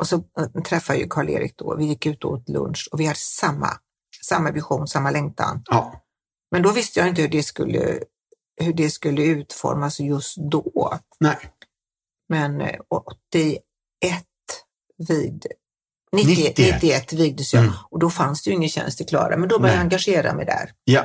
Och 0.00 0.06
så 0.06 0.16
äh, 0.16 0.62
träffade 0.62 0.98
jag 0.98 1.10
Karl-Erik 1.10 1.54
då. 1.56 1.76
Vi 1.76 1.84
gick 1.84 2.06
ut 2.06 2.24
och 2.24 2.30
åt 2.32 2.48
lunch 2.48 2.88
och 2.92 3.00
vi 3.00 3.04
hade 3.06 3.18
samma, 3.18 3.68
samma 4.28 4.50
vision, 4.50 4.86
samma 4.88 5.10
längtan. 5.10 5.62
ja. 5.66 6.02
Men 6.50 6.62
då 6.62 6.72
visste 6.72 7.00
jag 7.00 7.08
inte 7.08 7.22
hur 7.22 7.28
det 7.28 7.42
skulle, 7.42 7.98
hur 8.60 8.72
det 8.72 8.90
skulle 8.90 9.22
utformas 9.22 10.00
just 10.00 10.36
då. 10.50 10.98
Nej. 11.20 11.36
Men 12.30 12.60
eh, 12.60 12.68
81 12.90 13.60
vid 15.08 15.46
90, 16.12 16.28
91. 16.30 16.56
91 16.82 17.12
vigdes 17.12 17.54
jag 17.54 17.62
Mm. 17.62 17.74
och 17.90 17.98
då 17.98 18.10
fanns 18.10 18.42
det 18.42 18.50
ju 18.50 18.56
ingen 18.56 18.68
tjänst 18.68 19.00
i 19.00 19.04
Klara, 19.04 19.36
men 19.36 19.48
då 19.48 19.58
började 19.58 19.68
jag 19.78 19.84
Nej. 19.84 19.84
engagera 19.84 20.34
mig 20.34 20.46
där. 20.46 20.70
Ja. 20.84 21.02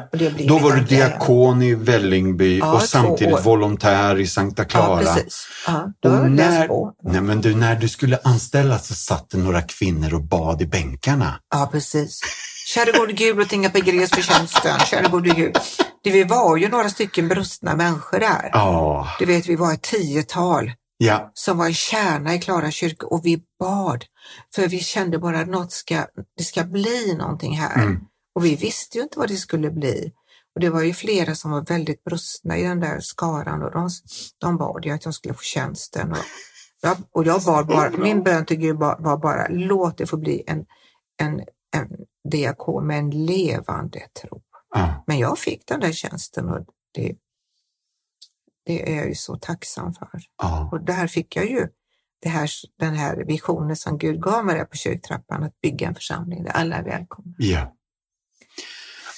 Då 0.48 0.58
var 0.60 0.72
du 0.76 0.82
diakon 0.84 1.62
i 1.62 1.76
Vällingby 1.76 2.60
Ja, 2.60 2.74
och 2.74 2.82
samtidigt 2.82 3.46
volontär 3.46 4.20
i 4.20 4.28
Sankta 4.28 4.66
Clara. 4.66 5.04
Ja, 5.04 5.14
precis. 5.14 5.48
Ja, 5.68 5.92
då 6.00 6.10
Och 6.10 6.16
jag 6.16 6.32
när, 6.32 6.68
på. 6.68 6.94
nej, 7.04 7.22
men 7.22 7.42
du, 7.42 7.56
när 7.56 7.76
du 7.76 7.90
skulle 7.90 8.20
anställas 8.24 8.88
så 8.88 8.94
satt 8.96 9.30
det 9.30 9.38
några 9.38 9.62
kvinnor 9.62 10.14
och 10.14 10.24
bad 10.24 10.62
i 10.62 10.66
bänkarna. 10.66 11.40
Ja, 11.56 11.70
precis. 11.72 12.20
Käre 12.68 12.92
gode 13.00 13.14
Gud, 13.14 13.38
låt 13.38 13.54
inga 13.54 13.70
begräs 13.70 14.10
för 14.10 14.22
tjänsten. 14.22 14.80
Käre 14.80 15.08
gode 15.10 15.30
Gud. 15.30 15.58
Det 16.04 16.12
vi 16.12 16.24
var 16.24 16.58
ju 16.58 16.70
några 16.70 16.90
stycken 16.90 17.28
brustna 17.28 17.76
människor 17.76 18.20
där. 18.20 18.50
Ja, 18.54 19.08
Du 19.20 19.26
vet, 19.26 19.48
vi 19.50 19.56
var 19.56 19.74
ett 19.74 19.82
tiotal 19.82 20.72
ja, 20.98 21.32
som 21.34 21.58
var 21.58 21.66
en 21.66 21.74
kärna 21.74 22.36
i 22.36 22.40
Klara 22.40 22.72
kyrka 22.72 23.08
och 23.08 23.26
vi 23.26 23.44
bad. 23.60 24.06
För 24.56 24.68
vi 24.68 24.80
kände 24.80 25.20
bara 25.20 25.40
att 25.40 25.48
något 25.48 25.72
ska, 25.72 26.08
det 26.38 26.44
ska 26.44 26.64
bli 26.64 27.16
någonting 27.18 27.58
här. 27.58 27.84
Mm. 27.84 28.00
Och 28.36 28.46
vi 28.46 28.56
visste 28.56 28.98
ju 28.98 29.04
inte 29.04 29.20
vad 29.20 29.28
det 29.28 29.38
skulle 29.38 29.72
bli. 29.72 30.14
Och 30.56 30.62
det 30.62 30.70
var 30.70 30.82
ju 30.82 30.94
flera 30.94 31.36
som 31.36 31.52
var 31.52 31.62
väldigt 31.62 32.04
brustna 32.04 32.58
i 32.58 32.64
den 32.64 32.80
där 32.80 33.00
skaran 33.00 33.64
och 33.64 33.72
de, 33.72 33.90
de 34.38 34.58
bad 34.58 34.86
ju 34.86 34.92
att 34.92 35.06
jag 35.06 35.14
skulle 35.14 35.34
få 35.34 35.42
tjänsten. 35.42 36.12
Och 36.12 36.18
jag, 36.82 36.98
och 37.12 37.26
jag 37.26 37.42
bad 37.44 37.68
bara, 37.68 37.90
min 37.90 38.24
bön 38.24 38.46
till 38.46 38.58
Gud 38.58 38.76
var, 38.78 38.98
var 39.00 39.18
bara, 39.18 39.48
låt 39.50 39.98
det 39.98 40.06
få 40.06 40.18
bli 40.18 40.44
en, 40.48 40.66
en, 41.22 41.40
en 41.76 41.88
diakon 42.32 42.88
med 42.88 43.00
en 43.00 43.26
levande 43.26 44.00
tro. 44.22 44.42
ja. 44.76 45.04
Men 45.08 45.20
jag 45.20 45.40
fick 45.40 45.68
den 45.68 45.80
där 45.80 45.92
tjänsten 45.92 46.50
och 46.50 46.66
det, 46.94 47.16
det 48.66 48.92
är 48.92 48.96
jag 48.96 49.08
ju 49.08 49.16
så 49.16 49.36
tacksam 49.36 49.94
för. 49.94 50.10
ja. 50.42 50.70
Och 50.72 50.86
där 50.86 51.08
fick 51.08 51.36
jag 51.36 51.46
ju 51.50 51.68
det 52.22 52.30
här, 52.30 52.50
den 52.80 52.94
här 52.94 53.24
visionen 53.28 53.76
som 53.76 53.98
Gud 53.98 54.22
gav 54.22 54.46
mig 54.46 54.56
där 54.56 54.66
på 54.66 54.78
kyrktrappan, 54.78 55.44
att 55.44 55.62
bygga 55.62 55.88
en 55.88 55.96
församling 55.96 56.44
där 56.44 56.52
alla 56.52 56.76
är 56.76 56.84
välkomna. 56.84 57.34
Ja. 57.38 57.74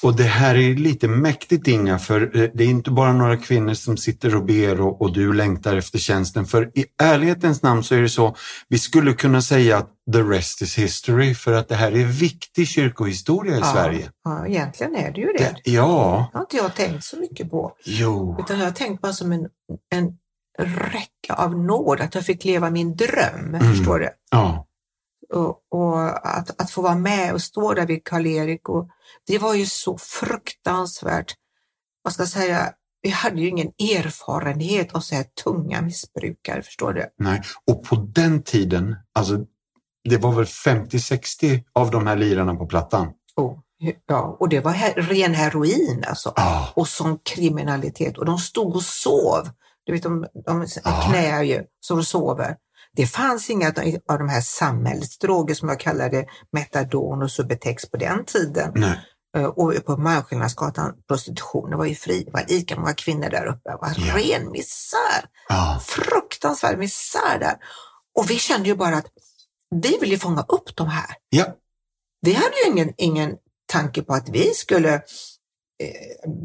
Och 0.04 0.16
det 0.16 0.24
här 0.24 0.56
är 0.56 0.76
lite 0.76 1.08
mäktigt 1.08 1.68
Inga, 1.68 2.00
för 2.00 2.22
eh, 2.22 2.50
det 2.54 2.64
är 2.64 2.68
inte 2.68 2.92
bara 2.92 3.14
några 3.14 3.38
kvinnor 3.38 3.74
som 3.74 3.98
sitter 3.98 4.36
och 4.36 4.46
ber 4.46 4.82
och, 4.82 5.02
och 5.02 5.14
du 5.14 5.34
längtar 5.34 5.76
efter 5.76 6.00
tjänsten. 6.00 6.46
För 6.46 6.72
i 6.78 6.86
ärlighetens 7.02 7.62
namn 7.64 7.84
så 7.84 7.96
är 7.96 8.02
det 8.02 8.10
så, 8.10 8.36
vi 8.68 8.80
skulle 8.80 9.14
kunna 9.14 9.42
säga 9.42 9.78
att 9.78 9.90
the 10.14 10.22
rest 10.22 10.62
is 10.62 10.78
history, 10.78 11.36
för 11.36 11.54
att 11.54 11.68
det 11.70 11.76
här 11.76 11.92
är 11.92 12.06
viktig 12.06 12.68
kyrkohistoria 12.68 13.58
i 13.58 13.62
Sverige. 13.64 14.10
Ja, 14.24 14.48
egentligen 14.48 14.96
är 14.96 15.12
det 15.12 15.22
ju 15.22 15.28
det. 15.28 15.56
Det, 15.64 15.72
ja, 15.72 16.30
Det 16.32 16.38
har 16.38 16.44
inte 16.44 16.58
jag 16.58 16.76
tänkt 16.76 17.04
så 17.04 17.18
mycket 17.18 17.52
på, 17.52 17.72
jo, 17.86 18.36
utan 18.40 18.60
jag 18.60 18.66
har 18.66 18.72
tänkt 18.72 19.02
bara 19.02 19.14
som 19.14 19.32
en, 19.32 19.48
en 19.96 20.18
räcka 20.60 21.34
av 21.34 21.58
nåd, 21.60 22.02
att 22.02 22.16
jag 22.16 22.26
fick 22.26 22.46
leva 22.46 22.70
min 22.70 22.96
dröm, 22.96 23.56
Mm. 23.56 23.60
förstår 23.76 24.00
du? 24.00 24.10
ja, 24.32 24.67
Och, 25.34 25.62
och 25.72 26.28
att, 26.28 26.62
att 26.62 26.72
få 26.72 26.82
vara 26.82 26.96
med 26.96 27.34
och 27.34 27.42
stå 27.42 27.74
där 27.74 27.86
vid 27.86 28.04
Karl-Erik. 28.04 28.62
Det 29.28 29.38
var 29.38 29.54
ju 29.54 29.66
så 29.66 29.98
fruktansvärt, 29.98 31.34
vad 32.04 32.14
ska 32.14 32.22
jag 32.22 32.30
säga, 32.30 32.74
vi 33.02 33.10
hade 33.10 33.42
ju 33.42 33.48
ingen 33.48 33.68
erfarenhet 33.68 34.96
av 34.96 35.00
så 35.00 35.16
här 35.16 35.26
tunga 35.44 35.82
missbrukare, 35.82 36.62
förstår 36.62 36.94
du? 36.94 37.06
nej. 37.18 37.42
Och 37.66 37.84
på 37.84 37.96
den 37.96 38.44
tiden, 38.44 38.96
alltså 39.14 39.46
det 40.10 40.18
var 40.18 40.32
väl 40.32 40.46
50-60 40.46 41.64
av 41.74 41.92
de 41.92 42.08
här 42.08 42.16
lirarna 42.16 42.56
på 42.56 42.66
plattan? 42.66 43.08
Och, 43.36 43.60
ja, 44.06 44.38
och 44.40 44.50
det 44.50 44.60
var 44.60 44.72
her 44.72 44.94
ren 44.94 45.34
heroin 45.34 46.04
alltså. 46.08 46.34
Ja, 46.36 46.74
Och 46.76 46.88
sån 46.88 47.20
kriminalitet. 47.36 48.18
Och 48.18 48.26
de 48.26 48.38
stod 48.38 48.76
och 48.76 48.84
sov. 48.84 49.50
Du 49.84 49.94
vet, 49.94 50.04
de, 50.04 50.26
de 50.46 50.66
knäar 51.10 51.44
ju, 51.44 51.64
så 51.80 51.98
och 51.98 52.08
sover. 52.08 52.56
Det 52.98 53.06
fanns 53.08 53.50
inga 53.50 53.68
av 54.10 54.18
de 54.20 54.30
här 54.30 54.42
samhällsdroger 54.42 55.56
som 55.56 55.70
jag 55.70 55.80
kallade 55.80 56.26
metadon 56.52 57.22
och 57.24 57.32
Subutex 57.32 57.90
på 57.92 57.98
den 57.98 58.26
tiden. 58.26 58.72
nej, 58.76 59.00
Eh, 59.38 59.44
Och 59.46 59.74
på 59.86 59.98
Malmskillnadsgatan, 59.98 60.94
prostitutionen 61.08 61.78
var 61.78 61.86
ju 61.86 61.96
fri. 61.96 62.24
Det 62.24 62.32
var 62.32 62.46
lika 62.48 62.76
många 62.80 62.94
kvinnor 62.94 63.30
där 63.30 63.46
uppe. 63.46 63.70
Det 63.72 63.78
var 63.82 63.94
Ja. 63.98 64.16
ren 64.16 64.52
misär. 64.52 65.26
ja, 65.50 65.82
Fruktansvärd 65.86 66.78
misär 66.80 67.40
där. 67.40 67.56
Och 68.20 68.30
vi 68.30 68.36
kände 68.40 68.70
ju 68.70 68.76
bara 68.76 68.96
att 68.98 69.06
vi 69.76 69.98
ville 70.02 70.18
fånga 70.18 70.42
upp 70.48 70.76
de 70.76 70.88
här. 70.88 71.16
ja, 71.30 71.46
Vi 72.22 72.34
hade 72.34 72.56
ju 72.66 72.72
ingen, 72.72 72.94
ingen 72.98 73.36
tanke 73.66 74.02
på 74.02 74.14
att 74.14 74.30
vi 74.30 74.54
skulle 74.54 75.02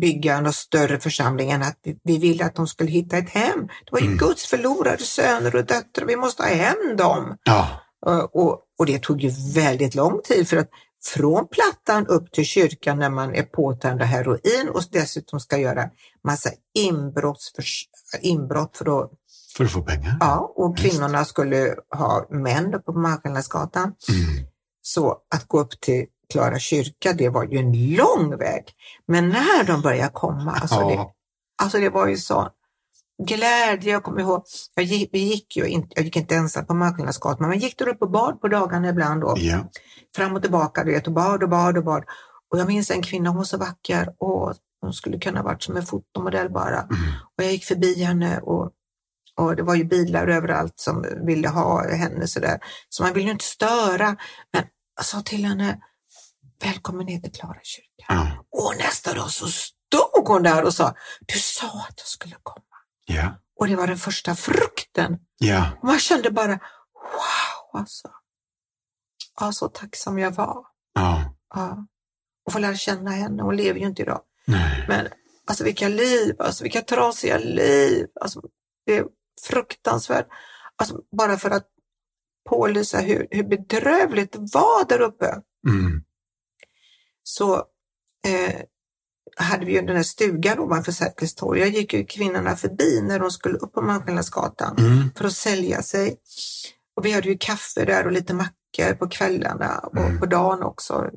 bygga 0.01 0.41
någon 0.41 0.53
större 0.53 1.01
församling 1.01 1.51
än 1.51 1.63
att 1.63 1.79
vi, 1.83 1.99
vi 2.05 2.19
ville 2.19 2.45
att 2.45 2.55
de 2.55 2.67
skulle 2.67 2.91
hitta 2.91 3.17
ett 3.19 3.31
hem. 3.31 3.67
Det 3.67 3.93
var 3.93 3.99
ju 4.01 4.07
Mm. 4.07 4.19
Guds 4.19 4.47
förlorade 4.47 5.03
söner 5.03 5.57
och 5.57 5.65
döttrar. 5.67 6.07
Vi 6.07 6.17
måste 6.17 6.43
ha 6.43 6.51
hem 6.51 6.97
dem. 6.97 7.37
ja, 7.45 7.69
Eh, 8.07 8.19
Och, 8.19 8.61
och 8.79 8.87
det 8.87 9.03
tog 9.03 9.21
ju 9.21 9.31
väldigt 9.55 9.95
lång 9.95 10.21
tid 10.25 10.49
för 10.49 10.57
att 10.57 10.69
från 11.05 11.49
plattan 11.49 12.07
upp 12.07 12.33
till 12.33 12.45
kyrkan 12.45 12.99
när 12.99 13.11
man 13.11 13.35
är 13.35 13.43
påtänd 13.43 14.03
av 14.03 14.07
heroin 14.07 14.69
och 14.75 14.83
dessutom 14.91 15.41
ska 15.41 15.57
göra 15.59 15.91
massa 16.25 16.51
inbrotts, 16.75 17.53
inbrott 18.21 18.77
för 18.77 19.03
att, 19.03 19.11
för 19.57 19.65
att 19.65 19.71
få 19.71 19.83
pengar. 19.83 20.17
ja, 20.21 20.53
och 20.57 20.79
kvinnorna 20.79 21.25
skulle 21.25 21.75
ha 21.97 22.27
män 22.31 22.83
på 22.87 22.93
Malmskillnadsgatan. 22.93 23.83
Mm. 24.09 24.47
Så 24.83 25.17
att 25.35 25.49
gå 25.49 25.61
upp 25.61 25.81
till 25.81 26.07
Klara 26.33 26.59
kyrka, 26.59 27.13
det 27.13 27.29
var 27.29 27.45
ju 27.45 27.59
en 27.59 27.95
lång 27.97 28.39
väg. 28.39 28.65
Men 29.07 29.29
när 29.29 29.65
de 29.65 29.83
började 29.83 30.13
komma, 30.13 30.53
alltså, 30.53 30.89
det, 30.89 30.95
Ja, 30.95 31.13
alltså 31.63 31.79
det 31.79 31.89
var 31.91 32.07
ju 32.07 32.17
så 32.17 32.49
glädje. 33.27 33.93
Jag 33.93 34.03
kommer 34.03 34.21
ihåg, 34.21 34.45
jag 34.75 34.85
gick, 34.85 35.11
vi 35.13 35.19
gick 35.19 35.57
ju 35.57 35.67
inte, 35.67 35.89
jag 35.97 36.05
gick 36.05 36.17
inte 36.17 36.35
ensam 36.35 36.67
på 36.67 36.75
Malmskillnadsgatan, 36.75 37.37
men 37.41 37.49
man 37.49 37.59
gick 37.59 37.79
där 37.79 37.89
uppe 37.89 38.05
och 38.05 38.11
bad 38.11 38.41
på 38.41 38.49
dagarna 38.49 38.89
ibland 38.89 39.21
då. 39.21 39.35
ja, 39.37 39.65
Fram 40.17 40.37
och 40.37 40.43
tillbaka, 40.43 40.85
du 40.85 40.93
vet, 40.93 41.07
och 41.07 41.13
bad 41.13 41.43
och 41.43 41.49
bad 41.49 41.79
och 41.79 41.85
bad. 41.85 42.05
Och 42.53 42.59
jag 42.59 42.67
minns 42.67 42.91
en 42.91 43.03
kvinna, 43.03 43.31
hon 43.31 43.37
var 43.37 43.45
så 43.45 43.57
vacker 43.57 44.15
och 44.19 44.55
hon 44.81 44.93
skulle 44.93 45.19
kunna 45.19 45.43
varit 45.43 45.63
som 45.63 45.77
en 45.77 45.87
fotomodell 45.87 46.51
bara. 46.51 46.81
mm. 46.81 46.97
Och 47.37 47.45
jag 47.45 47.53
gick 47.53 47.65
förbi 47.65 48.03
henne 48.05 48.41
och, 48.41 48.71
och 49.37 49.57
det 49.57 49.63
var 49.63 49.75
ju 49.75 49.85
bilar 49.85 50.29
överallt 50.29 50.73
som 50.77 51.07
ville 51.27 51.49
ha 51.49 51.89
henne 51.95 52.27
sådär. 52.27 52.61
Så 52.89 53.03
man 53.03 53.13
ville 53.13 53.27
ju 53.27 53.33
inte 53.33 53.45
störa. 53.45 54.17
Men 54.53 54.65
jag 54.97 55.05
sa 55.05 55.21
till 55.23 55.45
henne, 55.45 55.81
välkommen 56.63 57.07
ner 57.07 57.21
till 57.21 57.33
Klara 57.33 57.61
kyrka. 57.63 58.05
ja, 58.09 58.45
Och 58.51 58.75
nästa 58.79 59.15
dag 59.15 59.31
så 59.31 59.47
stod 59.49 60.29
hon 60.29 60.43
där 60.43 60.65
och 60.65 60.75
sa, 60.75 60.95
du 61.21 61.39
sa 61.39 61.67
att 61.67 61.95
jag 61.97 62.07
skulle 62.07 62.37
komma. 62.43 62.65
ja, 63.07 63.35
Och 63.57 63.67
det 63.69 63.77
var 63.77 63.87
den 63.87 63.97
första 63.99 64.35
frukten. 64.35 65.19
Och 65.81 65.85
man 65.89 65.99
kände 65.99 66.31
bara, 66.31 66.53
wow 66.95 67.81
alltså. 67.81 68.11
Ja, 69.41 69.53
så 69.53 69.69
tacksam 69.69 70.19
jag 70.19 70.31
var. 70.31 70.65
ja, 70.95 71.35
Ja. 71.55 71.87
Och 72.47 72.53
få 72.53 72.59
lära 72.59 72.75
känna 72.77 73.11
henne. 73.11 73.43
Hon 73.43 73.57
lever 73.57 73.81
ju 73.81 73.87
inte 73.87 74.03
idag. 74.03 74.21
nej, 74.47 74.85
Men 74.89 75.09
Alltså 75.47 75.65
vilka 75.65 75.89
liv, 75.89 76.37
alltså 76.39 76.63
vilka 76.65 76.81
trasiga 76.83 77.39
liv. 77.39 78.07
Alltså, 78.21 78.43
det 78.87 78.97
är 78.97 79.05
fruktansvärt. 79.43 80.27
Alltså, 80.77 81.01
bara 81.17 81.37
för 81.39 81.51
att 81.51 81.67
pålysa 82.51 82.99
hur, 82.99 83.27
hur 83.31 83.43
bedrövligt 83.45 84.33
det 84.33 84.39
var 84.39 84.89
där 84.89 85.01
uppe. 85.01 85.27
Mm. 85.69 86.05
Så 87.23 87.55
eh, 88.27 88.61
hade 89.37 89.67
vi 89.67 89.73
ju 89.73 89.83
den 89.83 89.97
här 89.97 90.03
stugan 90.03 90.59
ovanför 90.59 90.93
Sergels 90.93 91.35
torg. 91.35 91.61
Jag 91.61 91.69
gick 91.69 91.93
ju 91.95 92.05
kvinnorna 92.05 92.57
förbi 92.57 93.01
när 93.03 93.19
de 93.19 93.31
skulle 93.31 93.59
upp 93.59 93.73
på 93.73 93.83
Malmskillnadsgatan 93.83 94.77
Mm. 94.79 95.11
för 95.17 95.25
att 95.25 95.33
sälja 95.33 95.83
sig. 95.83 96.17
Och 96.97 97.05
vi 97.07 97.13
hade 97.13 97.29
ju 97.29 97.37
kaffe 97.41 97.85
där 97.85 98.07
och 98.07 98.13
lite 98.13 98.35
mackor 98.35 98.95
på 98.99 99.09
kvällarna 99.09 99.79
och 99.79 99.97
Mm. 99.97 100.19
på 100.21 100.27
dagen 100.27 100.63
också 100.63 101.11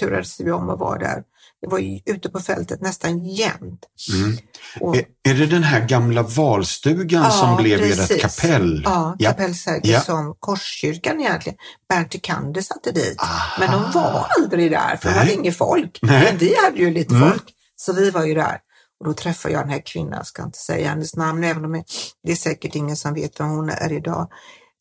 turades 0.00 0.40
vi 0.40 0.50
om 0.50 0.70
att 0.70 0.78
vara 0.78 0.98
där. 0.98 1.22
Det 1.64 1.70
var 1.70 1.78
ju 1.78 2.00
ute 2.06 2.28
på 2.28 2.40
fältet 2.40 2.80
nästan 2.80 3.24
jämt. 3.24 3.80
Mm. 4.14 4.36
Och, 4.80 4.96
Är, 4.96 5.04
är 5.28 5.34
det 5.34 5.46
den 5.46 5.62
här 5.62 5.88
gamla 5.88 6.22
valstugan 6.22 7.22
Ja, 7.22 7.30
som 7.30 7.56
blev 7.56 7.80
ert 7.82 8.20
kapell? 8.20 8.82
ja, 8.84 9.16
Ja. 9.18 9.30
kapell 9.30 9.54
Sergels 9.54 9.88
Ja. 9.88 10.00
som 10.00 10.36
Korskyrkan 10.40 11.20
egentligen. 11.20 11.58
Bernt 11.88 12.10
Tykander 12.10 12.60
satte 12.62 12.92
dit. 12.92 13.20
Aha. 13.20 13.56
Men 13.60 13.70
de 13.72 13.90
var 14.00 14.26
aldrig 14.38 14.70
där 14.70 14.96
för 14.96 15.08
det 15.08 15.14
Nej. 15.16 15.26
var 15.26 15.32
inget 15.34 15.56
folk. 15.56 15.98
Nej. 16.02 16.24
Men 16.24 16.38
vi 16.38 16.54
hade 16.64 16.78
ju 16.78 16.90
lite 16.90 17.14
Mm. 17.14 17.30
folk. 17.30 17.44
Så 17.76 17.92
vi 17.92 18.10
var 18.10 18.24
ju 18.24 18.34
där. 18.34 18.58
Och 19.00 19.06
då 19.06 19.12
träffade 19.14 19.54
jag 19.54 19.62
den 19.62 19.70
här 19.70 19.82
kvinnan, 19.86 20.12
jag 20.12 20.26
ska 20.26 20.42
inte 20.42 20.58
säga 20.58 20.88
hennes 20.88 21.16
namn, 21.16 21.44
även 21.44 21.64
om 21.64 21.82
det 22.24 22.32
är 22.32 22.36
säkert 22.36 22.74
ingen 22.74 22.96
som 22.96 23.14
vet 23.14 23.40
vem 23.40 23.48
hon 23.48 23.70
är 23.70 23.92
idag. 23.92 24.28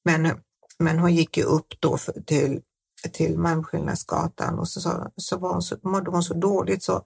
Men, 0.06 0.32
men 0.80 1.00
hon 1.00 1.16
gick 1.16 1.38
ju 1.38 1.44
upp 1.44 1.68
då 1.80 1.98
för, 1.98 2.14
till, 2.26 2.60
till 3.12 3.38
Malmskillnadsgatan 3.38 4.60
och 4.60 4.68
så, 4.68 4.82
så, 4.82 5.12
så, 5.18 5.38
var 5.38 5.54
hon 5.54 5.62
så 5.62 5.76
mådde 5.84 6.12
hon 6.12 6.24
så 6.24 6.34
dåligt 6.34 6.84
så 6.84 7.02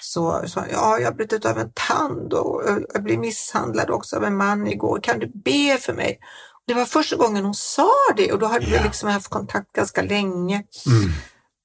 så 0.00 0.30
hon, 0.30 0.64
ja, 0.72 0.98
jag 0.98 1.06
har 1.06 1.14
brutit 1.14 1.44
av 1.44 1.58
en 1.58 1.72
tand 1.88 2.32
och 2.32 2.62
jag 2.94 3.02
blev 3.02 3.18
misshandlad 3.18 3.90
också 3.90 4.16
av 4.16 4.24
en 4.24 4.36
man 4.36 4.66
igår. 4.66 5.00
Kan 5.02 5.18
du 5.18 5.32
be 5.34 5.78
för 5.80 5.92
mig? 5.92 6.18
Det 6.66 6.74
var 6.74 6.84
första 6.84 7.16
gången 7.16 7.44
hon 7.44 7.54
sa 7.54 7.90
det 8.16 8.32
och 8.32 8.38
då 8.38 8.46
hade 8.46 8.64
Ja. 8.64 8.78
vi 8.78 8.84
liksom 8.84 9.08
haft 9.08 9.28
kontakt 9.28 9.72
ganska 9.72 10.02
länge. 10.02 10.54
Mm. 10.86 11.10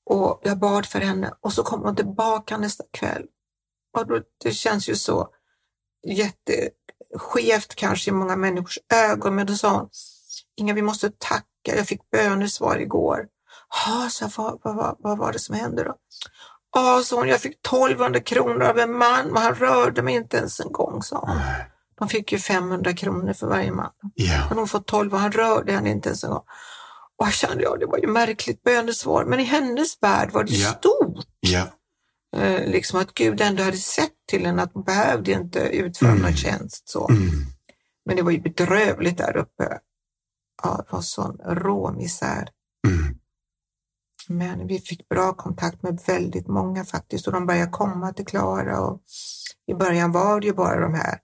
Och 0.06 0.42
jag 0.44 0.60
bad 0.60 0.86
för 0.86 1.00
henne 1.00 1.34
och 1.42 1.54
så 1.54 1.64
kom 1.64 1.82
hon 1.82 1.96
tillbaka 1.96 2.58
nästa 2.58 2.84
kväll. 2.92 3.24
Och 3.98 4.08
då, 4.08 4.22
det 4.44 4.52
känns 4.52 4.90
ju 4.90 4.96
så 4.96 5.28
jätteskevt 6.08 7.76
kanske 7.76 8.10
i 8.10 8.14
många 8.14 8.36
människors 8.36 8.80
ögon, 8.94 9.36
men 9.36 9.48
då 9.48 9.54
sa 9.54 9.70
hon, 9.70 9.90
Inga, 10.56 10.74
vi 10.74 10.82
måste 10.82 11.12
tacka, 11.18 11.76
jag 11.78 11.88
fick 11.88 12.10
bönesvar 12.12 12.78
igår. 12.78 13.28
Ja, 13.86 14.08
så 14.12 14.30
vad, 14.38 14.60
vad, 14.64 14.96
vad, 15.00 15.18
var 15.18 15.32
det 15.32 15.40
som 15.40 15.56
hände 15.56 15.84
då? 15.84 15.96
Ja, 16.76 17.02
sa 17.06 17.16
hon, 17.16 17.28
jag 17.28 17.42
fick 17.42 17.58
1200 17.68 18.20
kronor 18.20 18.62
av 18.64 18.80
en 18.80 18.98
man, 18.98 19.28
men 19.28 19.44
han 19.44 19.56
rörde 19.56 20.02
mig 20.02 20.16
inte 20.16 20.38
ens 20.38 20.60
en 20.60 20.72
gång, 20.72 21.04
sa 21.04 21.18
hon. 21.28 21.38
De 22.00 22.08
fick 22.08 22.32
ju 22.32 22.38
500 22.40 22.94
kronor 22.94 23.34
för 23.34 23.48
varje 23.48 23.72
man. 23.72 23.92
Ja. 24.16 24.46
Men 24.50 24.58
hon 24.58 24.68
fått 24.68 24.88
12 24.88 25.14
och 25.14 25.20
han 25.20 25.32
rörde 25.32 25.72
henne 25.72 25.90
inte 25.90 26.10
ens 26.10 26.24
en 26.24 26.30
gång. 26.30 26.44
Och 27.20 27.26
jag 27.28 27.34
kände, 27.34 27.64
ja, 27.64 27.76
det 27.80 27.86
var 27.86 27.98
ju 27.98 28.08
märkligt 28.08 28.64
bönesvar, 28.64 29.26
men 29.26 29.40
i 29.40 29.44
hennes 29.44 29.98
värld 30.04 30.32
var 30.32 30.44
det 30.44 30.52
Ja. 30.54 30.70
stort. 30.70 31.26
Eh, 32.38 32.68
liksom 32.72 33.00
att 33.00 33.14
Gud 33.14 33.42
ändå 33.42 33.64
hade 33.64 33.78
sett 33.78 34.12
till 34.30 34.46
henne 34.46 34.62
att 34.64 34.72
hon 34.74 34.84
behövde 34.84 35.32
inte 35.32 35.60
utföra 35.60 36.10
Mm. 36.10 36.22
någon 36.22 36.36
tjänst. 36.36 36.90
Så. 36.90 37.10
Mm. 37.10 37.30
Men 38.06 38.16
det 38.16 38.22
var 38.22 38.32
ju 38.32 38.42
bedrövligt 38.42 39.18
där 39.18 39.38
uppe. 39.38 39.78
Ja, 40.64 40.78
det 40.78 40.94
var 40.96 41.02
sån 41.02 41.38
rå 41.46 41.92
misär. 41.92 42.48
Mm. 42.88 43.16
Men 44.30 44.68
vi 44.68 44.80
fick 44.80 45.10
bra 45.10 45.34
kontakt 45.34 45.84
med 45.84 46.00
väldigt 46.08 46.48
många 46.48 46.86
faktiskt 46.86 47.28
och 47.28 47.34
de 47.34 47.46
började 47.46 47.72
komma 47.72 48.14
till 48.14 48.26
Klara 48.26 48.80
och 48.82 49.02
i 49.68 49.74
början 49.74 50.12
var 50.12 50.40
det 50.40 50.48
ju 50.48 50.54
bara 50.54 50.80
de 50.80 50.94
här. 50.94 51.20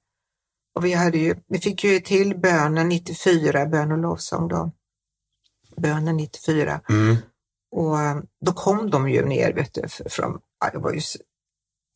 Och 0.75 0.85
vi, 0.85 0.93
hade 0.93 1.17
ju, 1.17 1.35
vi 1.47 1.59
fick 1.59 1.83
ju 1.83 1.99
till 1.99 2.39
bönen 2.39 2.89
94, 2.89 3.65
bön 3.65 3.91
och 3.91 3.97
lovsång 3.97 4.47
då. 4.47 4.71
Bönen 5.77 6.17
94 6.17 6.81
Mm. 6.89 7.15
och 7.71 8.01
eh, 8.01 8.17
då 8.45 8.53
kom 8.53 8.89
de 8.89 9.09
ju 9.09 9.25
ner 9.25 9.53
vet 9.53 9.73
du, 9.73 9.87
från, 10.09 10.39
ja, 10.59 10.69
det 10.73 10.77
var 10.77 10.93
ju 10.93 11.01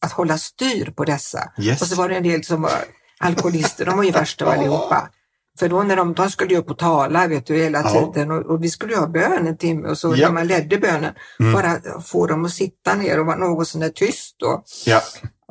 att 0.05 0.11
hålla 0.11 0.37
styr 0.37 0.91
på 0.95 1.05
dessa. 1.05 1.53
Yes. 1.59 1.81
Och 1.81 1.87
så 1.87 1.95
var 1.95 2.09
det 2.09 2.15
en 2.15 2.23
del 2.23 2.43
som 2.43 2.61
var 2.61 2.71
alkoholister, 3.19 3.85
de 3.85 3.97
var 3.97 4.03
ju 4.03 4.11
värst 4.11 4.41
av 4.41 4.47
allihopa. 4.49 5.09
För 5.59 5.69
då 5.69 5.83
när 5.83 5.95
de, 5.95 6.13
de 6.13 6.29
skulle 6.29 6.53
ju 6.53 6.59
upp 6.59 6.71
och 6.71 6.77
tala 6.77 7.27
vet 7.27 7.45
du, 7.45 7.55
hela 7.55 7.79
Ja. 7.81 8.11
tiden 8.13 8.31
och, 8.31 8.45
och 8.45 8.63
vi 8.63 8.69
skulle 8.69 8.93
ju 8.93 8.99
ha 8.99 9.07
bön 9.07 9.47
en 9.47 9.57
timme 9.57 9.87
och 9.89 9.97
så 9.97 10.13
Ja. 10.15 10.27
när 10.27 10.33
man 10.33 10.47
ledde 10.47 10.77
bönen, 10.77 11.13
Mm. 11.39 11.53
bara 11.53 12.01
få 12.01 12.27
dem 12.27 12.45
att 12.45 12.51
sitta 12.51 12.95
ner 12.95 13.19
och 13.19 13.25
vara 13.25 13.37
något 13.37 13.67
sån 13.67 13.81
där 13.81 13.89
tyst 13.89 14.35
då. 14.39 14.63
Ja. 14.85 15.01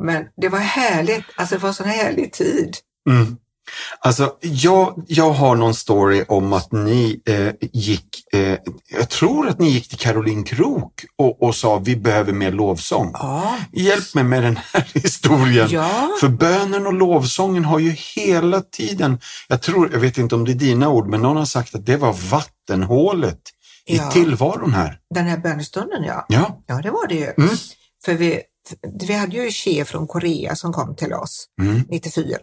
Men 0.02 0.24
det 0.36 0.48
var 0.48 0.58
härligt, 0.58 1.24
alltså 1.36 1.54
det 1.54 1.60
var 1.62 1.68
en 1.68 1.74
sån 1.74 1.86
härlig 1.86 2.32
tid. 2.32 2.76
Mm. 3.10 3.36
Alltså, 4.00 4.32
jag, 4.40 5.04
jag 5.08 5.30
har 5.30 5.54
någon 5.56 5.74
story 5.74 6.24
om 6.28 6.52
att 6.52 6.72
ni 6.72 7.22
eh, 7.26 7.52
gick, 7.72 8.34
eh, 8.34 8.58
jag 8.90 9.08
tror 9.08 9.48
att 9.48 9.58
ni 9.58 9.68
gick 9.70 9.88
till 9.88 9.98
Caroline 9.98 10.44
Krook 10.44 11.04
och, 11.18 11.42
och 11.42 11.54
sa 11.54 11.78
vi 11.78 11.96
behöver 11.96 12.32
mer 12.32 12.52
lovsång. 12.52 13.10
Ja, 13.14 13.58
Hjälp 13.72 14.14
mig 14.14 14.24
med 14.24 14.42
den 14.42 14.58
här 14.72 14.90
historien. 14.94 15.68
ja. 15.70 16.10
För 16.20 16.28
bönen 16.28 16.86
och 16.86 16.92
lovsången 16.94 17.64
har 17.64 17.78
ju 17.78 17.90
hela 18.16 18.60
tiden, 18.60 19.20
jag 19.48 19.62
tror, 19.62 19.92
jag 19.92 20.00
vet 20.00 20.18
inte 20.18 20.34
om 20.34 20.44
det 20.44 20.52
är 20.52 20.54
dina 20.54 20.88
ord, 20.88 21.08
men 21.08 21.22
någon 21.22 21.36
har 21.36 21.44
sagt 21.44 21.74
att 21.74 21.86
det 21.86 21.96
var 21.96 22.12
vattenhålet 22.30 23.40
i 23.86 23.96
Ja. 23.96 24.10
tillvaron 24.10 24.72
här. 24.74 24.98
den 25.14 25.26
här 25.26 25.38
bönestunden 25.38 26.02
ja. 26.04 26.26
Ja. 26.28 26.62
Ja, 26.66 26.74
det 26.82 26.90
var 26.90 27.06
det 27.06 27.14
ju. 27.14 27.32
Mm. 27.38 27.56
För 28.04 28.14
vi, 28.14 28.40
vi 29.06 29.14
hade 29.14 29.36
ju 29.36 29.50
Che 29.50 29.84
från 29.84 30.06
Korea 30.06 30.56
som 30.56 30.72
kom 30.72 30.96
till 30.96 31.12
oss 31.12 31.46
Mm. 31.62 31.84
94. 31.90 32.38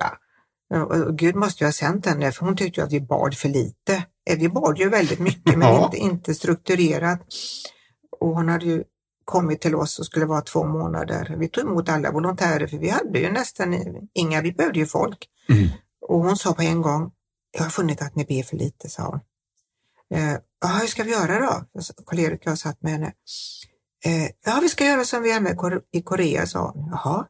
Och 0.74 1.18
Gud 1.18 1.36
måste 1.36 1.64
ju 1.64 1.68
ha 1.68 1.72
sänt 1.72 2.06
henne 2.06 2.32
för 2.32 2.46
hon 2.46 2.56
tyckte 2.56 2.84
att 2.84 2.92
vi 2.94 3.02
bad 3.02 3.38
för 3.38 3.50
lite. 3.50 4.04
Eh, 4.30 4.40
Vi 4.40 4.50
bad 4.50 4.78
ju 4.78 4.90
väldigt 4.90 5.20
mycket 5.20 5.58
men 5.58 5.68
Ja. 5.74 5.86
inte, 5.86 5.98
inte 5.98 6.36
strukturerat. 6.36 7.20
Och 8.20 8.28
hon 8.30 8.50
hade 8.50 8.66
ju 8.66 8.84
kommit 9.26 9.62
till 9.62 9.76
oss 9.76 10.00
och 10.00 10.06
skulle 10.06 10.26
vara 10.26 10.42
två 10.42 10.64
månader. 10.68 11.36
Vi 11.40 11.48
tog 11.50 11.64
emot 11.66 11.90
alla 11.90 12.12
volontärer 12.12 12.68
för 12.68 12.78
vi 12.78 12.90
hade 12.90 13.20
ju 13.20 13.32
nästan 13.32 13.76
inga, 14.14 14.42
vi 14.42 14.52
behövde 14.52 14.80
ju 14.80 14.86
folk. 14.86 15.28
Mm. 15.50 15.68
Och 16.08 16.20
hon 16.20 16.38
sa 16.38 16.54
på 16.54 16.62
en 16.62 16.82
gång, 16.82 17.12
jag 17.52 17.64
har 17.64 17.70
funnit 17.70 18.02
att 18.02 18.16
ni 18.16 18.26
ber 18.26 18.44
för 18.44 18.58
lite, 18.58 18.90
sa 18.90 19.04
hon. 19.04 19.20
Eh, 20.20 20.38
Ja, 20.62 20.68
hur 20.68 20.88
ska 20.88 21.04
vi 21.04 21.12
göra 21.12 21.40
då? 21.40 21.82
Karl-Erik 22.06 22.40
och 22.40 22.48
jag 22.52 22.58
satt 22.58 22.82
med 22.82 22.92
henne. 22.92 23.14
Eh, 24.06 24.30
ja, 24.46 24.60
vi 24.62 24.70
ska 24.70 24.86
göra 24.86 25.04
som 25.04 25.24
vi 25.24 25.32
är 25.32 25.40
med 25.40 25.58
i 25.92 26.02
Korea, 26.02 26.46
sa 26.46 26.72
hon. 26.72 26.88
Jaha, 26.92 27.26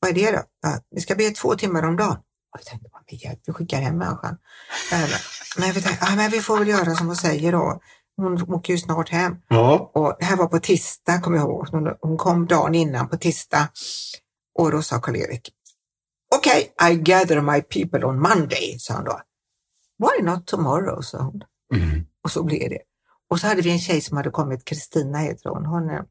vad 0.00 0.10
är 0.10 0.14
det 0.14 0.30
då? 0.30 0.42
Ja, 0.62 0.78
vi 0.90 1.00
ska 1.00 1.14
be 1.14 1.30
två 1.30 1.54
timmar 1.54 1.82
om 1.82 1.96
dagen. 1.96 2.16
Och 2.52 2.60
jag 2.60 2.66
tänkte, 2.66 2.88
med 3.10 3.20
hjälp, 3.22 3.40
vi 3.46 3.52
skickar 3.52 3.80
hem 3.80 3.98
människan. 3.98 4.36
Eh, 4.92 5.08
Men 5.58 5.72
vi, 5.72 5.82
tänkte, 5.82 6.06
ja, 6.06 6.16
men 6.16 6.30
vi 6.30 6.40
får 6.40 6.58
väl 6.58 6.68
göra 6.68 6.94
som 6.94 7.06
hon 7.06 7.16
säger 7.16 7.52
då. 7.52 7.80
Hon 8.16 8.42
åker 8.54 8.72
ju 8.72 8.78
snart 8.78 9.08
hem. 9.08 9.36
Ja. 9.48 9.90
Och 9.94 10.16
det 10.18 10.24
här 10.24 10.36
var 10.36 10.46
på 10.46 10.58
tisdag, 10.58 11.20
kommer 11.20 11.36
jag 11.38 11.44
ihåg. 11.46 11.68
Hon- 11.70 11.96
Hon 12.00 12.16
kom 12.18 12.46
dagen 12.46 12.74
innan 12.74 13.08
på 13.08 13.16
tisdag. 13.16 13.68
Och 14.58 14.70
då 14.70 14.82
sa 14.82 15.00
Karl-Erik, 15.00 15.50
okej, 16.36 16.72
I 16.90 16.94
gather 16.94 17.40
my 17.40 17.62
people 17.62 18.04
on 18.06 18.18
Monday, 18.20 18.76
sa 18.78 18.94
han 18.94 19.04
då. 19.04 19.20
Why 19.98 20.22
not 20.24 20.46
tomorrow, 20.46 21.00
sa 21.02 21.18
hon. 21.18 21.42
Mm. 21.74 22.06
Och 22.24 22.30
så 22.30 22.42
blev 22.42 22.70
det. 22.70 22.78
Och 23.30 23.40
så 23.40 23.46
hade 23.46 23.62
vi 23.62 23.70
en 23.72 23.78
tjej 23.78 24.00
som 24.00 24.16
hade 24.16 24.30
kommit, 24.30 24.64
Kristina 24.64 25.18
heter 25.18 25.50
hon, 25.50 25.66
hon 25.66 25.90
är 25.90 26.04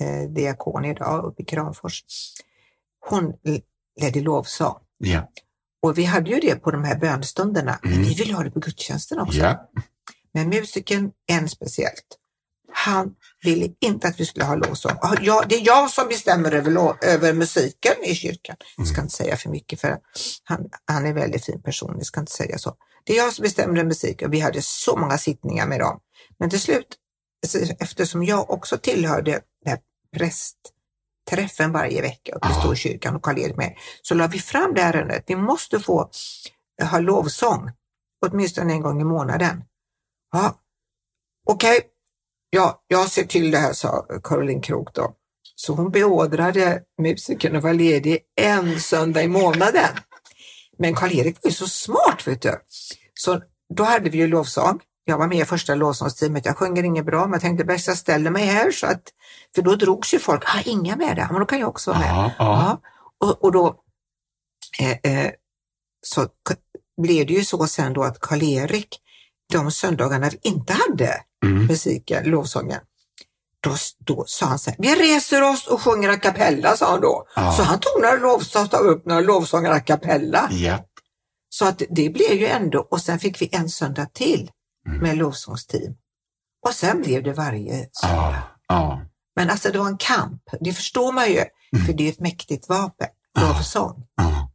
eh, 0.00 0.28
diakon 0.30 0.84
idag 0.84 1.24
uppe 1.24 1.42
i 1.42 1.44
Kramfors. 1.44 2.04
Hon 3.08 3.32
ledde 4.00 4.20
lovsång. 4.20 4.76
Ja. 4.98 5.28
Och 5.82 5.98
vi 5.98 6.04
hade 6.04 6.30
ju 6.30 6.40
det 6.40 6.54
på 6.56 6.70
de 6.70 6.84
här 6.84 6.98
bönstunderna, 6.98 7.78
men 7.82 7.92
Mm. 7.92 8.04
vi 8.04 8.14
ville 8.14 8.34
ha 8.34 8.42
det 8.42 8.50
på 8.50 8.60
gudstjänsten 8.60 9.18
också. 9.18 9.38
Ja. 9.38 9.70
Men 10.34 10.48
musiken, 10.48 11.10
en 11.26 11.48
speciellt, 11.48 12.04
han 12.72 13.14
ville 13.44 13.68
inte 13.80 14.08
att 14.08 14.20
vi 14.20 14.26
skulle 14.26 14.44
ha 14.44 14.54
lovsång. 14.54 14.92
Ja, 15.22 15.44
det 15.48 15.54
är 15.54 15.66
jag 15.66 15.90
som 15.90 16.08
bestämmer 16.08 16.52
över, 16.52 17.04
över 17.04 17.32
musiken 17.32 17.92
i 18.04 18.14
kyrkan. 18.14 18.56
Jag 18.76 18.86
ska 18.86 19.00
inte 19.00 19.14
säga 19.14 19.36
för 19.36 19.50
mycket 19.50 19.80
för 19.80 19.98
han, 20.44 20.68
han 20.84 21.04
är 21.04 21.08
en 21.08 21.14
väldigt 21.14 21.44
fin 21.44 21.62
person, 21.62 21.94
jag 21.96 22.06
ska 22.06 22.20
inte 22.20 22.32
säga 22.32 22.58
så. 22.58 22.74
Det 23.04 23.12
är 23.12 23.16
jag 23.16 23.32
som 23.32 23.42
bestämmer 23.42 23.84
musiken 23.84 24.28
och 24.28 24.34
vi 24.34 24.40
hade 24.40 24.62
så 24.62 24.96
många 24.96 25.18
sittningar 25.18 25.66
med 25.66 25.80
dem. 25.80 26.00
Men 26.38 26.50
till 26.50 26.60
slut, 26.60 26.86
eftersom 27.78 28.24
jag 28.24 28.50
också 28.50 28.78
tillhörde 28.78 29.30
den 29.30 29.40
här 29.72 29.78
prästträffen 31.28 31.72
varje 31.72 32.02
vecka 32.02 32.32
uppe 32.32 32.48
i. 32.48 32.52
Storkyrkan 32.52 33.16
och 33.16 33.22
Karl-Erik 33.22 33.56
med, 33.56 33.76
så 34.02 34.14
la 34.14 34.26
vi 34.26 34.38
fram 34.38 34.74
det 34.74 34.80
ärendet. 34.80 35.24
Vi 35.26 35.36
måste 35.36 35.80
få 35.80 36.10
ha 36.90 36.98
lovsång 36.98 37.70
åtminstone 38.26 38.72
en 38.72 38.82
gång 38.82 39.00
i 39.00 39.04
månaden. 39.04 39.64
Ja, 40.32 40.60
okej. 41.46 41.80
Ja, 42.50 42.84
jag 42.88 43.08
ser 43.08 43.24
till 43.24 43.50
det 43.50 43.58
här, 43.58 43.72
sa 43.72 44.06
Caroline 44.24 44.60
Krook 44.60 44.94
då. 44.94 45.14
Så 45.54 45.72
hon 45.72 45.90
beordrade 45.90 46.82
musikern 47.02 47.56
att 47.56 47.62
vara 47.62 47.72
ledig 47.72 48.18
en 48.40 48.80
söndag 48.80 49.22
i 49.22 49.28
månaden. 49.28 49.96
Men 50.78 50.94
Karl-Erik 50.94 51.36
var 51.42 51.50
ju 51.50 51.54
så 51.54 51.68
smart, 51.68 52.26
vet 52.26 52.42
du. 52.42 52.54
Så 53.14 53.42
då 53.74 53.84
hade 53.84 54.10
vi 54.10 54.18
ju 54.18 54.26
lovsång. 54.26 54.80
Jag 55.08 55.18
var 55.18 55.26
med 55.26 55.38
i 55.38 55.44
första 55.44 55.74
lovsångsteamet. 55.74 56.46
Jag 56.46 56.56
sjunger 56.56 56.82
inget 56.82 57.06
bra, 57.06 57.20
men 57.22 57.32
jag 57.32 57.40
tänkte 57.40 57.64
bäst 57.64 57.86
jag 57.86 57.96
ställer 57.96 58.30
mig 58.30 58.44
här 58.46 58.70
så 58.70 58.86
att, 58.86 59.02
för 59.54 59.62
då 59.62 59.74
drogs 59.76 60.14
ju 60.14 60.18
folk. 60.18 60.42
Ah, 60.46 60.60
inga 60.64 60.96
med 60.96 61.16
där, 61.16 61.28
men 61.30 61.40
då 61.40 61.46
kan 61.46 61.58
jag 61.60 61.68
också 61.68 61.90
vara 61.90 62.00
med. 62.00 62.08
Ja, 62.10 62.32
ja. 62.38 62.80
Och, 63.20 63.44
och 63.44 63.52
då 63.52 63.80
eh, 64.80 65.12
eh, 65.12 65.30
så 66.06 66.26
blev 67.02 67.26
det 67.26 67.32
ju 67.32 67.44
så 67.44 67.66
sen 67.66 67.92
då 67.92 68.02
att 68.02 68.20
Karl-Erik, 68.20 68.88
de 69.52 69.70
söndagarna 69.70 70.30
vi 70.30 70.38
inte 70.42 70.72
hade 70.72 71.14
Mm. 71.44 71.66
musiken, 71.66 72.24
lovsången, 72.24 72.80
då, 73.60 73.74
då 74.06 74.24
sa 74.26 74.46
han 74.46 74.58
så 74.58 74.70
här, 74.70 74.76
vi 74.78 74.94
reser 74.94 75.42
oss 75.42 75.66
och 75.66 75.82
sjunger 75.82 76.08
a 76.08 76.16
cappella, 76.16 76.76
sa 76.76 76.90
han 76.90 77.00
då. 77.00 77.26
Ja. 77.36 77.52
Så 77.52 77.62
han 77.62 77.80
tog 77.80 78.02
några 78.02 78.16
lovsånger, 78.16 78.66
tog 78.68 78.86
upp 78.86 79.06
några 79.06 79.20
lovsånger 79.20 79.70
a 79.70 79.80
cappella. 79.80 80.48
Ja. 80.50 80.84
Så 81.48 81.64
att 81.66 81.82
det 81.90 82.10
blev 82.10 82.32
ju 82.32 82.46
ändå, 82.46 82.88
och 82.90 83.00
sen 83.00 83.18
fick 83.18 83.42
vi 83.42 83.48
en 83.52 83.68
söndag 83.68 84.06
till. 84.12 84.50
Med 85.00 85.16
lovsångsteam. 85.16 85.94
Och 86.66 86.74
sen 86.74 87.02
blev 87.02 87.22
det 87.22 87.32
varje 87.32 87.88
söndag. 87.92 88.42
Ja. 88.68 88.74
Ja. 88.74 89.02
Men 89.36 89.50
alltså 89.50 89.70
det 89.72 89.78
var 89.78 89.88
en 89.88 89.98
kamp, 89.98 90.42
det 90.60 90.72
förstår 90.72 91.12
man 91.12 91.28
ju, 91.28 91.44
för 91.86 91.92
det 91.92 92.04
är 92.04 92.12
ett 92.12 92.20
mäktigt 92.20 92.68
vapen, 92.68 93.08
lovsång. 93.40 94.06
Ja. 94.16 94.50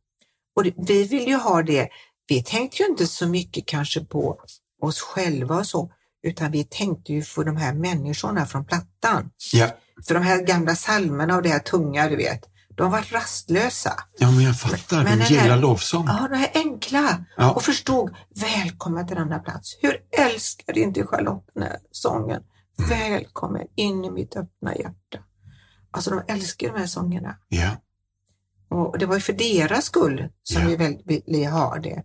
Och 0.56 0.64
det, 0.64 0.74
vi 0.78 1.04
vill 1.04 1.28
ju 1.28 1.36
ha 1.36 1.64
det, 1.64 1.90
vi 2.28 2.44
tänkte 2.44 2.84
ju 2.84 2.90
inte 2.90 3.08
så 3.08 3.28
mycket 3.28 3.66
kanske 3.66 4.06
på 4.06 4.40
oss 4.82 5.02
själva 5.02 5.56
och 5.56 5.68
så, 5.68 5.92
utan 6.24 6.52
vi 6.52 6.64
tänkte 6.64 7.14
ju 7.14 7.24
på 7.36 7.44
de 7.44 7.58
här 7.58 7.74
människorna 7.74 8.46
från 8.46 8.66
Plattan. 8.66 9.30
Ja. 9.54 9.70
För 10.08 10.14
de 10.14 10.24
här 10.24 10.42
gamla 10.42 10.76
salmerna 10.76 11.36
och 11.36 11.42
det 11.42 11.50
här 11.50 11.60
tunga, 11.60 12.10
du 12.10 12.16
vet, 12.16 12.50
de 12.76 12.92
var 12.92 13.02
rastlösa. 13.12 13.94
ja, 14.18 14.32
men 14.32 14.44
jag 14.44 14.60
fattar. 14.60 14.98
Men 14.98 15.06
du 15.06 15.10
den 15.12 15.22
här- 15.22 15.44
gillar 15.44 15.58
lovsång. 15.58 16.06
Ja, 16.08 16.28
de 16.32 16.36
här 16.38 16.52
enkla. 16.54 17.26
Ja. 17.38 17.52
Och 17.52 17.64
förstod, 17.64 18.16
välkommen 18.36 19.08
till 19.08 19.16
denna 19.16 19.40
plats. 19.40 19.78
Hur 19.82 19.98
älskar 20.18 20.78
inte 20.78 21.08
Charlotte 21.08 21.46
den 21.54 21.64
här 21.64 21.78
sången? 21.92 22.42
Välkommen 22.90 23.68
in 23.76 24.06
i 24.06 24.12
mitt 24.12 24.36
öppna 24.36 24.76
hjärta. 24.76 25.18
Alltså 25.92 26.10
de 26.10 26.22
älskar 26.34 26.68
de 26.74 26.80
här 26.80 26.88
sångerna. 26.88 27.36
Ja. 27.48 27.70
Och 28.70 28.98
det 29.00 29.06
var 29.06 29.16
ju 29.16 29.22
för 29.22 29.34
deras 29.34 29.86
skull 29.86 30.30
som 30.44 30.62
Ja. 30.62 30.68
vi 30.68 30.76
väl 30.76 30.98
ville 31.06 31.50
ha 31.50 31.76
det. 31.80 32.04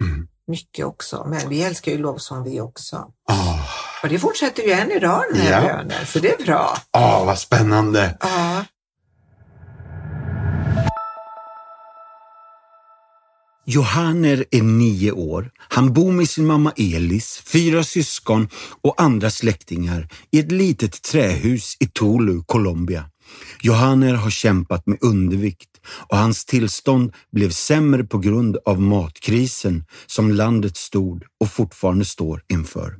Mm. 0.00 0.28
Mycket 0.46 0.84
också, 0.86 1.24
men 1.28 1.48
vi 1.48 1.62
älskar 1.62 1.92
ju 1.92 1.98
lovsång 1.98 2.44
vi 2.44 2.60
också. 2.60 3.12
Ah. 3.28 3.58
Och 4.02 4.08
det 4.08 4.18
fortsätter 4.18 4.62
ju 4.62 4.72
än 4.72 4.90
idag 4.90 5.22
den 5.32 5.40
här 5.42 5.62
Ja. 5.68 5.76
bönen, 5.76 6.06
så 6.06 6.18
det 6.18 6.40
är 6.40 6.44
bra. 6.44 6.76
Ah, 6.90 7.24
vad 7.24 7.38
spännande. 7.38 8.18
Ja. 8.20 8.64
Johanner 13.64 14.44
är 14.50 14.62
nio 14.62 15.12
år. 15.12 15.50
Han 15.58 15.92
bor 15.92 16.12
med 16.12 16.28
sin 16.28 16.46
mamma 16.46 16.72
Elis, 16.76 17.42
fyra 17.44 17.84
syskon 17.84 18.48
och 18.82 19.02
andra 19.02 19.30
släktingar 19.30 20.08
i 20.30 20.38
ett 20.38 20.52
litet 20.52 21.02
trähus 21.02 21.76
i 21.80 21.86
Tulu, 21.86 22.42
Colombia. 22.46 23.04
Johanner 23.62 24.14
har 24.14 24.30
kämpat 24.30 24.86
med 24.86 24.98
undervikt 25.00 25.70
och 25.86 26.18
hans 26.18 26.44
tillstånd 26.44 27.12
blev 27.32 27.50
sämre 27.50 28.04
på 28.04 28.18
grund 28.18 28.56
av 28.64 28.80
matkrisen 28.80 29.84
som 30.06 30.30
landet 30.30 30.76
stod 30.76 31.24
och 31.40 31.50
fortfarande 31.50 32.04
står 32.04 32.42
inför. 32.52 32.96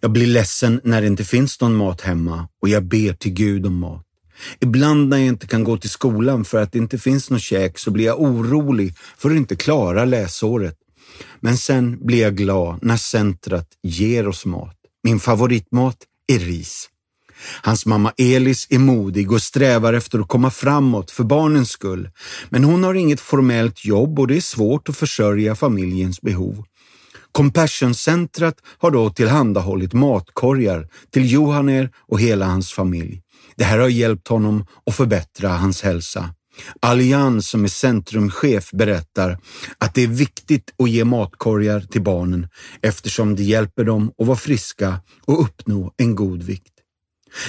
Jag 0.00 0.10
blir 0.12 0.26
ledsen 0.26 0.80
när 0.84 1.00
det 1.00 1.06
inte 1.06 1.24
finns 1.24 1.60
någon 1.60 1.76
mat 1.76 2.00
hemma 2.00 2.48
och 2.62 2.68
jag 2.68 2.84
ber 2.84 3.12
till 3.12 3.32
Gud 3.32 3.66
om 3.66 3.78
mat. 3.78 4.05
Ibland 4.60 5.08
när 5.08 5.16
jag 5.16 5.26
inte 5.26 5.46
kan 5.46 5.64
gå 5.64 5.76
till 5.76 5.90
skolan 5.90 6.44
för 6.44 6.62
att 6.62 6.72
det 6.72 6.78
inte 6.78 6.98
finns 6.98 7.30
något 7.30 7.42
käk 7.42 7.78
så 7.78 7.90
blir 7.90 8.04
jag 8.04 8.20
orolig 8.20 8.94
för 9.18 9.30
att 9.30 9.36
inte 9.36 9.56
klara 9.56 10.04
läsåret. 10.04 10.76
Men 11.40 11.56
sen 11.56 12.06
blir 12.06 12.22
jag 12.22 12.36
glad 12.36 12.78
när 12.82 12.96
centret 12.96 13.68
ger 13.82 14.28
oss 14.28 14.46
mat. 14.46 14.76
Min 15.02 15.20
favoritmat 15.20 15.96
är 16.26 16.38
ris. 16.38 16.90
Hans 17.62 17.86
mamma 17.86 18.12
Elis 18.16 18.66
är 18.70 18.78
modig 18.78 19.32
och 19.32 19.42
strävar 19.42 19.92
efter 19.92 20.18
att 20.18 20.28
komma 20.28 20.50
framåt 20.50 21.10
för 21.10 21.24
barnens 21.24 21.70
skull. 21.70 22.10
Men 22.48 22.64
hon 22.64 22.84
har 22.84 22.94
inget 22.94 23.20
formellt 23.20 23.84
jobb 23.84 24.18
och 24.18 24.26
det 24.26 24.36
är 24.36 24.40
svårt 24.40 24.88
att 24.88 24.96
försörja 24.96 25.54
familjens 25.54 26.20
behov. 26.20 26.64
Compassion-centret 27.32 28.54
har 28.78 28.90
då 28.90 29.10
tillhandahållit 29.10 29.92
matkorgar 29.92 30.88
till 31.10 31.32
Johaner 31.32 31.90
och 32.08 32.20
hela 32.20 32.46
hans 32.46 32.72
familj. 32.72 33.22
Det 33.56 33.64
här 33.64 33.78
har 33.78 33.88
hjälpt 33.88 34.28
honom 34.28 34.66
att 34.86 34.94
förbättra 34.94 35.48
hans 35.48 35.82
hälsa. 35.82 36.30
Allian 36.80 37.42
som 37.42 37.64
är 37.64 37.68
centrumchef 37.68 38.70
berättar 38.70 39.38
att 39.78 39.94
det 39.94 40.02
är 40.02 40.08
viktigt 40.08 40.74
att 40.78 40.90
ge 40.90 41.04
matkorgar 41.04 41.80
till 41.80 42.02
barnen 42.02 42.48
eftersom 42.82 43.36
det 43.36 43.42
hjälper 43.42 43.84
dem 43.84 44.12
att 44.18 44.26
vara 44.26 44.36
friska 44.36 45.00
och 45.24 45.42
uppnå 45.42 45.92
en 45.96 46.14
god 46.14 46.42
vikt. 46.42 46.72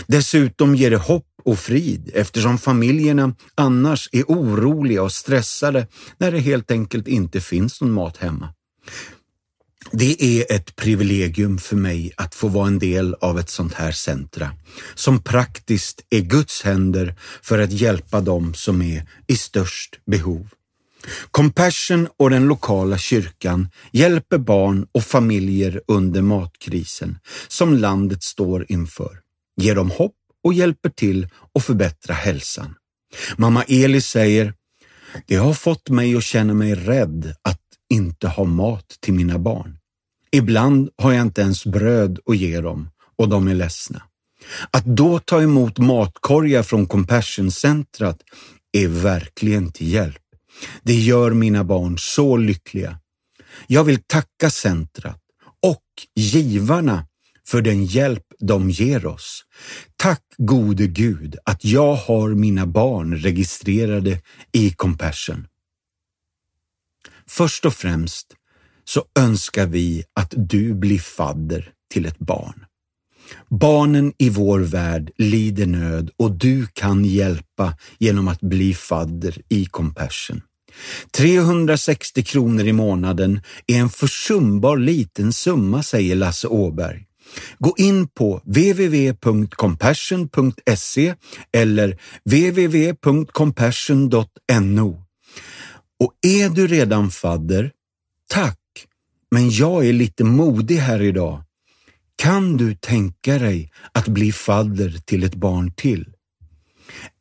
Dessutom 0.07 0.75
ger 0.75 0.91
det 0.91 0.97
hopp 0.97 1.25
och 1.43 1.59
frid 1.59 2.11
eftersom 2.13 2.57
familjerna 2.57 3.35
annars 3.55 4.09
är 4.11 4.23
oroliga 4.23 5.03
och 5.03 5.11
stressade 5.11 5.87
när 6.17 6.31
det 6.31 6.39
helt 6.39 6.71
enkelt 6.71 7.07
inte 7.07 7.41
finns 7.41 7.81
någon 7.81 7.91
mat 7.91 8.17
hemma. 8.17 8.49
Det 9.91 10.23
är 10.23 10.55
ett 10.55 10.75
privilegium 10.75 11.57
för 11.57 11.75
mig 11.75 12.11
att 12.17 12.35
få 12.35 12.47
vara 12.47 12.67
en 12.67 12.79
del 12.79 13.13
av 13.13 13.39
ett 13.39 13.49
sånt 13.49 13.73
här 13.73 13.91
centra 13.91 14.51
som 14.95 15.23
praktiskt 15.23 16.01
är 16.09 16.21
Guds 16.21 16.63
händer 16.63 17.15
för 17.41 17.59
att 17.59 17.71
hjälpa 17.71 18.21
dem 18.21 18.53
som 18.53 18.81
är 18.81 19.03
i 19.27 19.35
störst 19.35 19.99
behov. 20.05 20.49
Compassion 21.31 22.07
och 22.17 22.29
den 22.29 22.47
lokala 22.47 22.97
kyrkan 22.97 23.69
hjälper 23.91 24.37
barn 24.37 24.87
och 24.91 25.03
familjer 25.03 25.81
under 25.87 26.21
matkrisen 26.21 27.17
som 27.47 27.77
landet 27.77 28.23
står 28.23 28.65
inför, 28.69 29.19
ger 29.61 29.75
dem 29.75 29.91
hopp 29.91 30.15
och 30.43 30.53
hjälper 30.53 30.89
till 30.89 31.27
att 31.55 31.63
förbättra 31.63 32.13
hälsan. 32.13 32.75
Mamma 33.37 33.63
Eli 33.63 34.01
säger, 34.01 34.53
det 35.27 35.35
har 35.35 35.53
fått 35.53 35.89
mig 35.89 36.15
att 36.15 36.23
känna 36.23 36.53
mig 36.53 36.75
rädd 36.75 37.35
att 37.41 37.61
inte 37.89 38.27
ha 38.27 38.43
mat 38.43 38.97
till 38.99 39.13
mina 39.13 39.39
barn. 39.39 39.77
Ibland 40.31 40.89
har 40.97 41.11
jag 41.13 41.21
inte 41.21 41.41
ens 41.41 41.65
bröd 41.65 42.19
att 42.25 42.37
ge 42.37 42.61
dem 42.61 42.89
och 43.17 43.29
de 43.29 43.47
är 43.47 43.55
ledsna. 43.55 44.01
Att 44.71 44.85
då 44.85 45.19
ta 45.19 45.41
emot 45.41 45.77
matkorgar 45.77 46.63
från 46.63 46.87
Compassion-centret 46.87 48.17
är 48.71 48.87
verkligen 48.87 49.71
till 49.71 49.91
hjälp. 49.93 50.21
Det 50.83 50.93
gör 50.93 51.31
mina 51.31 51.63
barn 51.63 51.97
så 51.99 52.37
lyckliga. 52.37 52.99
Jag 53.67 53.83
vill 53.83 54.03
tacka 54.07 54.49
centret 54.49 55.17
och 55.61 55.83
givarna 56.15 57.07
för 57.47 57.61
den 57.61 57.85
hjälp 57.85 58.23
de 58.39 58.69
ger 58.69 59.05
oss. 59.05 59.43
Tack 59.95 60.23
gode 60.37 60.87
Gud 60.87 61.35
att 61.43 61.65
jag 61.65 61.95
har 61.95 62.29
mina 62.29 62.65
barn 62.65 63.15
registrerade 63.17 64.21
i 64.51 64.69
Compassion. 64.69 65.47
Först 67.29 67.65
och 67.65 67.73
främst 67.73 68.27
så 68.85 69.03
önskar 69.19 69.65
vi 69.65 70.03
att 70.13 70.33
du 70.37 70.73
blir 70.73 70.99
fadder 70.99 71.71
till 71.93 72.05
ett 72.05 72.19
barn. 72.19 72.65
Barnen 73.49 74.13
i 74.17 74.29
vår 74.29 74.59
värld 74.59 75.11
lider 75.17 75.65
nöd 75.65 76.09
och 76.17 76.31
du 76.31 76.67
kan 76.73 77.05
hjälpa 77.05 77.73
genom 77.99 78.27
att 78.27 78.41
bli 78.41 78.73
fadder 78.73 79.41
i 79.49 79.65
Compassion. 79.65 80.41
360 81.11 82.23
kronor 82.23 82.67
i 82.67 82.73
månaden 82.73 83.41
är 83.67 83.79
en 83.79 83.89
försumbar 83.89 84.77
liten 84.77 85.33
summa, 85.33 85.83
säger 85.83 86.15
Lasse 86.15 86.47
Åberg. 86.47 87.03
Gå 87.59 87.73
in 87.77 88.07
på 88.07 88.41
www.compassion.se 88.45 91.13
eller 91.53 91.97
www.compassion.no. 92.25 95.06
Och 95.99 96.13
är 96.21 96.49
du 96.49 96.67
redan 96.67 97.11
fadder, 97.11 97.71
tack, 98.29 98.59
men 99.31 99.49
jag 99.49 99.87
är 99.87 99.93
lite 99.93 100.23
modig 100.23 100.77
här 100.77 101.01
idag. 101.01 101.43
Kan 102.15 102.57
du 102.57 102.75
tänka 102.75 103.39
dig 103.39 103.71
att 103.91 104.07
bli 104.07 104.31
fadder 104.31 104.99
till 105.05 105.23
ett 105.23 105.35
barn 105.35 105.73
till? 105.73 106.13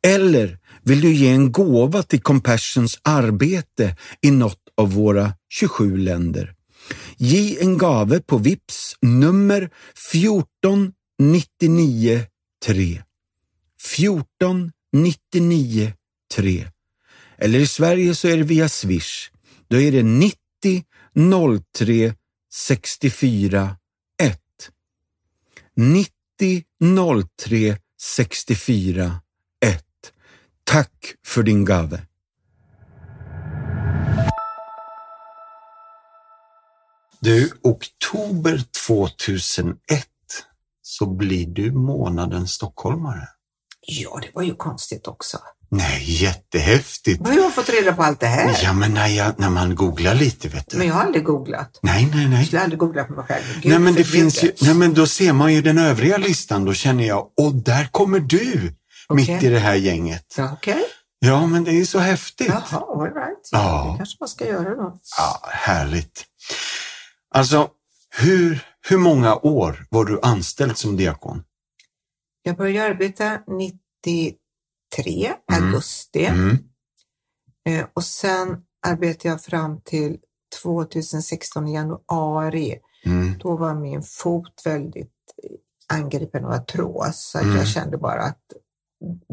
Eller 0.07 0.59
vill 0.83 1.01
du 1.01 1.13
ge 1.13 1.29
en 1.29 1.51
gåva 1.51 2.03
till 2.03 2.21
Compassions 2.21 2.99
arbete 3.01 3.95
i 4.21 4.31
något 4.31 4.61
av 4.77 4.93
våra 4.93 5.33
27 5.49 5.97
länder? 5.97 6.53
Ge 7.17 7.61
en 7.61 7.77
gave 7.77 8.19
på 8.19 8.37
VIPS 8.37 8.95
nummer 9.01 9.69
14 10.11 10.93
99 11.19 12.21
3. 12.65 13.03
14 13.81 14.71
99 14.93 15.93
3. 16.35 16.65
Eller 17.37 17.59
i 17.59 17.67
Sverige 17.67 18.15
så 18.15 18.27
är 18.27 18.37
det 18.37 18.43
via 18.43 18.69
Swish. 18.69 19.31
Då 19.67 19.79
är 19.79 19.91
det 19.91 20.03
90 20.03 20.83
03 21.73 22.13
64 22.53 23.77
1. 24.21 24.39
90 25.75 26.63
03 27.37 27.77
64 28.01 29.21
1. 29.65 29.83
Tack 30.63 31.15
för 31.25 31.43
din 31.43 31.65
gave. 31.65 32.01
Du, 37.19 37.51
oktober 37.63 38.63
2001 38.87 40.07
så 40.81 41.05
blir 41.05 41.47
du 41.47 41.71
månadens 41.71 42.51
stockholmare. 42.51 43.27
Ja, 43.81 44.19
det 44.21 44.31
var 44.33 44.43
ju 44.43 44.55
konstigt 44.55 45.07
också. 45.07 45.37
Nej, 45.69 46.03
jättehäftigt. 46.23 47.27
Hur 47.27 47.33
har 47.33 47.39
jag 47.43 47.53
fått 47.55 47.69
reda 47.69 47.93
på 47.93 48.03
allt 48.03 48.19
det 48.19 48.27
här? 48.27 48.59
Ja, 48.63 48.73
men 48.73 48.93
när, 48.93 49.07
jag, 49.07 49.39
när 49.39 49.49
man 49.49 49.75
googlar 49.75 50.15
lite, 50.15 50.47
vet 50.49 50.69
du. 50.69 50.77
Men 50.77 50.87
jag 50.87 50.93
har 50.95 51.01
aldrig 51.03 51.23
googlat. 51.23 51.79
Nej, 51.81 52.09
nej, 52.13 52.21
Jag 52.21 52.29
nej. 52.29 52.45
skulle 52.45 52.61
aldrig 52.61 52.79
googla 52.79 53.03
på 53.03 53.13
mig 53.13 53.25
själv. 53.25 53.43
Gud 53.61 53.71
Nej, 53.71 53.79
men 53.79 53.93
det 53.93 54.03
finns 54.03 54.43
ju, 54.43 54.51
nej, 54.61 54.73
men 54.73 54.93
då 54.93 55.07
ser 55.07 55.33
man 55.33 55.53
ju 55.53 55.61
den 55.61 55.77
övriga 55.77 56.17
listan. 56.17 56.65
Då 56.65 56.73
känner 56.73 57.03
jag, 57.07 57.27
och 57.37 57.55
där 57.55 57.85
kommer 57.91 58.19
du 58.19 58.73
Okej. 59.07 59.33
mitt 59.35 59.43
i 59.43 59.49
det 59.49 59.59
här 59.59 59.75
gänget. 59.75 60.33
Ja, 60.37 60.49
Okej, 60.53 60.83
Ja, 61.19 61.47
men 61.47 61.63
det 61.63 61.71
är 61.71 61.85
så 61.85 61.99
häftigt. 61.99 62.47
jaha, 62.47 62.85
all 62.95 63.13
right. 63.13 63.49
Ja. 63.51 63.89
Det 63.91 63.97
kanske 63.97 64.17
man 64.19 64.29
ska 64.29 64.45
göra 64.47 64.75
då. 64.75 64.99
Ja, 65.17 65.49
härligt. 65.49 66.25
Alltså, 67.35 67.67
hur, 68.17 68.59
hur 68.89 68.97
många 68.97 69.35
år 69.35 69.85
var 69.89 70.05
du 70.05 70.19
anställd 70.21 70.77
som 70.77 70.97
diakon? 70.97 71.43
Jag 72.43 72.57
började 72.57 72.89
arbeta 72.89 73.39
93, 74.97 75.33
Mm. 75.51 75.63
augusti. 75.67 76.25
Mm. 76.25 76.57
Eh, 77.69 77.85
och 77.93 78.03
sen 78.03 78.57
arbetade 78.87 79.29
jag 79.29 79.41
fram 79.41 79.81
till 79.81 80.17
2016 80.63 81.67
i 81.67 81.73
januari. 81.73 82.79
Mm. 83.05 83.37
Då 83.37 83.55
var 83.55 83.73
min 83.75 84.03
fot 84.03 84.61
väldigt 84.65 85.11
angripen 85.93 86.45
av 86.45 86.51
artros. 86.51 87.29
Så 87.31 87.37
att 87.37 87.43
Mm. 87.43 87.57
jag 87.57 87.67
kände 87.67 87.97
bara 87.97 88.21
att 88.23 88.41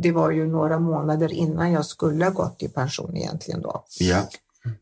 det 0.02 0.12
var 0.12 0.30
ju 0.30 0.46
några 0.46 0.78
månader 0.78 1.32
innan 1.32 1.72
jag 1.72 1.86
skulle 1.86 2.24
ha 2.24 2.32
gått 2.32 2.62
i 2.62 2.68
pension 2.68 3.16
egentligen 3.16 3.62
då. 3.62 3.84
Ja. 4.00 4.28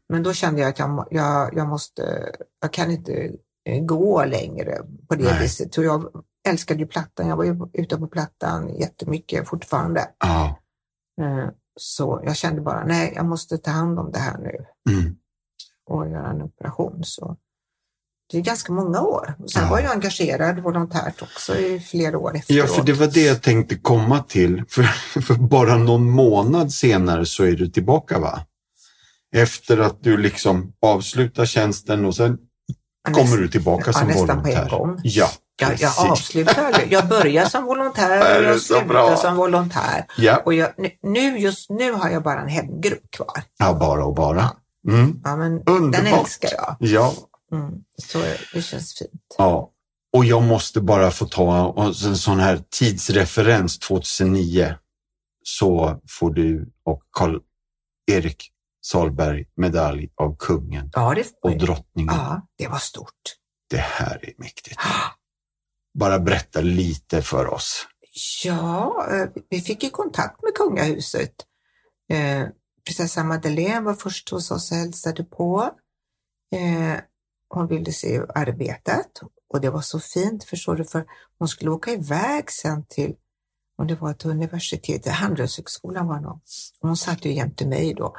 Men 0.09 0.22
då 0.22 0.33
kände 0.33 0.61
jag 0.61 0.68
att 0.70 0.78
jag, 0.78 1.07
jag, 1.11 1.55
jag 1.57 1.68
måste, 1.68 2.33
jag 2.61 2.72
kan 2.72 2.91
inte 2.91 3.33
eh, 3.64 3.85
gå 3.85 4.24
längre 4.24 4.78
på 5.09 5.14
det 5.14 5.24
Nej. 5.24 5.43
viset. 5.43 5.74
Så 5.74 5.83
jag 5.83 6.24
älskade 6.49 6.80
ju 6.80 6.87
Plattan, 6.87 7.28
jag 7.28 7.37
var 7.37 7.45
ju 7.45 7.57
ute 7.72 7.97
på 7.97 8.07
Plattan 8.07 8.74
jättemycket 8.74 9.49
fortfarande. 9.49 10.09
Ja. 10.18 10.59
Eh, 11.22 11.48
Så 11.76 12.20
jag 12.24 12.36
kände 12.36 12.60
bara, 12.60 12.84
nej, 12.84 13.12
jag 13.16 13.26
måste 13.26 13.58
ta 13.58 13.70
hand 13.70 13.98
om 13.98 14.10
det 14.12 14.18
här 14.18 14.38
nu 14.38 14.64
Mm. 14.92 15.14
och 15.90 16.08
göra 16.10 16.30
en 16.30 16.42
operation. 16.42 17.00
Så 17.04 17.36
det 18.32 18.38
är 18.38 18.42
ganska 18.42 18.72
många 18.72 19.00
år. 19.00 19.34
Och 19.38 19.50
Sen 19.50 19.62
Ja. 19.62 19.70
var 19.70 19.80
jag 19.80 19.92
engagerad 19.92 20.58
volontärt 20.60 21.22
också 21.22 21.56
i 21.56 21.80
flera 21.80 22.18
år 22.18 22.36
efteråt. 22.36 22.58
ja, 22.58 22.66
för 22.76 22.82
det 22.82 22.92
var 22.92 23.06
det 23.06 23.24
jag 23.26 23.42
tänkte 23.42 23.74
komma 23.76 24.22
till. 24.22 24.64
För, 24.68 24.82
för 25.20 25.34
bara 25.34 25.76
någon 25.76 26.10
månad 26.10 26.72
senare 26.72 27.26
så 27.26 27.44
är 27.44 27.52
du 27.52 27.68
tillbaka, 27.68 28.18
va? 28.18 28.46
Efter 29.34 29.78
att 29.78 30.02
du 30.02 30.16
liksom 30.16 30.72
avslutar 30.82 31.46
tjänsten 31.46 32.04
och 32.04 32.16
sen 32.16 32.38
kommer 33.12 33.36
du 33.36 33.48
tillbaka 33.48 33.82
ja, 33.86 33.92
som 33.92 34.08
nästan 34.08 34.26
på 34.28 34.34
volontär. 34.34 34.62
en 34.62 34.68
gång. 34.78 35.00
Ja, 35.04 35.28
Jag, 35.70 35.80
jag 35.80 36.10
avslutar 36.10 36.64
aldrig. 36.64 36.92
Jag 36.92 37.08
börjar 37.08 37.44
som 37.44 37.64
volontär 37.64 38.10
Är 38.20 38.38
och 38.48 38.52
jag 38.54 38.60
slutar 38.60 39.16
som 39.16 39.36
volontär. 39.36 40.06
Ja, 40.16 40.42
Och 40.44 40.54
jag, 40.54 40.70
nu- 41.02 41.38
just 41.38 41.70
nu 41.70 41.92
har 41.92 42.10
jag 42.10 42.22
bara 42.22 42.40
en 42.40 42.48
hemgrupp 42.48 43.10
kvar. 43.10 43.42
ja 43.58 43.74
bara 43.74 44.04
och 44.04 44.14
bara. 44.14 44.50
Mm. 44.88 45.20
Ja, 45.24 45.36
men 45.36 45.52
Underbart. 45.66 45.92
den 45.92 46.06
älskar 46.06 46.50
jag. 46.56 46.76
Ja, 46.78 47.12
Mm. 47.52 47.70
Så 48.02 48.18
det 48.54 48.62
känns 48.62 48.98
fint. 48.98 49.34
Ja, 49.38 49.70
och 50.12 50.24
jag 50.24 50.42
måste 50.42 50.80
bara 50.80 51.10
få 51.10 51.26
ta 51.26 51.74
en 52.06 52.16
sån 52.16 52.40
här 52.40 52.60
tidsreferens 52.70 53.78
2009 53.78 54.74
så 55.44 56.00
får 56.08 56.30
du 56.34 56.72
och 56.84 57.02
Karl-Erik 57.10 58.48
Salberg 58.86 59.44
medalj 59.56 60.08
av 60.16 60.36
kungen 60.38 60.90
Ja, 60.92 61.14
och 61.42 61.58
drottningen. 61.58 62.14
ja, 62.14 62.40
det 62.58 62.68
var 62.68 62.78
stort. 62.78 63.36
Det 63.70 63.76
här 63.78 64.18
är 64.22 64.32
mäktigt. 64.38 64.76
Bara 65.95 66.18
berätta 66.18 66.61
lite 66.61 67.22
för 67.22 67.55
oss. 67.55 67.86
Ja, 68.45 69.07
eh, 69.11 69.28
vi 69.49 69.61
fick 69.61 69.82
ju 69.82 69.90
kontakt 69.90 70.43
med 70.43 70.55
kungahuset. 70.55 71.34
Eh, 72.09 72.49
prinsessa 72.86 73.24
Madeleine 73.24 73.80
var 73.80 73.95
först 73.95 74.30
hos 74.30 74.51
oss 74.51 74.70
och 74.70 74.76
hälsade 74.76 75.24
på. 75.24 75.70
Eh, 76.53 77.01
hon 77.49 77.66
ville 77.66 77.93
se 77.93 78.20
arbetet 78.34 79.20
och 79.49 79.61
det 79.61 79.70
var 79.70 79.80
så 79.80 80.01
fint, 80.01 80.45
förstår 80.45 80.76
du, 80.76 80.84
för 80.84 81.07
hon 81.38 81.49
skulle 81.49 81.70
åka 81.70 81.93
iväg 81.93 82.51
sen 82.51 82.84
till, 82.88 83.14
om 83.78 83.86
det 83.86 83.95
var 83.95 84.11
ett 84.11 84.24
universitet, 84.24 85.07
Handelshögskolan 85.07 86.07
var 86.07 86.14
det 86.14 86.20
nog. 86.20 86.40
Hon 86.80 86.97
satt 86.97 87.24
ju 87.24 87.32
jämte 87.32 87.66
mig 87.66 87.95
då. 87.95 88.16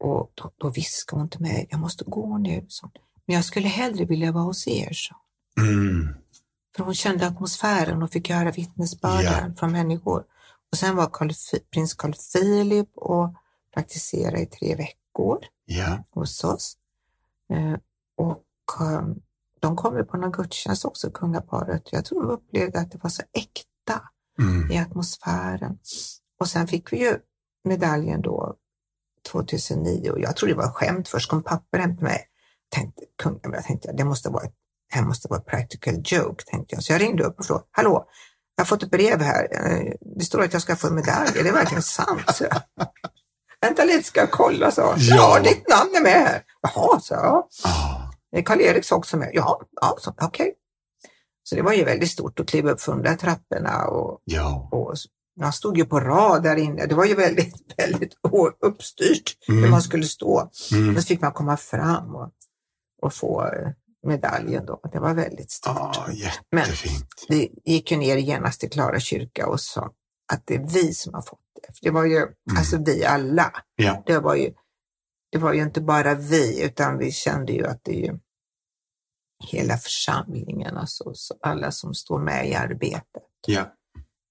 Och 0.00 0.32
då, 0.34 0.52
då 0.56 0.70
viskade 0.70 1.20
hon 1.20 1.30
till 1.30 1.40
mig, 1.40 1.66
jag 1.70 1.80
måste 1.80 2.04
gå 2.04 2.38
nu, 2.38 2.66
men 3.26 3.34
jag 3.34 3.44
skulle 3.44 3.68
hellre 3.68 4.04
vilja 4.04 4.32
vara 4.32 4.44
hos 4.44 4.68
er, 4.68 4.92
så. 4.92 5.14
Mm. 5.58 6.08
För 6.76 6.84
hon 6.84 6.94
kände 6.94 7.26
atmosfären 7.26 8.02
och 8.02 8.10
fick 8.10 8.30
höra 8.30 8.50
vittnesbörden 8.50 9.54
från 9.56 9.72
människor. 9.72 10.24
Och 10.72 10.78
sen 10.78 10.96
var 10.96 11.10
Carl, 11.12 11.30
prins 11.72 11.94
Carl 11.94 12.14
Philip 12.32 12.88
och 12.94 13.34
praktiserade 13.74 14.40
i 14.40 14.46
tre 14.46 14.74
veckor 14.74 15.38
Ja, 15.64 16.04
hos 16.10 16.44
oss. 16.44 16.76
Eh, 17.52 17.78
och 18.16 18.80
eh, 18.80 19.02
de 19.60 19.76
kom 19.76 20.06
på 20.06 20.16
någon 20.16 20.32
gudstjänst 20.32 20.84
också, 20.84 21.10
kungaparet. 21.10 21.92
Jag 21.92 22.04
tror 22.04 22.22
de 22.22 22.30
upplevde 22.30 22.80
att 22.80 22.90
det 22.90 23.02
var 23.02 23.10
så 23.10 23.22
äkta 23.32 24.02
mm. 24.38 24.70
i 24.70 24.78
atmosfären. 24.78 25.78
Och 26.40 26.48
sen 26.48 26.66
fick 26.66 26.92
vi 26.92 27.00
ju 27.00 27.16
medaljen 27.64 28.22
då 28.22 28.56
2009 29.32 30.10
och 30.10 30.20
jag 30.20 30.36
trodde 30.36 30.54
det 30.54 30.58
var 30.58 30.72
skämt. 30.72 31.08
Först 31.08 31.30
kom 31.30 31.42
papper 31.42 31.78
hem 31.78 31.96
till 31.96 32.04
mig. 32.04 32.24
Tänkte, 32.68 33.02
kungen, 33.22 33.52
jag 33.52 33.64
tänkte 33.64 33.92
det 33.92 34.04
måste 34.04 34.30
vara 34.30 34.44
ett, 34.44 34.54
det 34.90 34.94
här 34.98 35.02
måste 35.04 35.28
vara 35.28 35.40
practical 35.40 35.94
joke, 36.04 36.44
tänkte 36.46 36.74
jag. 36.74 36.84
Så 36.84 36.92
jag 36.92 37.00
ringde 37.00 37.24
upp 37.24 37.38
och 37.38 37.46
frågade, 37.46 37.66
hallå, 37.70 38.04
jag 38.56 38.64
har 38.64 38.66
fått 38.66 38.82
ett 38.82 38.90
brev 38.90 39.20
här. 39.20 39.48
Eh, 39.52 39.92
Det 40.18 40.24
står 40.24 40.42
att 40.42 40.52
jag 40.52 40.62
ska 40.62 40.76
få 40.76 40.86
en 40.86 40.94
medalj. 40.94 41.38
Är 41.38 41.44
det 41.44 41.52
verkligen 41.52 41.82
sant? 41.82 42.34
Så 42.34 42.44
jag, 42.44 42.62
Vänta 43.60 43.84
lite, 43.84 44.02
ska 44.02 44.20
jag 44.20 44.30
kolla, 44.30 44.70
så. 44.70 44.80
Ja, 44.80 44.94
Ja. 45.36 45.42
ditt 45.42 45.68
namn 45.68 45.90
är 45.96 46.02
med 46.02 46.12
här. 46.28 46.42
Jaha, 46.62 47.00
så 47.00 47.14
jag. 47.14 47.44
Ah, 47.64 48.10
Är 48.36 48.42
Karl-Eriks 48.42 48.92
också 48.92 49.16
med? 49.16 49.30
Ja, 49.32 49.60
ja 49.80 49.96
så- 50.00 50.14
okej. 50.20 50.54
Så 51.42 51.54
det 51.54 51.62
var 51.62 51.72
ju 51.72 51.84
väldigt 51.84 52.10
stort 52.10 52.40
att 52.40 52.48
kliva 52.48 52.70
upp 52.70 52.80
för 52.80 52.92
de 52.92 53.02
där 53.02 53.16
trapporna 53.16 53.84
och 53.86 54.20
ja. 54.24 54.68
och 54.72 54.94
man 55.40 55.52
stod 55.52 55.78
ju 55.78 55.84
på 55.84 56.00
rad 56.00 56.42
där 56.42 56.56
inne. 56.56 56.86
Det 56.86 56.94
var 56.94 57.04
ju 57.04 57.14
väldigt, 57.14 57.54
väldigt 57.76 58.12
uppstyrt 58.66 59.36
hur 59.46 59.58
Mm. 59.58 59.70
man 59.70 59.82
skulle 59.82 60.04
stå. 60.04 60.50
Mm. 60.72 60.92
Men 60.92 61.02
så 61.02 61.06
fick 61.06 61.20
man 61.20 61.32
komma 61.32 61.56
fram 61.56 62.14
och, 62.14 62.30
och 63.02 63.14
få 63.14 63.44
eh, 63.46 63.68
medaljen 64.06 64.66
då. 64.66 64.80
Det 64.92 64.98
var 64.98 65.14
väldigt 65.14 65.50
stort. 65.50 65.76
Ah, 65.76 66.10
jättefint. 66.12 67.26
Vi 67.28 67.52
gick 67.64 67.90
ju 67.90 67.96
ner 67.96 68.16
genast 68.16 68.60
till 68.60 68.70
Klara 68.70 69.00
kyrka 69.00 69.46
och 69.46 69.60
sa 69.60 69.92
att 70.32 70.42
det 70.46 70.54
är 70.54 70.66
vi 70.72 70.94
som 70.94 71.14
har 71.14 71.22
fått 71.22 71.40
det. 71.54 71.72
För 71.72 71.84
det 71.84 71.90
var 71.90 72.04
ju, 72.04 72.26
alltså 72.58 72.78
vi 72.86 73.04
alla. 73.04 73.52
Ja. 73.76 74.02
Det 74.06 74.18
var 74.18 74.34
ju, 74.34 74.52
det 75.32 75.38
var 75.38 75.52
ju 75.52 75.62
inte 75.62 75.80
bara 75.80 76.14
vi, 76.14 76.64
utan 76.64 76.98
vi 76.98 77.12
kände 77.12 77.52
ju 77.52 77.66
att 77.66 77.80
det 77.82 77.92
är 77.92 78.06
ju 78.06 78.18
hela 79.50 79.76
församlingen, 79.76 80.76
alltså 80.76 81.14
så 81.14 81.34
alla 81.42 81.70
som 81.70 81.94
står 81.94 82.18
med 82.18 82.48
i 82.48 82.54
arbetet. 82.54 83.22
Ja. 83.46 83.74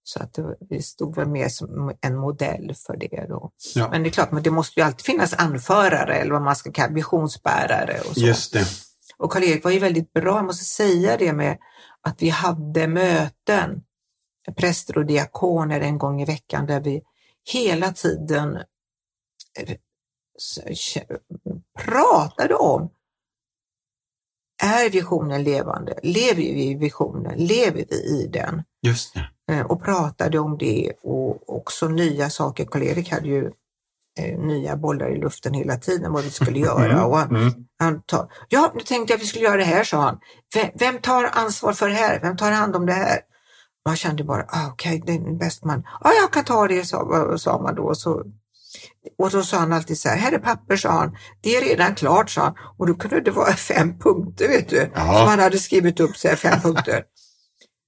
Så 0.03 0.24
att 0.24 0.34
det, 0.34 0.57
vi 0.70 0.82
stod 0.82 1.15
väl 1.15 1.28
mer 1.28 1.49
som 1.49 1.93
en 2.01 2.18
modell 2.18 2.76
för 2.76 2.97
det 2.97 3.26
då. 3.30 3.51
Ja. 3.76 3.89
Men 3.91 4.03
det 4.03 4.09
är 4.09 4.11
klart, 4.11 4.32
men 4.32 4.43
det 4.43 4.51
måste 4.51 4.80
ju 4.80 4.86
alltid 4.86 5.05
finnas 5.05 5.34
anförare 5.34 6.15
eller 6.15 6.32
vad 6.32 6.41
man 6.41 6.55
ska 6.55 6.72
kalla 6.72 6.93
visionsbärare 6.93 7.99
och 7.99 8.15
så. 8.15 8.20
Just 8.20 8.53
det. 8.53 8.65
Och 9.20 9.32
Karl-Erik 9.32 9.63
var 9.63 9.72
ju 9.72 9.80
väldigt 9.80 10.13
bra, 10.13 10.36
jag 10.36 10.45
måste 10.45 10.65
säga 10.65 11.18
det 11.18 11.34
med 11.34 11.57
att 12.01 12.22
vi 12.22 12.30
hade 12.30 12.88
möten, 12.88 13.84
präster 14.55 14.97
och 14.97 15.05
diakoner 15.05 15.82
en 15.82 15.97
gång 15.97 16.22
i 16.22 16.26
veckan 16.26 16.65
där 16.65 16.80
vi 16.80 17.01
hela 17.53 17.91
tiden 17.91 18.55
eh, 19.59 19.78
pratade 21.80 22.55
om 22.55 22.89
är 24.63 24.89
visionen 24.89 25.43
levande? 25.43 25.99
Lever 26.03 26.36
vi 26.36 26.72
i 26.72 26.76
visionen? 26.76 27.38
Lever 27.38 27.86
vi 27.89 27.95
i 27.95 28.28
den? 28.28 28.63
Just 28.82 29.13
det. 29.13 29.53
Eh, 29.53 29.65
och 29.65 29.84
pratade 29.84 30.39
om 30.39 30.57
det 30.57 30.93
och 31.01 31.55
också 31.55 31.88
nya 31.88 32.30
saker. 32.30 32.65
Karl-Erik 32.65 33.11
hade 33.11 33.28
ju 33.28 33.51
eh, 34.18 34.39
nya 34.39 34.76
bollar 34.78 35.09
i 35.15 35.20
luften 35.22 35.53
hela 35.53 35.78
tiden 35.78 36.11
vad 36.11 36.24
vi 36.24 36.30
skulle 36.32 36.59
göra. 36.59 37.05
Och 37.05 37.18
han, 37.18 37.36
Mm. 37.36 37.53
han 37.80 38.01
tar, 38.01 38.28
ja, 38.49 38.72
nu 38.76 38.82
tänkte 38.82 39.13
jag 39.13 39.18
att 39.18 39.24
vi 39.24 39.28
skulle 39.28 39.45
göra 39.45 39.57
det 39.57 39.63
här, 39.63 39.84
sa 39.84 40.01
han. 40.01 40.18
Vem, 40.55 40.68
vem 40.76 40.97
tar 41.01 41.24
ansvar 41.34 41.74
för 41.74 41.88
det 41.89 41.95
här? 41.95 42.20
Vem 42.22 42.38
tar 42.38 42.51
hand 42.51 42.76
om 42.76 42.86
det 42.86 42.93
här? 42.93 43.20
Man 43.86 43.95
kände 43.95 44.24
bara, 44.24 44.45
ah, 44.47 44.68
okej, 44.72 45.03
det 45.05 45.11
är 45.13 45.38
bäst 45.39 45.63
man. 45.65 45.84
Ja, 46.03 46.11
jag 46.22 46.34
kan 46.34 46.43
ta 46.43 46.68
det, 46.68 46.86
sa, 46.86 47.38
sa 47.38 47.61
man 47.61 47.76
då. 47.76 47.95
Så, 47.95 48.24
och 49.18 49.30
då 49.30 49.41
sa 49.43 49.57
han 49.57 49.74
alltid 49.74 49.97
så 49.99 50.09
här, 50.09 50.18
här 50.18 50.32
är 50.32 50.39
papper, 50.39 50.76
sa 50.76 50.89
han. 50.91 51.15
Det 51.41 51.55
är 51.55 51.61
redan 51.61 51.95
klart, 51.95 52.30
sa 52.30 52.41
han. 52.41 52.53
Och 52.78 52.88
då 52.88 52.93
kunde 52.93 53.22
det 53.22 53.32
vara 53.32 53.53
fem 53.55 53.99
punkter, 53.99 54.47
vet 54.47 54.70
du. 54.70 54.91
Ja. 54.95 55.01
Som 55.20 55.28
han 55.28 55.39
hade 55.39 55.57
skrivit 55.59 55.99
upp, 55.99 56.18
så 56.18 56.28
här, 56.28 56.36
fem 56.36 56.61
punkter. 56.61 57.03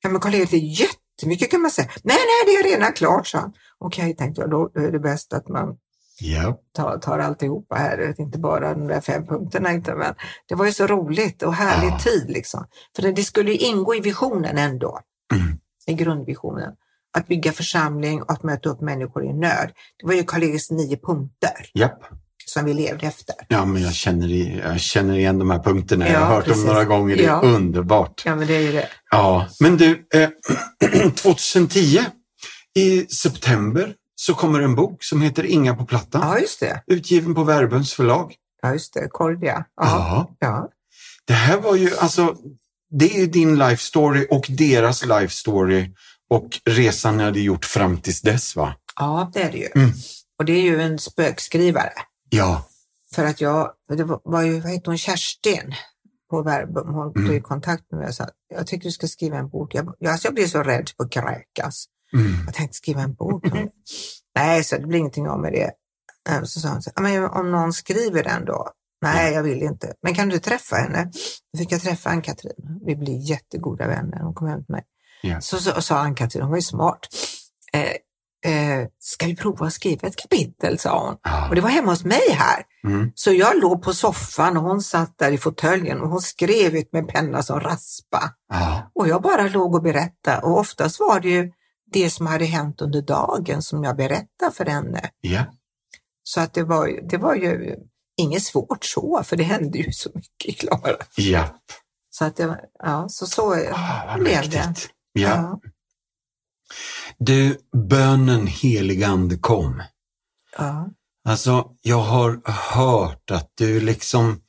Ja, 0.03 0.09
men 0.09 0.21
Karl-Erik, 0.21 0.51
det 0.51 0.57
är 0.57 0.81
jättemycket 0.81 1.51
kan 1.51 1.61
man 1.61 1.71
säga. 1.71 1.87
Nej, 2.03 2.17
nej, 2.17 2.43
det 2.45 2.69
är 2.69 2.71
redan 2.75 2.93
klart, 2.93 3.27
sa 3.27 3.37
han. 3.37 3.53
Okej, 3.79 4.15
tänkte 4.15 4.41
jag, 4.41 4.49
då 4.51 4.71
är 4.75 4.91
det 4.91 4.99
bäst 4.99 5.33
att 5.33 5.47
man 5.47 5.67
Ja. 6.19 6.59
tar, 6.75 6.97
tar 6.97 7.19
alltihopa 7.19 7.75
här, 7.75 8.15
inte 8.21 8.39
bara 8.39 8.73
de 8.73 8.87
där 8.87 9.01
fem 9.01 9.27
punkterna. 9.27 9.71
Inte, 9.73 9.95
men 9.95 10.13
det 10.47 10.55
var 10.55 10.65
ju 10.65 10.71
så 10.71 10.87
roligt 10.87 11.43
och 11.43 11.53
härlig 11.53 11.87
Ja. 11.89 11.99
tid. 11.99 12.25
Liksom. 12.29 12.65
För 12.95 13.11
det, 13.11 13.23
skulle 13.23 13.51
ju 13.51 13.57
ingå 13.57 13.95
i 13.95 13.99
visionen 13.99 14.57
ändå, 14.57 14.99
Mm. 15.33 15.57
i 15.87 15.93
grundvisionen, 15.93 16.71
att 17.17 17.27
bygga 17.27 17.51
församling 17.51 18.21
och 18.21 18.31
att 18.31 18.43
möta 18.43 18.69
upp 18.69 18.81
människor 18.81 19.25
i 19.25 19.33
nöd. 19.33 19.71
Det 19.99 20.05
var 20.07 20.13
ju 20.13 20.23
Karl 20.23 20.43
Eriks 20.43 20.71
nio 20.71 20.97
punkter 20.97 21.51
Japp. 21.73 21.99
som 22.45 22.65
vi 22.65 22.73
levde 22.73 23.07
efter. 23.07 23.35
Ja, 23.47 23.65
men 23.65 23.81
jag 23.81 23.93
känner, 23.93 24.27
jag 24.67 24.79
känner 24.79 25.17
igen 25.17 25.39
de 25.39 25.49
här 25.49 25.59
punkterna. 25.59 26.05
jag 26.05 26.13
Ja, 26.15 26.19
har 26.19 26.35
hört 26.35 26.45
precis. 26.45 26.63
dem 26.63 26.73
några 26.73 26.85
gånger. 26.85 27.15
Det 27.15 27.23
är 27.23 27.27
Ja. 27.27 27.41
underbart. 27.43 28.21
Ja, 28.25 28.35
men 28.35 28.47
det 28.47 28.55
är 28.55 28.61
ju 28.61 28.71
det. 28.71 28.87
Ja, 29.11 29.47
men 29.59 29.77
du, 29.77 30.07
eh, 30.15 30.29
2010 31.15 31.99
i 32.79 33.05
september 33.05 33.93
så 34.19 34.33
kommer 34.33 34.59
en 34.59 34.75
bok 34.75 35.03
som 35.03 35.21
heter 35.21 35.45
Inga 35.45 35.75
på 35.75 35.85
plattan. 35.85 36.21
Ja, 36.21 36.39
just 36.39 36.59
det. 36.59 36.83
Utgiven 36.87 37.35
på 37.35 37.43
Verbums 37.43 37.93
förlag. 37.93 38.35
Ja, 38.61 38.73
just 38.73 38.93
det. 38.93 39.07
Cordia. 39.09 39.65
Ja. 39.75 40.35
Ja. 40.39 40.69
Det 41.25 41.33
här 41.33 41.57
var 41.57 41.75
ju 41.75 41.97
alltså, 41.97 42.35
det 42.89 43.15
är 43.15 43.19
ju 43.19 43.27
din 43.27 43.57
life 43.57 43.83
story 43.83 44.27
och 44.29 44.45
deras 44.49 45.05
life 45.05 45.33
story 45.33 45.91
och 46.29 46.59
resan 46.65 47.17
ni 47.17 47.23
hade 47.23 47.39
gjort 47.39 47.65
fram 47.65 47.97
tills 47.97 48.21
dess 48.21 48.55
va? 48.55 48.75
ja, 48.99 49.31
det 49.33 49.41
är 49.41 49.51
det 49.51 49.57
ju. 49.57 49.69
Mm. 49.75 49.91
Och 50.39 50.45
det 50.45 50.53
är 50.53 50.61
ju 50.61 50.81
en 50.81 50.99
spökskrivare. 50.99 51.93
Ja. 52.29 52.67
För 53.15 53.25
att 53.25 53.41
jag, 53.41 53.71
det 53.89 54.03
var, 54.03 54.41
ju, 54.41 54.59
vad 54.59 54.71
heter 54.71 54.85
hon, 54.85 54.97
Kerstin 54.97 55.73
på 56.29 56.41
Verbum. 56.41 56.93
Hon 56.93 57.13
tog 57.13 57.35
i 57.35 57.41
kontakt 57.41 57.83
med 57.91 57.99
mig 57.99 58.07
och 58.07 58.15
sa, 58.15 58.27
jag 58.55 58.67
tycker 58.67 58.83
du 58.83 58.91
ska 58.91 59.07
skriva 59.07 59.37
en 59.37 59.49
bok. 59.49 59.75
Jag, 59.75 59.95
jag, 59.99 60.11
alltså 60.11 60.27
jag 60.27 60.35
blev 60.35 60.47
så 60.47 60.63
rädd 60.63 60.91
på 60.97 61.03
att 61.03 61.11
kräkas. 61.11 61.85
Mm. 62.13 62.31
Jag 62.45 62.53
tänkte 62.53 62.75
skriva 62.77 63.01
en 63.01 63.13
bok. 63.13 63.43
Nej, 64.35 64.63
så 64.63 64.77
det 64.77 64.87
blir 64.87 64.99
ingenting 64.99 65.27
av 65.29 65.39
med 65.39 65.51
det. 65.51 65.71
Eh, 66.29 66.43
Så 66.43 66.59
sa 66.59 66.69
hon, 66.69 66.81
så, 66.81 66.91
"Ja, 66.95 67.01
men 67.01 67.25
om 67.25 67.51
någon 67.51 67.73
skriver 67.73 68.23
den 68.23 68.45
då? 68.45 68.69
Nej, 69.01 69.33
jag 69.33 69.43
vill 69.43 69.61
inte. 69.63 69.93
Men 70.03 70.15
kan 70.15 70.29
du 70.29 70.39
träffa 70.39 70.75
henne? 70.75 71.11
Då 71.53 71.57
fick 71.59 71.71
jag 71.71 71.81
träffa 71.81 72.09
Ann-Katrin. 72.09 72.79
Vi 72.85 72.95
blir 72.95 73.29
jättegoda 73.29 73.87
vänner. 73.87 74.19
Hon 74.23 74.33
kom 74.33 74.47
hem 74.47 74.65
till 74.65 74.73
mig. 74.73 74.83
Ja. 75.21 75.41
Så, 75.41 75.57
så 75.57 75.81
sa 75.81 75.99
Ann-Katrin, 75.99 76.41
hon 76.41 76.49
var 76.51 76.57
ju 76.57 76.61
smart. 76.61 76.99
Eh, 77.73 78.51
eh, 78.53 78.87
ska 78.99 79.25
vi 79.25 79.35
prova 79.35 79.65
att 79.65 79.73
skriva 79.73 80.07
ett 80.07 80.15
kapitel, 80.15 80.79
sa 80.79 81.05
hon. 81.05 81.17
Ja. 81.23 81.49
Och 81.49 81.55
det 81.55 81.61
var 81.61 81.69
hemma 81.69 81.91
hos 81.91 82.03
mig 82.05 82.31
här. 82.31 82.63
Mm. 82.87 83.11
Så 83.15 83.31
jag 83.31 83.61
låg 83.61 83.81
på 83.83 83.93
soffan 83.93 84.57
och 84.57 84.63
hon 84.63 84.81
satt 84.81 85.17
där 85.17 85.31
i 85.31 85.37
fåtöljen 85.37 86.01
och 86.01 86.09
hon 86.09 86.21
skrev 86.21 86.75
ut 86.75 86.93
med 86.93 87.07
penna 87.07 87.43
som 87.43 87.59
raspa. 87.59 88.33
Ja. 88.49 88.91
Och 88.95 89.07
jag 89.07 89.21
bara 89.21 89.47
låg 89.47 89.75
och 89.75 89.81
berättade 89.83 90.41
och 90.41 90.57
oftast 90.59 90.99
var 90.99 91.19
det 91.19 91.29
ju 91.29 91.51
det 91.91 92.09
som 92.09 92.27
hade 92.27 92.45
hänt 92.45 92.81
under 92.81 93.01
dagen 93.01 93.61
som 93.61 93.83
jag 93.83 93.95
berättade 93.97 94.51
för 94.53 94.65
henne. 94.65 95.09
Ja. 95.21 95.45
Så 96.23 96.41
att 96.41 96.53
det 96.53 96.63
var, 96.63 97.09
det 97.09 97.17
var 97.17 97.35
ju 97.35 97.75
inget 98.17 98.43
svårt 98.43 98.85
så, 98.85 99.21
för 99.23 99.35
det 99.37 99.43
hände 99.43 99.77
ju 99.77 99.91
så 99.91 100.09
mycket, 100.13 100.59
Klara. 100.59 100.95
Ja. 101.15 101.59
Så 102.09 102.25
att 102.25 102.35
det, 102.35 102.59
ja, 102.79 103.05
så 103.09 103.25
så 103.25 103.53
Ah, 103.73 104.17
blev 104.17 104.49
det. 104.49 104.57
mäktigt. 104.67 104.89
Ja. 105.13 105.59
Du, 107.17 107.57
bönen 107.89 108.47
helig 108.47 109.03
ande 109.03 109.37
kom. 109.37 109.83
ja. 110.57 110.89
Alltså, 111.23 111.71
jag 111.81 111.99
har 112.01 112.41
hört 112.75 113.31
att 113.31 113.51
du 113.55 113.79
liksom 113.79 114.41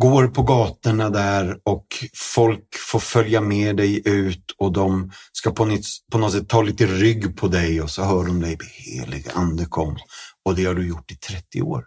går 0.00 0.28
på 0.28 0.42
gatorna 0.42 1.10
där 1.10 1.60
och 1.64 1.86
folk 2.14 2.74
får 2.90 2.98
följa 2.98 3.40
med 3.40 3.76
dig 3.76 4.08
ut 4.08 4.50
och 4.58 4.72
de 4.72 5.10
ska 5.32 5.50
på 5.50 5.64
något, 5.64 5.84
på 6.12 6.18
något 6.18 6.32
sätt 6.32 6.48
ta 6.48 6.62
lite 6.62 6.86
rygg 6.86 7.36
på 7.36 7.48
dig 7.48 7.82
och 7.82 7.90
så 7.90 8.02
hör 8.02 8.24
de 8.24 8.40
dig 8.40 8.58
helig 8.62 9.28
ande 9.34 9.64
kom. 9.66 9.96
Och 10.44 10.54
det 10.54 10.64
har 10.64 10.74
du 10.74 10.88
gjort 10.88 11.12
i 11.12 11.16
30 11.16 11.62
år. 11.62 11.84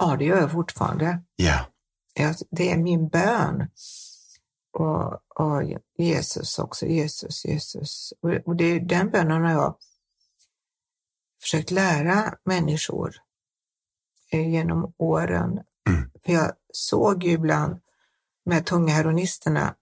ja, 0.00 0.16
det 0.16 0.24
gör 0.24 0.40
jag 0.40 0.52
fortfarande. 0.52 1.22
Ja. 1.36 1.66
Jag, 2.14 2.34
det 2.50 2.70
är 2.70 2.78
min 2.78 3.08
bön. 3.08 3.68
Och, 4.78 5.12
och 5.42 5.62
Jesus 5.98 6.58
också, 6.58 6.86
Jesus, 6.86 7.44
Jesus. 7.44 8.12
Och, 8.22 8.30
och 8.30 8.56
det 8.56 8.64
är 8.64 8.80
den 8.80 9.10
bönen 9.10 9.44
har 9.44 9.50
jag 9.50 9.76
försökt 11.42 11.70
lära 11.70 12.34
människor 12.44 13.14
eh, 14.32 14.50
genom 14.50 14.94
åren. 14.98 15.60
Mm. 15.88 16.10
För 16.24 16.32
jag 16.32 16.52
såg 16.72 17.24
ju 17.24 17.30
ibland 17.30 17.80
med 18.46 18.66
tunga 18.66 18.92
heroinisterna 18.92 19.74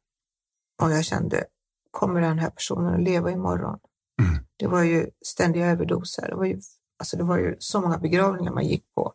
och 0.82 0.90
jag 0.90 1.04
kände, 1.04 1.44
kommer 1.90 2.20
den 2.20 2.38
här 2.38 2.50
personen 2.50 2.94
att 2.94 3.02
leva 3.02 3.30
imorgon? 3.30 3.78
Mm. 4.20 4.44
Det 4.56 4.66
var 4.66 4.82
ju 4.82 5.10
ständiga 5.24 5.66
överdoser. 5.66 6.28
Det 6.28 6.34
var 6.34 6.44
ju, 6.44 6.60
alltså 6.98 7.16
det 7.16 7.24
var 7.24 7.38
ju 7.38 7.56
så 7.58 7.80
många 7.80 7.98
begravningar 7.98 8.52
man 8.52 8.66
gick 8.66 8.84
på. 8.94 9.14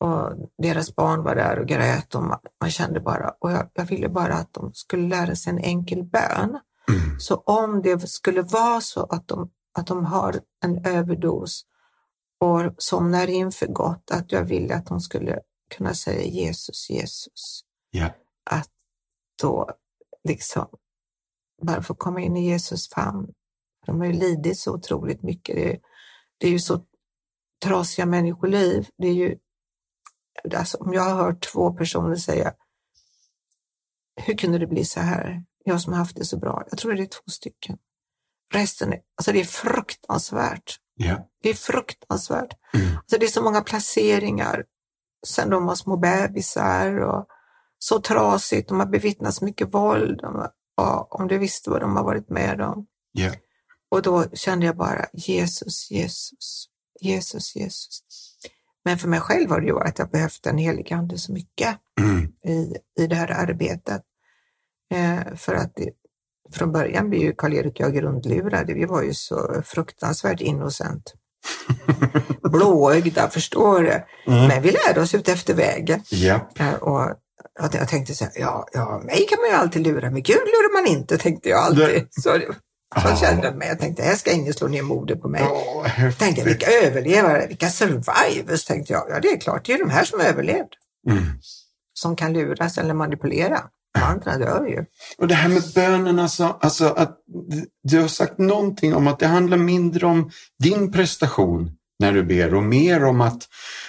Och 0.00 0.32
deras 0.58 0.96
barn 0.96 1.22
var 1.22 1.34
där 1.34 1.58
och 1.58 1.66
grät 1.66 2.14
och 2.14 2.22
man, 2.22 2.38
man 2.60 2.70
kände 2.70 3.00
bara, 3.00 3.34
och 3.40 3.52
jag, 3.52 3.70
jag 3.74 3.84
ville 3.84 4.08
bara 4.08 4.34
att 4.34 4.54
de 4.54 4.74
skulle 4.74 5.08
lära 5.08 5.36
sig 5.36 5.52
en 5.52 5.58
enkel 5.58 6.04
bön. 6.04 6.60
Mm. 6.88 7.20
Så 7.20 7.36
om 7.36 7.82
det 7.82 8.08
skulle 8.08 8.42
vara 8.42 8.80
så 8.80 9.02
att 9.02 9.28
de, 9.28 9.50
att 9.78 9.86
de 9.86 10.04
har 10.04 10.40
en 10.64 10.86
överdos 10.86 11.64
och 12.40 12.74
somnar 12.78 13.30
in 13.30 13.52
för 13.52 13.66
gott, 13.66 14.10
att 14.10 14.32
jag 14.32 14.44
ville 14.44 14.74
att 14.74 14.86
de 14.86 15.00
skulle 15.00 15.40
kunna 15.72 15.94
säga 15.94 16.22
Jesus, 16.22 16.90
Jesus. 16.90 17.64
Ja. 17.90 18.10
Att 18.50 18.70
då 19.42 19.70
liksom 20.28 20.68
bara 21.62 21.82
få 21.82 21.94
komma 21.94 22.20
in 22.20 22.36
i 22.36 22.46
Jesus 22.46 22.88
famn. 22.88 23.32
De 23.86 24.00
har 24.00 24.06
ju 24.06 24.12
lidit 24.12 24.58
så 24.58 24.74
otroligt 24.74 25.22
mycket. 25.22 25.56
Det 25.56 25.72
är, 25.72 25.80
det 26.38 26.46
är 26.46 26.50
ju 26.50 26.58
så 26.58 26.84
trasiga 27.64 28.06
människoliv. 28.06 28.88
Det 28.98 29.06
är 29.08 29.14
ju, 29.14 29.38
alltså, 30.54 30.78
om 30.78 30.92
jag 30.92 31.02
har 31.02 31.14
hört 31.14 31.52
två 31.52 31.72
personer 31.72 32.16
säga, 32.16 32.54
hur 34.20 34.34
kunde 34.34 34.58
det 34.58 34.66
bli 34.66 34.84
så 34.84 35.00
här? 35.00 35.44
Jag 35.64 35.80
som 35.80 35.92
har 35.92 36.00
haft 36.00 36.16
det 36.16 36.24
så 36.24 36.38
bra. 36.38 36.64
Jag 36.70 36.78
tror 36.78 36.94
det 36.94 37.02
är 37.02 37.06
två 37.06 37.30
stycken. 37.30 37.78
Resten, 38.52 38.92
är, 38.92 39.00
alltså 39.16 39.32
det 39.32 39.40
är 39.40 39.44
fruktansvärt. 39.44 40.78
Ja. 40.94 41.28
Det 41.42 41.50
är 41.50 41.54
fruktansvärt. 41.54 42.54
Mm. 42.74 42.96
Alltså 42.96 43.18
det 43.18 43.26
är 43.26 43.30
så 43.30 43.42
många 43.42 43.60
placeringar 43.60 44.64
sen 45.26 45.50
de 45.50 45.66
var 45.66 45.74
små 45.74 45.96
bebisar 45.96 47.00
och 47.00 47.26
så 47.78 48.00
trasigt. 48.00 48.68
De 48.68 48.80
har 48.80 48.86
bevittnat 48.86 49.34
så 49.34 49.44
mycket 49.44 49.74
våld. 49.74 50.20
De, 50.20 50.48
ja, 50.76 51.08
om 51.10 51.28
du 51.28 51.38
visste 51.38 51.70
vad 51.70 51.80
de 51.80 51.96
har 51.96 52.04
varit 52.04 52.28
med 52.30 52.60
om. 52.60 52.86
Ja. 53.12 53.32
Och 53.90 54.02
då 54.02 54.24
kände 54.32 54.66
jag 54.66 54.76
bara 54.76 55.06
Jesus, 55.12 55.90
Jesus, 55.90 56.66
Jesus, 57.00 57.56
Jesus. 57.56 58.02
Men 58.84 58.98
för 58.98 59.08
mig 59.08 59.20
själv 59.20 59.50
har 59.50 59.60
det 59.60 59.66
ju 59.66 59.72
varit 59.72 59.88
att 59.88 59.98
jag 59.98 60.10
behövt 60.10 60.46
en 60.46 60.58
helig 60.58 60.92
ande 60.92 61.18
så 61.18 61.32
mycket 61.32 61.78
Mm. 62.00 62.32
i, 62.44 62.76
i 63.02 63.06
det 63.06 63.14
här 63.14 63.30
arbetet. 63.30 64.02
Eh, 64.94 65.34
för 65.34 65.54
att 65.54 65.72
det, 65.76 65.90
från 66.52 66.72
början 66.72 67.10
blev 67.10 67.22
ju 67.22 67.32
Karl-Erik 67.32 67.72
och 67.72 67.80
jag 67.80 67.94
grundlurade. 67.94 68.74
Vi 68.74 68.84
var 68.84 69.02
ju 69.02 69.14
så 69.14 69.62
fruktansvärt 69.64 70.40
innocent. 70.40 71.14
Blåögda, 72.52 73.30
förstår 73.30 73.80
du? 73.80 74.04
Mm. 74.32 74.48
Men 74.48 74.62
vi 74.62 74.70
lärde 74.70 75.00
oss 75.00 75.14
ut 75.14 75.28
efter 75.28 75.54
vägen. 75.54 76.00
Ja. 76.10 76.50
Eh, 76.58 76.74
och 76.74 77.00
jag 77.60 77.74
jag 77.74 77.88
tänkte 77.88 78.14
så 78.14 78.24
här, 78.24 78.32
ja, 78.36 78.66
ja, 78.72 79.02
mig 79.04 79.26
kan 79.30 79.38
man 79.40 79.48
ju 79.50 79.54
alltid 79.56 79.82
lura, 79.86 80.10
men 80.10 80.22
Gud 80.22 80.36
lurar 80.36 80.72
man 80.82 80.86
inte, 80.92 81.18
tänkte 81.18 81.48
jag 81.48 81.58
alltid. 81.60 81.86
Det- 81.88 82.06
Så, 82.22 82.38
Ah. 82.94 83.16
kände 83.16 83.46
jag 83.46 83.56
mig. 83.56 83.68
Jag 83.68 83.78
tänkte, 83.78 84.02
här 84.02 84.14
ska 84.14 84.32
ingen 84.32 84.54
slå 84.54 84.68
ner 84.68 84.82
modet 84.82 85.22
på 85.22 85.28
mig. 85.28 85.40
Tänkte 85.40 85.60
jag, 85.82 85.88
häftigt. 85.88 86.46
vilka 86.46 86.66
överlevare, 86.70 87.46
vilka 87.46 87.68
survivors, 87.70 88.64
tänkte 88.64 88.92
jag. 88.92 89.06
Ja, 89.10 89.20
det 89.20 89.28
är 89.28 89.40
klart, 89.40 89.64
det 89.66 89.72
är 89.72 89.78
de 89.78 89.90
här 89.90 90.04
som 90.04 90.20
har 90.20 90.26
överlevt, 90.26 90.68
Mm. 91.10 91.22
som 91.92 92.16
kan 92.16 92.32
luras 92.32 92.78
eller 92.78 92.94
manipulera. 92.94 93.60
Andra 93.98 94.38
dör 94.38 94.66
ju. 94.66 94.84
Och 95.18 95.28
det 95.28 95.34
här 95.34 95.48
med 95.48 95.62
bönen, 95.74 96.18
alltså, 96.18 96.58
alltså 96.60 96.84
att 96.84 97.18
du 97.82 98.00
har 98.00 98.08
sagt 98.08 98.38
någonting 98.38 98.94
om 98.94 99.06
att 99.06 99.18
det 99.18 99.26
handlar 99.26 99.56
mindre 99.56 100.06
om 100.06 100.30
din 100.58 100.92
prestation 100.92 101.70
när 101.98 102.12
du 102.12 102.22
ber 102.22 102.54
och 102.54 102.62
mer 102.62 103.04
om 103.04 103.20
att 103.20 103.48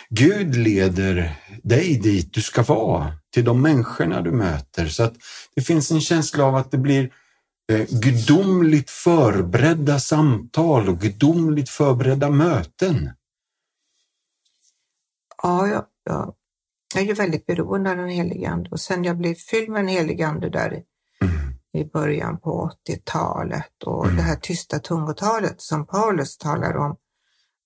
Gud 0.09 0.55
leder 0.55 1.35
dig 1.63 1.97
dit 1.97 2.33
du 2.33 2.41
ska 2.41 2.63
vara, 2.63 3.13
till 3.33 3.43
de 3.43 3.61
människorna 3.61 4.21
du 4.21 4.31
möter. 4.31 4.87
Så 4.87 5.03
att 5.03 5.13
det 5.55 5.61
finns 5.61 5.91
en 5.91 6.01
känsla 6.01 6.45
av 6.45 6.55
att 6.55 6.71
det 6.71 6.77
blir 6.77 7.11
eh, 7.71 7.85
gudomligt 7.89 8.89
förberedda 8.89 9.99
samtal 9.99 10.89
och 10.89 10.99
gudomligt 10.99 11.69
förberedda 11.69 12.29
möten. 12.29 13.09
Ja, 15.43 15.67
jag, 15.67 15.85
jag, 16.03 16.33
jag 16.93 17.03
är 17.03 17.07
ju 17.07 17.13
väldigt 17.13 17.45
beroende 17.45 17.91
av 17.91 17.97
den 17.97 18.09
helige 18.09 18.49
Ande 18.49 18.69
och 18.69 18.79
sen 18.79 19.03
jag 19.03 19.17
blev 19.17 19.35
fylld 19.35 19.69
med 19.69 19.79
den 19.79 19.87
helige 19.87 20.27
Ande 20.27 20.49
där 20.49 20.73
i- 20.73 20.83
Mm. 21.75 21.89
början 21.93 22.39
på 22.39 22.69
80-talet 22.87 23.83
och 23.85 24.03
Mm. 24.05 24.15
det 24.17 24.21
här 24.21 24.35
tysta 24.35 24.79
tungotalet 24.79 25.61
som 25.61 25.85
Paulus 25.87 26.37
talar 26.37 26.77
om 26.77 26.97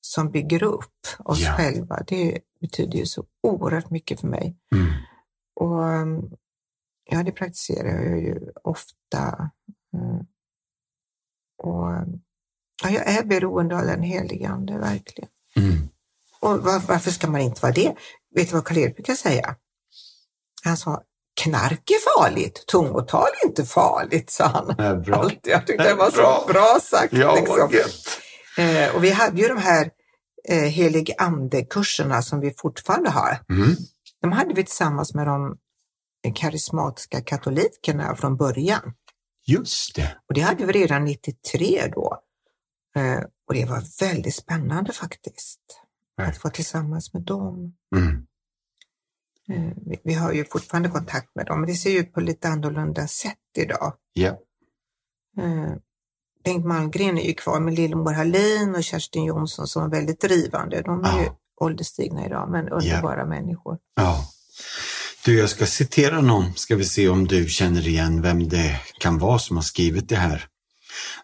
som 0.02 0.32
bygger 0.32 0.64
upp 0.64 0.94
oss 1.20 1.40
Ja. 1.42 1.54
själva, 1.58 2.04
det 2.08 2.40
betyder 2.62 2.98
ju 3.00 3.06
så 3.06 3.26
oerhört 3.44 3.90
mycket 3.90 4.20
för 4.20 4.28
mig. 4.28 4.58
Mm. 4.76 4.88
Och 5.56 5.84
um, 5.84 6.32
ja, 7.12 7.24
det 7.24 7.32
praktiserar 7.32 8.04
jag 8.04 8.20
ju 8.20 8.52
ofta. 8.64 9.52
Mm. 9.94 10.26
Och 11.64 11.88
um, 11.88 12.22
ja, 12.84 12.90
jag 12.90 13.08
är 13.08 13.24
beroende 13.26 13.78
av 13.80 13.86
den 13.86 14.02
helige 14.02 14.50
Ande, 14.50 14.78
verkligen. 14.78 15.30
Mm. 15.56 15.90
Och 16.40 16.50
var, 16.64 16.80
varför 16.88 17.12
ska 17.12 17.30
man 17.30 17.42
inte 17.42 17.62
vara 17.62 17.72
det? 17.74 17.96
Vet 18.36 18.50
du 18.50 18.54
vad 18.54 18.66
Karl-Erik 18.66 18.96
brukar 18.96 19.14
säga? 19.14 19.56
Han 20.64 20.78
sa, 20.78 21.02
knark 21.42 21.90
är 21.90 22.20
farligt, 22.20 22.66
tungotal 22.68 23.28
är 23.44 23.48
inte 23.48 23.66
farligt, 23.66 24.30
sa 24.30 24.46
han. 24.46 25.02
Bra. 25.02 25.16
Alltid. 25.16 25.40
Jag 25.44 25.68
tyckte 25.68 25.84
det 25.84 25.94
var 25.94 26.12
bra. 26.12 26.44
så 26.46 26.54
bra 26.54 26.80
sagt. 26.82 27.14
Ja, 27.14 27.36
liksom. 27.36 27.72
Eh, 28.58 28.96
och 28.96 29.04
vi 29.04 29.10
hade 29.10 29.42
ju 29.42 29.48
de 29.48 29.58
här 29.58 29.92
eh, 30.50 30.64
helig 30.64 31.12
ande-kurserna 31.18 32.22
som 32.22 32.40
vi 32.40 32.54
fortfarande 32.58 33.10
har. 33.10 33.40
Mm. 33.50 33.76
De 34.22 34.32
hade 34.32 34.54
vi 34.54 34.64
tillsammans 34.64 35.14
med 35.14 35.28
de 35.28 35.58
karismatiska 36.36 37.22
katolikerna 37.22 38.16
från 38.16 38.38
början. 38.38 38.94
Just 39.46 39.96
det. 39.96 40.18
Och 40.28 40.34
det 40.34 40.42
hade 40.42 40.66
vi 40.66 40.74
redan 40.74 41.06
93 41.06 41.92
då. 41.96 42.20
Eh, 42.96 43.24
och 43.48 43.54
det 43.54 43.66
var 43.66 43.84
väldigt 44.00 44.36
spännande 44.36 44.94
faktiskt. 44.94 45.60
Att 46.18 46.44
vara 46.44 46.54
tillsammans 46.54 47.14
med 47.14 47.22
dem. 47.24 47.74
Mm. 47.96 48.26
Eh, 49.50 49.74
vi, 49.86 50.00
vi 50.04 50.14
har 50.14 50.34
ju 50.34 50.46
fortfarande 50.46 50.90
kontakt 50.90 51.36
med 51.36 51.46
dem, 51.46 51.60
men 51.62 51.70
det 51.70 51.76
ser 51.76 51.90
ju 51.92 52.00
ut 52.00 52.14
på 52.14 52.22
lite 52.22 52.48
annorlunda 52.50 53.08
sätt 53.08 53.38
idag. 53.58 53.94
Ja. 54.14 54.30
Eh, 55.40 55.74
Bengt 56.44 56.66
Malmgren 56.66 57.18
är 57.18 57.28
ju 57.28 57.34
kvar 57.34 57.60
med 57.60 57.74
Lillemor 57.74 58.12
Hallin 58.14 58.76
och 58.76 58.84
Kerstin 58.84 59.24
Jonsson 59.26 59.68
som 59.68 59.84
är 59.84 59.90
väldigt 59.90 60.22
drivande. 60.22 60.82
De 60.82 61.04
är 61.04 61.20
ju 61.20 61.26
Ja. 61.26 61.38
ålderstigna 61.62 62.26
idag, 62.26 62.50
men 62.52 62.70
underbara 62.70 63.26
människor. 63.26 63.78
ja. 63.96 64.26
Du, 65.26 65.38
jag 65.40 65.50
ska 65.50 65.66
citera 65.66 66.22
någon. 66.22 66.54
Ska 66.56 66.76
vi 66.76 66.86
se 66.86 67.10
om 67.10 67.28
du 67.28 67.48
känner 67.50 67.88
igen 67.88 68.22
vem 68.22 68.50
det 68.50 68.80
kan 69.00 69.20
vara 69.20 69.40
som 69.40 69.56
har 69.58 69.64
skrivit 69.64 70.10
det 70.10 70.16
här. 70.16 70.48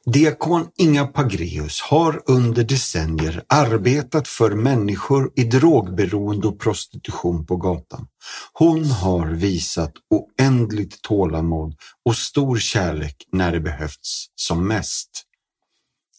Diakon 0.06 0.68
Inga 0.78 1.08
Pagreus 1.08 1.82
har 1.82 2.22
under 2.26 2.64
decennier 2.64 3.44
arbetat 3.48 4.28
för 4.28 4.52
människor 4.52 5.32
i 5.36 5.44
drogberoende 5.44 6.48
och 6.48 6.60
prostitution 6.60 7.46
på 7.46 7.58
gatan. 7.58 8.08
Hon 8.54 8.86
har 8.86 9.28
visat 9.28 9.94
oändligt 10.10 11.02
tålamod 11.02 11.76
och 12.06 12.16
stor 12.16 12.58
kärlek 12.58 13.28
när 13.32 13.52
det 13.52 13.60
behövts 13.60 14.26
som 14.36 14.68
mest. 14.68 15.24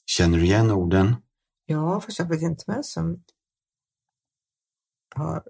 Känner 0.06 0.38
du 0.38 0.44
igen 0.44 0.70
orden? 0.70 1.16
Ja, 1.66 2.00
fast 2.00 2.18
jag 2.18 2.28
vet 2.28 2.42
inte 2.42 2.64
vem 2.66 2.82
som 2.82 3.16
har... 5.14 5.42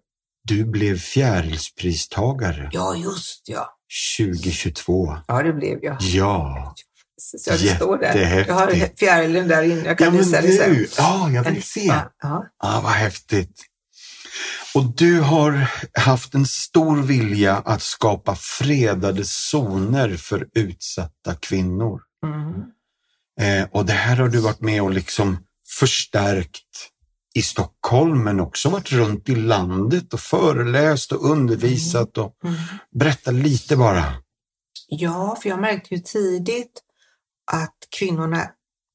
Du 0.46 0.64
blev 0.64 0.98
fjärilspristagare 0.98 2.70
Ja, 2.72 2.96
just 2.96 3.48
ja. 3.48 3.78
2022. 4.18 5.16
Ja, 5.28 5.42
det 5.42 5.52
blev 5.52 5.78
jag. 5.82 5.96
Ja, 6.00 6.74
Så 7.38 7.50
det 7.50 7.76
står 7.76 7.98
där. 7.98 8.44
Jag 8.48 8.54
har 8.54 8.96
fjärilen 8.98 9.48
där 9.48 9.62
inne. 9.62 9.82
Jag 9.84 9.98
kan 9.98 10.14
ja 10.14 10.20
visa 10.20 10.40
dig 10.40 10.56
sen. 10.56 10.86
ja 10.98 11.30
jag 11.30 11.44
vill 11.44 11.62
se. 11.62 11.84
Ja, 11.84 12.10
ja. 12.22 12.46
Ja, 12.62 12.80
vad 12.84 12.92
häftigt. 12.92 13.60
Och 14.74 14.84
du 14.96 15.20
har 15.20 15.70
haft 15.98 16.34
en 16.34 16.46
stor 16.46 17.02
vilja 17.02 17.56
att 17.56 17.82
skapa 17.82 18.36
fredade 18.36 19.22
zoner 19.24 20.16
för 20.16 20.46
utsatta 20.54 21.34
kvinnor. 21.40 22.00
Mm. 22.26 22.62
Eh, 23.40 23.68
och 23.72 23.86
det 23.86 23.92
här 23.92 24.16
har 24.16 24.28
du 24.28 24.38
varit 24.38 24.60
med 24.60 24.82
och 24.82 24.90
liksom 24.90 25.38
förstärkt 25.78 26.90
i 27.34 27.42
Stockholm 27.42 28.24
men 28.24 28.40
också 28.40 28.68
varit 28.68 28.92
runt 28.92 29.28
i 29.28 29.34
landet 29.34 30.14
och 30.14 30.20
föreläst 30.20 31.12
och 31.12 31.30
undervisat. 31.30 32.18
Och 32.18 32.34
Mm. 32.44 32.56
Berätta 32.98 33.30
lite 33.30 33.76
bara. 33.76 34.04
Ja, 34.88 35.38
för 35.42 35.48
jag 35.48 35.60
märkte 35.60 35.94
ju 35.94 36.00
tidigt 36.00 36.80
att 37.52 37.76
kvinnorna 37.98 38.50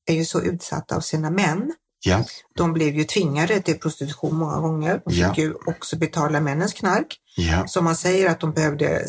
är 0.10 0.14
ju 0.14 0.26
så 0.26 0.42
utsatta 0.42 0.96
av 0.96 1.00
sina 1.02 1.30
män. 1.30 1.74
Ja, 2.06 2.26
De 2.56 2.74
blev 2.74 2.96
ju 2.96 3.04
tvingade 3.04 3.62
till 3.62 3.80
prostitution 3.80 4.36
många 4.36 4.60
gånger. 4.60 5.02
De 5.06 5.12
fick 5.12 5.20
Ja. 5.24 5.34
ju 5.38 5.54
också 5.66 5.98
betala 5.98 6.40
männens 6.42 6.74
knark. 6.74 7.18
ja, 7.36 7.68
Så 7.68 7.82
man 7.82 7.96
säger 7.96 8.30
att 8.30 8.40
de 8.40 8.54
behövde 8.54 9.06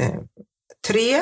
eh, 0.00 0.20
tre 0.88 1.14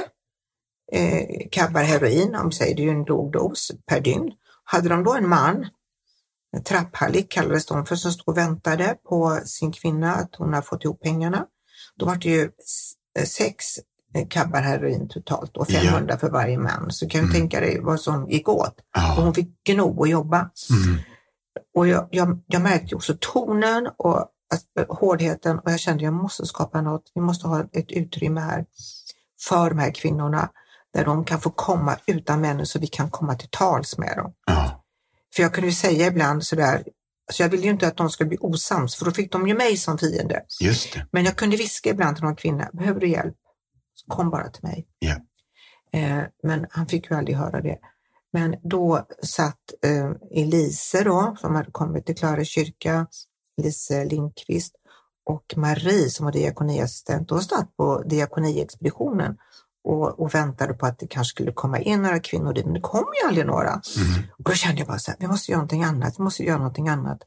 eh, 0.93 1.49
kabbar 1.51 1.83
heroin, 1.83 2.35
om 2.35 2.53
säger 2.53 2.77
det 2.77 2.83
är 2.83 2.85
ju 2.85 2.91
en 2.91 3.05
låg 3.05 3.33
dos 3.33 3.71
per 3.87 4.01
dygn. 4.01 4.33
Hade 4.65 4.89
de 4.89 5.05
då 5.05 5.15
en 5.15 5.29
man, 5.29 5.67
en 6.57 6.63
trapphallig 6.65 7.31
kallades 7.31 7.67
de 7.67 7.87
för, 7.87 7.97
som 7.97 8.13
stod 8.13 8.29
och 8.29 8.37
väntade 8.37 8.97
på 9.09 9.41
sin 9.45 9.73
kvinna, 9.73 10.15
att 10.15 10.35
hon 10.39 10.53
har 10.53 10.63
fått 10.63 10.85
ihop 10.85 11.01
pengarna. 11.03 11.47
Då 11.97 12.07
var 12.07 12.17
det 12.17 12.29
ju 12.29 12.51
eh, 13.19 13.25
sex 13.25 13.65
kabbar 14.31 14.61
heroin 14.61 15.09
totalt 15.09 15.57
och 15.57 15.67
Ja. 15.71 15.81
500 15.81 16.17
för 16.19 16.31
varje 16.31 16.59
man. 16.59 16.87
Så 16.91 17.09
kan 17.09 17.21
du 17.21 17.27
Mm. 17.27 17.33
tänka 17.41 17.61
dig 17.61 17.81
vad 17.81 18.01
som 18.01 18.31
gick 18.31 18.49
åt. 18.49 18.75
Och 18.79 18.85
ja. 18.95 19.15
hon 19.19 19.35
fick 19.35 19.49
gno 19.69 19.99
och 19.99 20.09
jobba. 20.09 20.37
Mm. 20.39 20.99
Och 21.75 21.89
jag, 21.89 22.09
jag, 22.11 22.41
jag 22.47 22.63
märkte 22.63 22.95
också 22.95 23.17
tonen 23.21 23.89
och 23.97 24.17
alltså, 24.53 24.95
hårdheten 24.95 25.59
och 25.59 25.73
jag 25.73 25.81
kände 25.81 25.97
att 25.97 26.03
jag 26.05 26.13
måste 26.15 26.47
skapa 26.47 26.81
något. 26.81 27.03
Vi 27.15 27.21
måste 27.21 27.49
ha 27.49 27.61
ett 27.73 27.93
utrymme 27.93 28.41
här 28.41 28.65
för 29.49 29.71
de 29.71 29.79
här 29.79 29.91
kvinnorna 29.95 30.49
där 30.95 31.05
de 31.05 31.25
kan 31.25 31.41
få 31.41 31.51
komma 31.51 31.97
utan 32.07 32.41
männen 32.41 32.67
så 32.67 32.79
vi 32.79 32.87
kan 32.87 33.11
komma 33.11 33.35
till 33.35 33.49
tals 33.51 33.99
med 33.99 34.17
dem. 34.17 34.33
ja. 34.47 34.85
För 35.35 35.43
jag 35.43 35.55
kunde 35.55 35.69
ju 35.69 35.75
säga 35.75 36.07
ibland 36.07 36.45
sådär, 36.45 36.83
så 37.33 37.43
jag 37.43 37.49
ville 37.49 37.63
ju 37.65 37.71
inte 37.71 37.87
att 37.87 37.97
de 37.97 38.11
skulle 38.11 38.29
bli 38.29 38.39
osams 38.41 38.97
för 38.97 39.05
då 39.05 39.11
fick 39.11 39.33
de 39.33 39.49
ju 39.49 39.55
mig 39.55 39.77
som 39.77 39.99
fiende. 39.99 40.43
Men 41.13 41.25
jag 41.25 41.37
kunde 41.37 41.57
viska 41.57 41.91
ibland 41.91 42.17
till 42.17 42.25
någon 42.25 42.37
kvinna, 42.37 42.69
behöver 42.73 43.01
du 43.01 43.09
hjälp? 43.09 43.35
Kom 44.11 44.31
bara 44.31 44.51
till 44.51 44.63
mig. 44.63 44.87
Eh, 45.93 46.23
men 46.43 46.67
han 46.71 46.87
fick 46.87 47.11
ju 47.11 47.17
aldrig 47.17 47.37
höra 47.37 47.61
det. 47.61 47.79
Men 48.33 48.57
då 48.63 49.07
satt 49.23 49.75
eh, 49.83 50.11
Elise 50.31 51.05
då, 51.05 51.37
som 51.41 51.55
hade 51.55 51.71
kommit 51.71 52.07
till 52.07 52.17
Klara 52.17 52.45
kyrka, 52.45 53.07
Elise 53.59 54.05
Lindqvist 54.05 54.75
och 55.27 55.55
Marie 55.57 56.11
som 56.11 56.25
var 56.25 56.33
diakoniassistent, 56.33 57.29
de 57.29 57.41
satt 57.41 57.77
på 57.77 58.03
diakoniexpeditionen 58.03 59.37
och, 59.85 60.21
och 60.21 60.35
väntade 60.35 60.75
på 60.75 60.87
att 60.87 60.99
det 60.99 61.07
kanske 61.07 61.31
skulle 61.31 61.53
komma 61.53 61.79
in 61.79 62.03
några 62.03 62.21
kvinnor 62.21 62.53
dit, 62.53 62.65
men 62.65 62.75
det 62.75 62.81
kom 62.81 63.05
ju 63.23 63.29
aldrig 63.29 63.47
några. 63.47 63.71
Mm. 63.71 64.23
Och 64.39 64.45
då 64.45 64.53
kände 64.53 64.79
jag 64.79 64.89
bara 64.89 64.99
så 64.99 65.11
här, 65.11 65.19
vi 65.21 65.27
måste 65.27 65.51
göra 65.51 65.59
någonting 65.59 65.85
annat, 65.85 66.15
vi 66.19 66.23
måste 66.23 66.43
göra 66.43 66.59
någonting 66.59 66.89
annat. 66.89 67.19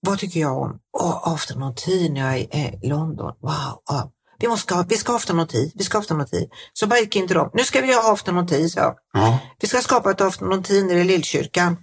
Vad 0.00 0.18
tycker 0.18 0.40
jag 0.40 0.58
om 0.58 0.80
oh, 0.92 1.32
afternoon-tea 1.34 2.12
när 2.12 2.20
jag 2.20 2.48
är 2.50 2.84
i 2.84 2.88
London? 2.88 3.32
Wow, 3.40 3.82
ja. 3.88 4.12
Vi, 4.38 4.48
måste 4.48 4.74
ha, 4.74 4.84
vi 4.88 4.96
ska 4.96 5.12
ha 5.12 5.16
afternoon-tea, 5.16 5.70
vi 5.74 5.84
ska 5.84 5.98
ha 5.98 6.00
afternoon-tea. 6.00 6.46
Så 6.72 6.86
bara 6.86 6.98
gick 7.00 7.16
in 7.16 7.26
till 7.26 7.36
dem, 7.36 7.50
nu 7.54 7.64
ska 7.64 7.80
vi 7.80 7.94
ha 7.94 8.12
afternoon-tea, 8.12 8.68
så. 8.68 8.78
jag. 8.78 8.96
Ja, 9.12 9.38
Vi 9.60 9.68
ska 9.68 9.80
skapa 9.80 10.10
ett 10.10 10.20
afternoon-tea 10.20 10.84
nere 10.84 11.00
i 11.00 11.04
Lillkyrkan. 11.04 11.76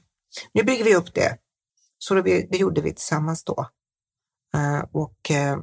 Nu 0.53 0.63
bygger 0.63 0.83
vi 0.83 0.95
upp 0.95 1.13
det. 1.13 1.37
Så 1.97 2.13
det, 2.13 2.21
det 2.51 2.57
gjorde 2.57 2.81
vi 2.81 2.93
tillsammans 2.93 3.43
då. 3.43 3.65
Eh, 4.55 4.83
och 4.93 5.31
eh, 5.31 5.57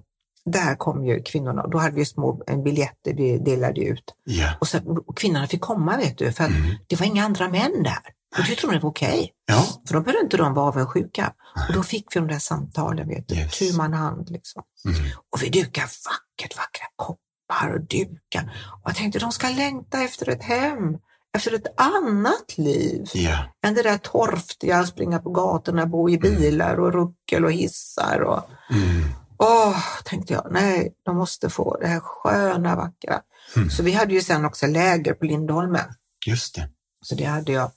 där 0.45 0.74
kom 0.74 1.05
ju 1.07 1.22
kvinnorna, 1.22 1.66
då 1.66 1.78
hade 1.78 1.95
vi 1.97 2.05
små 2.05 2.43
biljetter 2.64 3.14
vi 3.14 3.39
delade 3.39 3.80
ut. 3.80 4.14
ja. 4.24 4.55
Och, 4.61 4.68
så, 4.68 4.78
och 5.07 5.16
kvinnorna 5.18 5.47
fick 5.47 5.61
komma 5.61 5.97
vet 5.97 6.18
du, 6.18 6.32
för 6.32 6.45
Mm. 6.45 6.74
det 6.86 6.97
var 7.01 7.07
inga 7.07 7.24
andra 7.24 7.49
män 7.49 7.82
där. 7.82 7.99
Och 8.39 8.45
det 8.49 8.55
trodde 8.55 8.76
de 8.76 8.82
var 8.82 8.91
okej. 8.91 9.32
ja. 9.47 9.64
För 9.89 9.95
då 9.95 10.01
behövde 10.01 10.22
inte 10.24 10.36
de 10.36 10.55
vara 10.55 10.66
avundsjuka. 10.68 11.32
Och 11.69 11.75
då 11.75 11.83
fick 11.83 12.17
vi 12.17 12.21
de 12.21 12.29
där 12.29 12.39
samtalen, 12.39 13.09
vet 13.09 13.29
du, 13.29 13.35
Yes. 13.35 13.59
tu 13.59 13.73
man 13.77 13.93
hand 13.93 14.31
liksom. 14.31 14.63
Mm. 14.85 15.01
Och 15.31 15.43
vi 15.43 15.49
dukade 15.49 15.87
vackert, 15.87 16.57
vackra 16.57 16.87
koppar 16.97 17.75
och 17.75 17.81
dukar. 17.81 18.57
Och 18.83 18.91
jag 18.91 18.97
tänkte, 18.97 19.19
de 19.19 19.33
ska 19.33 19.49
längta 19.49 20.03
efter 20.03 20.29
ett 20.29 20.43
hem, 20.43 20.99
efter 21.37 21.55
ett 21.55 21.81
annat 21.81 22.59
liv 22.59 23.05
ja. 23.15 23.45
än 23.67 23.75
det 23.75 23.83
där 23.83 23.99
torftiga, 23.99 24.87
springa 24.87 25.19
på 25.19 25.31
gatorna, 25.31 25.87
bo 25.87 26.11
i 26.11 26.19
bilar 26.19 26.81
och 26.81 26.93
ruckel 26.93 27.45
och 27.45 27.53
hissar. 27.53 28.21
Och, 28.21 28.43
Mm. 28.71 29.05
åh, 29.39 29.79
tänkte 30.05 30.33
jag, 30.33 30.47
nej, 30.51 30.95
de 31.05 31.17
måste 31.17 31.51
få 31.51 31.77
det 31.81 31.87
här 31.87 32.01
sköna, 32.01 32.77
vackra. 32.77 33.21
Mm. 33.57 33.71
Så 33.71 33.83
vi 33.83 33.93
hade 33.93 34.15
ju 34.15 34.21
sen 34.21 34.45
också 34.45 34.67
läger 34.67 35.15
på 35.15 35.25
Lindholmen. 35.25 35.85
Just 36.27 36.55
det. 36.55 36.69
Så 37.03 37.15
det 37.15 37.25
hade 37.25 37.53
jag 37.53 37.71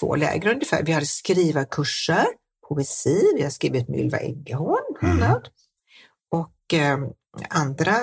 två 0.00 0.16
läger 0.16 0.52
ungefär. 0.52 0.82
Vi 0.82 0.92
hade 0.92 1.06
skrivarkurser, 1.06 2.26
poesi, 2.68 3.32
vi 3.36 3.42
har 3.42 3.50
skrivit 3.50 3.88
med 3.88 4.00
Ylva 4.00 4.18
Eggehorn 4.18 4.96
bland 5.00 5.22
Mm. 5.22 5.42
Och 6.30 6.74
eh, 6.74 6.98
andra 7.50 7.96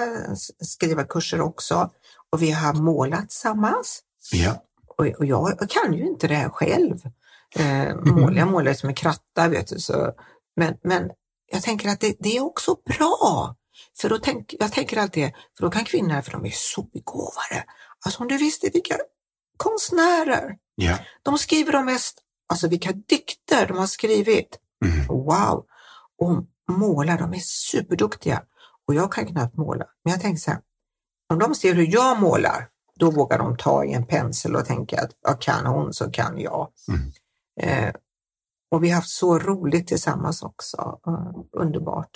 skrivarkurser 0.64 1.42
också. 1.42 1.92
Och 2.32 2.42
vi 2.42 2.52
har 2.52 2.74
målat 2.74 3.30
tillsammans. 3.30 4.04
Ja. 4.32 4.64
Och, 4.98 5.06
och 5.06 5.26
jag, 5.26 5.58
jag 5.60 5.70
kan 5.70 5.94
ju 5.94 6.08
inte 6.08 6.28
det 6.28 6.36
här 6.36 6.50
själv. 6.50 6.98
Eh, 7.56 7.96
måla, 7.96 8.40
jag 8.40 8.48
målar 8.48 8.74
som 8.74 8.90
en 8.90 8.96
kratta, 8.96 9.48
vet 9.48 9.68
du. 9.68 9.80
Så, 9.80 10.14
men, 10.56 10.78
men 10.84 11.10
jag 11.52 11.62
tänker 11.64 11.90
att 11.90 12.00
det, 12.00 12.16
det 12.20 12.38
är 12.38 12.42
också 12.42 12.76
bra. 12.86 13.56
För 13.98 14.10
då 14.10 14.18
tänk, 14.18 14.56
jag 14.60 14.72
tänker 14.72 14.98
alltid, 14.98 15.32
för 15.58 15.64
då 15.66 15.72
kan 15.72 15.86
kvinnor, 15.86 16.22
för 16.22 16.32
de 16.32 16.46
är 16.46 16.54
så 16.54 16.82
begåvade. 16.84 17.66
Alltså 18.06 18.22
om 18.22 18.28
du 18.28 18.38
visste 18.38 18.70
vilka 18.74 18.96
konstnärer 19.58 20.56
Ja. 20.76 20.98
de 21.24 21.38
skriver 21.38 21.72
de 21.72 21.86
mest, 21.86 22.20
alltså 22.52 22.68
vilka 22.68 22.92
dikter 22.92 23.68
de 23.68 23.78
har 23.78 23.88
skrivit. 23.88 24.60
Mm. 24.86 25.08
Wow! 25.08 25.66
Och 26.18 26.44
målar, 26.78 27.18
de 27.18 27.34
är 27.34 27.40
superduktiga. 27.42 28.44
Och 28.88 28.96
jag 28.96 29.12
kan 29.12 29.26
knappt 29.28 29.58
måla. 29.58 29.86
Men 30.04 30.12
jag 30.12 30.22
tänker 30.22 30.40
så 30.40 30.52
här, 30.52 30.60
om 31.30 31.40
de 31.40 31.56
ser 31.56 31.74
hur 31.76 31.94
jag 31.94 32.22
målar, 32.22 32.68
då 33.00 33.12
vågar 33.12 33.38
de 33.38 33.58
ta 33.58 33.86
i 33.86 33.94
en 33.94 34.06
pensel 34.06 34.56
och 34.56 34.66
tänka 34.66 35.02
att 35.02 35.12
ja, 35.22 35.34
kan 35.34 35.66
hon 35.66 35.94
så 35.94 36.12
kan 36.12 36.40
jag. 36.40 36.70
Mm. 36.88 37.12
Eh, 37.62 37.94
och 38.72 38.84
vi 38.84 38.90
har 38.90 38.96
haft 38.96 39.10
så 39.10 39.40
roligt 39.40 39.88
tillsammans 39.88 40.42
också. 40.44 41.00
Eh, 41.08 41.62
underbart. 41.62 42.10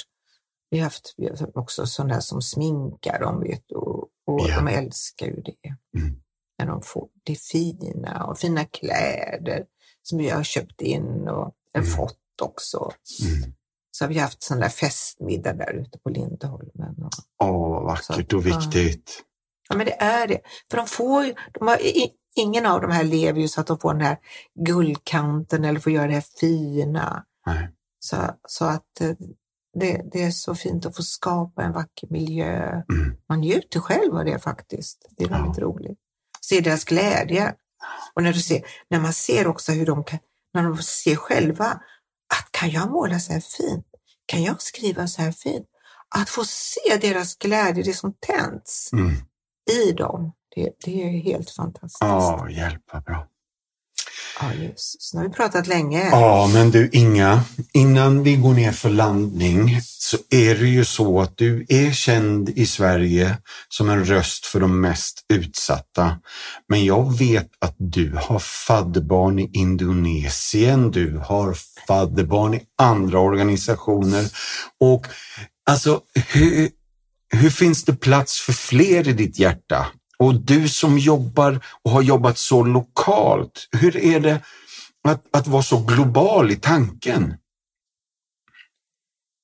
Vi 0.70 0.78
har 0.78 0.84
haft, 0.84 1.14
vi 1.18 1.28
har 1.28 1.58
också 1.58 1.86
sådana 1.86 2.22
som 2.22 2.42
sminkar 2.42 3.20
dem 3.20 3.40
vet, 3.40 3.72
och 3.72 4.10
Och 4.28 4.42
Ja. 4.50 4.56
de 4.56 4.68
älskar 4.68 5.26
ju 5.26 5.42
det. 5.42 6.00
Mm. 6.00 6.16
När 6.60 6.66
de 6.66 6.82
får 6.82 7.08
det 7.24 7.36
fina 7.36 8.26
och 8.26 8.38
fina 8.38 8.66
kläder 8.66 9.66
som 10.08 10.18
vi 10.18 10.30
har 10.30 10.44
köpt 10.44 10.82
in 10.82 11.28
och 11.28 11.54
Mm. 11.76 11.88
fått 11.88 12.18
också. 12.42 12.92
Mm. 13.26 13.54
Så 13.92 14.04
har 14.06 14.10
vi 14.10 14.20
haft 14.20 14.44
sån 14.44 14.60
där 14.60 14.70
festmiddag 14.70 15.54
där 15.54 15.74
ute 15.74 16.00
på 16.00 16.10
Lindholmen. 16.10 16.96
Och, 17.04 17.12
Åh, 17.44 17.70
vad 17.70 17.84
vackert 17.84 18.34
och 18.34 18.44
Så, 18.44 18.50
ja. 18.50 18.58
viktigt. 18.60 19.24
ja, 19.70 19.76
men 19.76 19.86
det 19.86 20.02
är 20.02 20.28
det. 20.28 20.40
För 20.72 20.78
de 20.78 20.88
får 20.88 21.24
de 21.60 21.68
har, 21.68 21.80
ingen 22.36 22.66
av 22.66 22.82
de 22.82 22.92
här 22.92 23.04
lever 23.04 23.40
ju 23.42 23.48
så 23.48 23.62
att 23.62 23.68
de 23.68 23.80
får 23.80 23.94
den 23.94 24.02
här 24.02 24.18
guldkanten 24.80 25.66
eller 25.66 25.80
får 25.80 25.92
göra 25.92 26.08
det 26.08 26.14
här 26.14 26.26
fina. 26.40 27.26
Nej. 27.46 27.70
Så, 28.00 28.18
så 28.48 28.66
att 28.66 29.02
eh, 29.02 29.12
det, 29.80 30.02
det 30.12 30.24
är 30.24 30.32
så 30.32 30.56
fint 30.56 30.86
att 30.86 30.96
få 30.96 31.04
skapa 31.04 31.64
en 31.64 31.72
vacker 31.74 32.08
miljö. 32.10 32.82
Mm. 32.92 33.18
Man 33.30 33.40
njuter 33.40 33.80
själv 33.80 34.16
av 34.16 34.26
det 34.26 34.40
faktiskt. 34.40 35.06
Det 35.18 35.24
är 35.24 35.30
Ja. 35.30 35.38
väldigt 35.38 35.60
roligt. 35.60 36.00
Se 36.42 36.60
deras 36.62 36.84
glädje. 36.86 37.54
Och 38.14 38.24
när, 38.24 38.34
du 38.34 38.40
ser, 38.40 38.62
när 38.90 39.00
man 39.00 39.14
ser 39.14 39.48
också 39.48 39.72
hur 39.72 39.86
de 39.86 40.04
kan, 40.04 40.20
när 40.54 40.64
de 40.64 40.78
ser 40.78 41.16
själva 41.16 41.66
att 42.36 42.52
kan 42.52 42.70
jag 42.70 42.92
måla 42.92 43.20
så 43.20 43.34
här 43.34 43.40
fint? 43.40 43.86
Kan 44.26 44.44
jag 44.44 44.62
skriva 44.62 45.08
så 45.08 45.22
här 45.22 45.32
fint? 45.32 45.66
Att 46.16 46.30
få 46.30 46.46
se 46.46 46.98
deras 47.02 47.36
glädje, 47.36 47.84
det 47.84 47.94
som 47.94 48.14
tänds 48.20 48.90
Mm. 48.94 49.16
i 49.72 49.92
dem, 49.92 50.32
det, 50.56 50.72
det 50.86 51.04
är 51.04 51.10
helt 51.22 51.50
fantastiskt. 51.50 52.02
Ja, 52.02 52.50
hjälp 52.50 52.82
vad 52.94 53.04
bra. 53.04 53.28
Ja, 54.40 54.54
just. 54.54 55.02
Så 55.02 55.18
nu 55.18 55.24
har 55.24 55.30
vi 55.30 55.36
pratat 55.36 55.68
länge. 55.68 56.10
Ja, 56.10 56.50
men 56.54 56.72
du 56.72 56.90
Inga, 56.94 57.44
innan 57.74 58.24
vi 58.24 58.36
går 58.36 58.54
ner 58.54 58.72
för 58.72 58.90
landning 58.90 59.82
så 59.82 60.18
är 60.30 60.56
det 60.56 60.68
ju 60.68 60.86
så 60.86 61.22
att 61.22 61.38
du 61.38 61.66
är 61.70 61.92
känd 61.92 62.50
i 62.50 62.66
Sverige 62.66 63.38
som 63.70 63.90
en 63.90 64.06
röst 64.06 64.46
för 64.46 64.60
de 64.60 64.82
mest 64.82 65.26
utsatta. 65.34 66.18
Men 66.70 66.86
jag 66.86 67.18
vet 67.18 67.50
att 67.60 67.76
du 67.78 68.18
har 68.22 68.40
fadderbarn 68.40 69.40
i 69.40 69.50
Indonesien, 69.54 70.92
du 70.92 71.18
har 71.26 71.58
fadderbarn 71.88 72.54
i 72.54 72.62
andra 72.78 73.20
organisationer 73.20 74.26
och 74.80 75.08
alltså 75.70 76.02
hur, 76.28 76.70
hur 77.30 77.50
finns 77.50 77.84
det 77.84 77.96
plats 77.96 78.40
för 78.40 78.54
fler 78.54 79.08
i 79.08 79.14
ditt 79.14 79.40
hjärta? 79.40 79.88
Och 80.18 80.36
du 80.36 80.70
som 80.70 80.98
jobbar 80.98 81.66
och 81.84 81.92
har 81.92 82.02
jobbat 82.02 82.38
så 82.38 82.64
lokalt, 82.64 83.68
hur 83.72 83.98
är 83.98 84.20
det 84.20 84.42
att, 85.08 85.26
att 85.32 85.48
vara 85.48 85.64
så 85.64 85.80
global 85.80 86.52
i 86.52 86.56
tanken? 86.56 87.38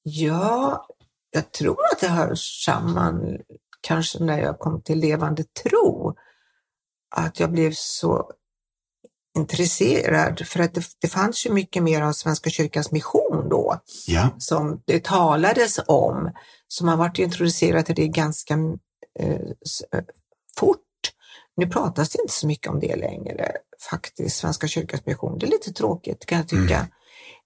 Ja, 0.04 0.86
jag 1.32 1.52
tror 1.52 1.80
att 1.92 2.00
det 2.00 2.08
hör 2.08 2.36
samman, 2.36 3.38
kanske 3.82 4.24
när 4.24 4.40
jag 4.40 4.60
kom 4.60 4.82
till 4.82 5.00
levande 5.00 5.44
tro, 5.44 6.16
att 7.16 7.40
jag 7.40 7.52
blev 7.52 7.72
så 7.76 8.32
intresserad 9.38 10.48
för 10.48 10.60
att 10.60 10.74
det, 10.74 10.84
det 11.02 11.08
fanns 11.08 11.46
ju 11.46 11.52
mycket 11.52 11.84
mer 11.84 12.02
av 12.02 12.14
Svenska 12.14 12.50
kyrkans 12.50 12.92
mission 12.92 13.50
då 13.50 13.80
Ja, 14.08 14.30
som 14.38 14.82
det 14.86 15.04
talades 15.04 15.80
om. 15.88 16.32
Så 16.68 16.86
man 16.86 16.98
varit 16.98 17.20
introducerad 17.20 17.86
till 17.86 17.96
det 17.96 18.08
ganska 18.08 18.54
eh, 19.20 19.32
eh, 19.94 20.04
fort. 20.60 20.78
Nu 21.56 21.68
pratas 21.68 22.10
det 22.10 22.22
inte 22.22 22.34
så 22.34 22.48
mycket 22.48 22.68
om 22.68 22.80
det 22.80 22.96
längre 22.96 23.52
faktiskt, 23.90 24.38
Svenska 24.38 24.68
kyrkans 24.68 25.06
mission. 25.06 25.38
Det 25.40 25.46
är 25.46 25.52
lite 25.52 25.74
tråkigt 25.74 26.26
kan 26.26 26.38
jag 26.38 26.48
tycka. 26.48 26.88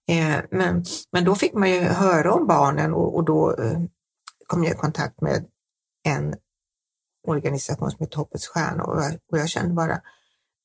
Eh, 0.07 0.39
men, 0.51 0.85
men 1.11 1.25
då 1.25 1.35
fick 1.35 1.53
man 1.53 1.69
ju 1.69 1.79
höra 1.79 2.33
om 2.33 2.47
barnen 2.47 2.93
och, 2.93 3.15
och 3.15 3.25
då 3.25 3.55
eh, 3.55 3.79
kom 4.47 4.63
jag 4.63 4.73
i 4.73 4.77
kontakt 4.77 5.21
med 5.21 5.45
en 6.03 6.35
organisation 7.27 7.91
som 7.91 7.99
heter 7.99 8.17
Hoppets 8.17 8.47
Stjärna 8.47 8.83
och 8.83 9.01
jag, 9.01 9.13
och 9.31 9.37
jag 9.37 9.49
kände 9.49 9.73
bara 9.73 10.01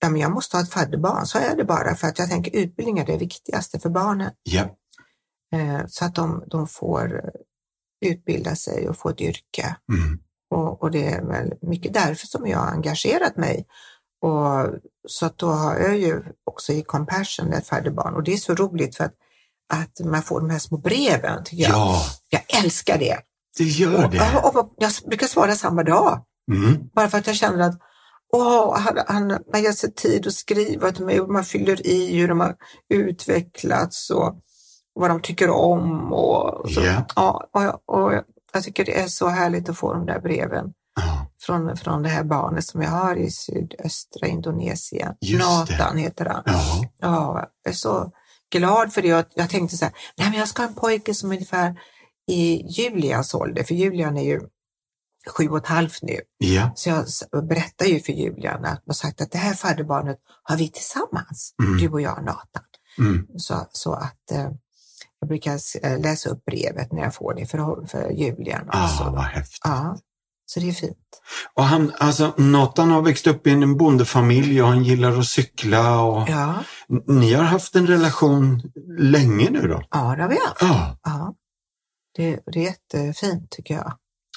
Ja, 0.02 0.10
men 0.10 0.20
jag 0.20 0.32
måste 0.32 0.56
ha 0.56 0.62
ett 0.62 0.72
fadderbarn, 0.72 1.26
så 1.26 1.38
är 1.38 1.56
det 1.56 1.64
bara, 1.64 1.94
för 1.94 2.08
att 2.08 2.18
jag 2.18 2.28
tänker 2.28 2.56
utbildning 2.56 2.98
är 2.98 3.06
det 3.06 3.16
viktigaste 3.16 3.78
för 3.78 3.90
barnen. 3.90 4.30
Eh, 5.52 5.86
så 5.86 6.04
att 6.04 6.14
de, 6.14 6.44
de 6.46 6.66
får 6.66 7.30
utbilda 8.06 8.56
sig 8.56 8.88
och 8.88 8.96
få 8.96 9.08
ett 9.08 9.20
yrke. 9.20 9.76
mm, 9.92 10.18
Och, 10.50 10.82
och 10.82 10.90
det 10.90 11.06
är 11.06 11.22
väl 11.24 11.54
mycket 11.62 11.94
därför 11.94 12.26
som 12.26 12.46
jag 12.46 12.58
har 12.58 12.66
engagerat 12.70 13.36
mig. 13.36 13.66
Och, 14.22 14.68
så 15.08 15.26
att 15.26 15.38
då 15.38 15.46
har 15.46 15.76
jag 15.78 15.98
ju 15.98 16.22
också 16.44 16.72
i 16.72 16.82
Compassion 16.82 17.52
ett 17.52 17.66
fadderbarn 17.66 18.14
och 18.14 18.22
det 18.22 18.32
är 18.32 18.36
så 18.36 18.54
roligt 18.54 18.96
för 18.96 19.04
att, 19.04 19.14
att 19.72 20.06
man 20.06 20.22
får 20.22 20.40
de 20.40 20.50
här 20.50 20.58
små 20.58 20.78
breven. 20.78 21.44
Tycker 21.44 21.62
jag. 21.62 21.72
ja, 21.72 22.02
jag 22.28 22.64
älskar 22.64 22.98
det. 22.98 23.18
det 23.58 23.64
gör 23.64 24.04
Och, 24.04 24.10
det. 24.10 24.40
och, 24.44 24.56
och, 24.56 24.74
jag 24.78 24.90
brukar 25.06 25.26
svara 25.26 25.54
samma 25.54 25.82
dag. 25.82 26.24
Mm, 26.52 26.88
Bara 26.94 27.08
för 27.08 27.18
att 27.18 27.26
jag 27.26 27.36
känner 27.36 27.68
att 27.68 27.78
åh, 28.32 28.78
han, 28.78 28.98
han, 29.06 29.38
han 29.52 29.62
ger 29.62 29.72
sig 29.72 29.94
tid 29.94 30.26
att 30.26 30.34
skriva 30.34 30.92
till 30.92 31.04
mig 31.04 31.20
och 31.20 31.30
man 31.30 31.44
fyller 31.44 31.86
i 31.86 32.18
hur 32.18 32.28
de 32.28 32.40
har 32.40 32.54
utvecklats 32.88 34.10
och 34.10 34.34
vad 34.94 35.10
de 35.10 35.20
tycker 35.20 35.50
om. 35.50 36.12
Och, 36.12 36.70
så. 36.70 36.80
Ja. 36.80 37.04
Ja, 37.16 37.48
och, 37.86 37.94
och 38.04 38.12
jag- 38.52 38.62
tycker 38.64 38.84
det 38.84 39.00
är 39.00 39.06
så 39.08 39.28
härligt 39.28 39.68
att 39.68 39.78
få 39.78 39.92
de 39.94 40.06
där 40.06 40.20
breven 40.20 40.72
ja, 41.00 41.26
från, 41.42 41.76
från 41.76 42.02
det 42.02 42.08
här 42.08 42.24
barnet 42.24 42.64
som 42.66 42.82
jag 42.82 42.90
har 42.90 43.16
i 43.16 43.30
sydöstra 43.30 44.26
Indonesien. 44.28 45.14
Just 45.20 45.68
det. 45.68 45.78
Nathan 45.78 45.96
heter 45.96 46.24
han. 46.26 46.42
ja, 46.46 46.84
Ja, 46.98 47.48
jag 47.64 47.70
är 47.72 47.76
så 47.76 48.12
glad 48.52 48.92
för 48.92 49.02
det. 49.02 49.08
Jag, 49.08 49.24
jag 49.34 49.50
tänkte 49.50 49.76
så 49.76 49.84
här, 49.84 49.94
nej 50.18 50.30
men 50.30 50.38
jag 50.38 50.48
ska 50.48 50.62
ha 50.62 50.68
en 50.68 50.74
pojke 50.74 51.14
som 51.14 51.30
är 51.30 51.34
ungefär 51.34 51.76
i 52.30 52.66
Julians 52.66 53.34
ålder, 53.34 53.62
för 53.64 53.74
Julian 53.74 54.16
är 54.16 54.24
ju 54.24 54.40
sju 55.36 55.48
och 55.48 55.58
ett 55.58 55.66
halvt 55.66 56.02
nu. 56.02 56.20
ja, 56.38 56.72
Så 56.76 56.90
jag 57.30 57.46
berättar 57.46 57.86
ju 57.86 58.00
för 58.00 58.12
Julian 58.12 58.64
att 58.64 58.86
man 58.86 58.94
sagt 58.94 59.20
att 59.20 59.30
det 59.32 59.38
här 59.38 59.54
fadderbarnet 59.54 60.18
har 60.42 60.56
vi 60.56 60.68
tillsammans, 60.68 61.54
Mm. 61.62 61.78
du 61.78 61.88
och 61.88 62.00
jag 62.00 62.18
och 62.18 62.24
Nathan. 62.24 62.62
mm, 62.98 63.26
Så, 63.36 63.66
så 63.72 63.92
att 63.92 64.30
eh, 64.32 64.50
jag 65.20 65.28
brukar 65.28 65.60
eh, 65.82 66.00
läsa 66.00 66.30
upp 66.30 66.44
brevet 66.44 66.92
när 66.92 67.02
jag 67.02 67.14
får 67.14 67.34
det 67.34 67.46
för, 67.46 67.86
för 67.86 68.10
Julian. 68.10 68.68
ah, 68.68 68.84
också. 68.84 69.04
vad 69.10 69.24
häftigt. 69.24 69.60
ja, 69.64 69.96
så 70.46 70.60
det 70.60 70.68
är 70.68 70.72
fint. 70.72 70.96
Och 71.54 71.64
han, 71.64 71.92
alltså, 71.98 72.34
Nathan 72.36 72.90
har 72.90 73.02
växt 73.02 73.26
upp 73.26 73.46
i 73.46 73.50
en 73.50 73.76
bondefamilj 73.76 74.62
och 74.62 74.68
han 74.68 74.84
gillar 74.84 75.18
att 75.18 75.26
cykla. 75.26 76.00
Och... 76.02 76.28
Ja, 76.28 76.54
Ni 77.06 77.32
har 77.34 77.44
haft 77.44 77.76
en 77.76 77.86
relation 77.86 78.62
länge 78.98 79.50
nu 79.50 79.68
då? 79.68 79.82
ja 79.90 80.14
det 80.16 80.22
har 80.22 80.28
vi 80.28 80.38
haft. 80.46 80.56
Ja, 80.60 80.98
Ja. 81.02 81.34
Det, 82.16 82.40
det 82.46 82.58
är 82.58 82.64
jättefint 82.64 83.50
tycker 83.50 83.74
jag. 83.74 83.92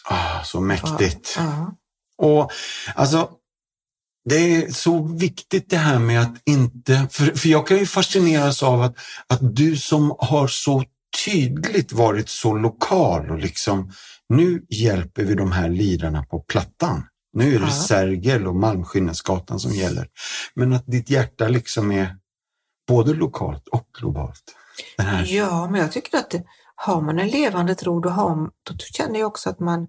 ah, 0.10 0.44
så 0.44 0.62
mäktigt. 0.62 1.36
Ja, 1.38 1.76
Och 2.18 2.52
alltså, 2.96 3.30
det 4.26 4.56
är 4.56 4.72
så 4.72 5.04
viktigt 5.04 5.70
det 5.70 5.78
här 5.78 6.00
med 6.00 6.22
att 6.22 6.42
inte, 6.46 7.08
för, 7.12 7.26
för 7.26 7.50
jag 7.50 7.68
kan 7.68 7.78
ju 7.78 7.86
fascineras 7.86 8.64
av 8.64 8.82
att, 8.82 8.96
att 9.28 9.56
du 9.56 9.78
som 9.78 10.16
har 10.20 10.48
så 10.48 10.84
tydligt 11.26 11.92
varit 11.92 12.30
så 12.30 12.54
lokal 12.54 13.32
och 13.32 13.40
liksom, 13.40 13.92
nu 14.30 14.66
hjälper 14.70 15.24
vi 15.24 15.36
de 15.36 15.52
här 15.52 15.70
lirarna 15.70 16.24
på 16.24 16.40
plattan. 16.40 17.04
Nu 17.34 17.56
är 17.56 17.60
det 17.60 17.66
Ja. 17.66 17.72
Sergel 17.72 18.48
och 18.48 18.56
Malmskillnadsgatan 18.56 19.60
som 19.60 19.72
gäller. 19.72 20.08
Men 20.56 20.74
att 20.74 20.88
ditt 20.88 21.10
hjärta 21.10 21.48
liksom 21.48 21.92
är 21.92 22.18
både 22.88 23.14
lokalt 23.14 23.68
och 23.68 23.88
globalt. 24.00 24.44
Ja, 25.26 25.70
men 25.70 25.82
jag 25.82 25.92
tycker 25.92 26.18
att 26.18 26.30
det, 26.30 26.44
har 26.76 27.02
man 27.02 27.20
en 27.20 27.28
levande 27.28 27.76
tro, 27.76 28.00
då, 28.00 28.10
har, 28.10 28.36
då 28.64 28.76
känner 28.78 29.20
jag 29.20 29.28
också 29.28 29.50
att 29.50 29.60
man, 29.60 29.88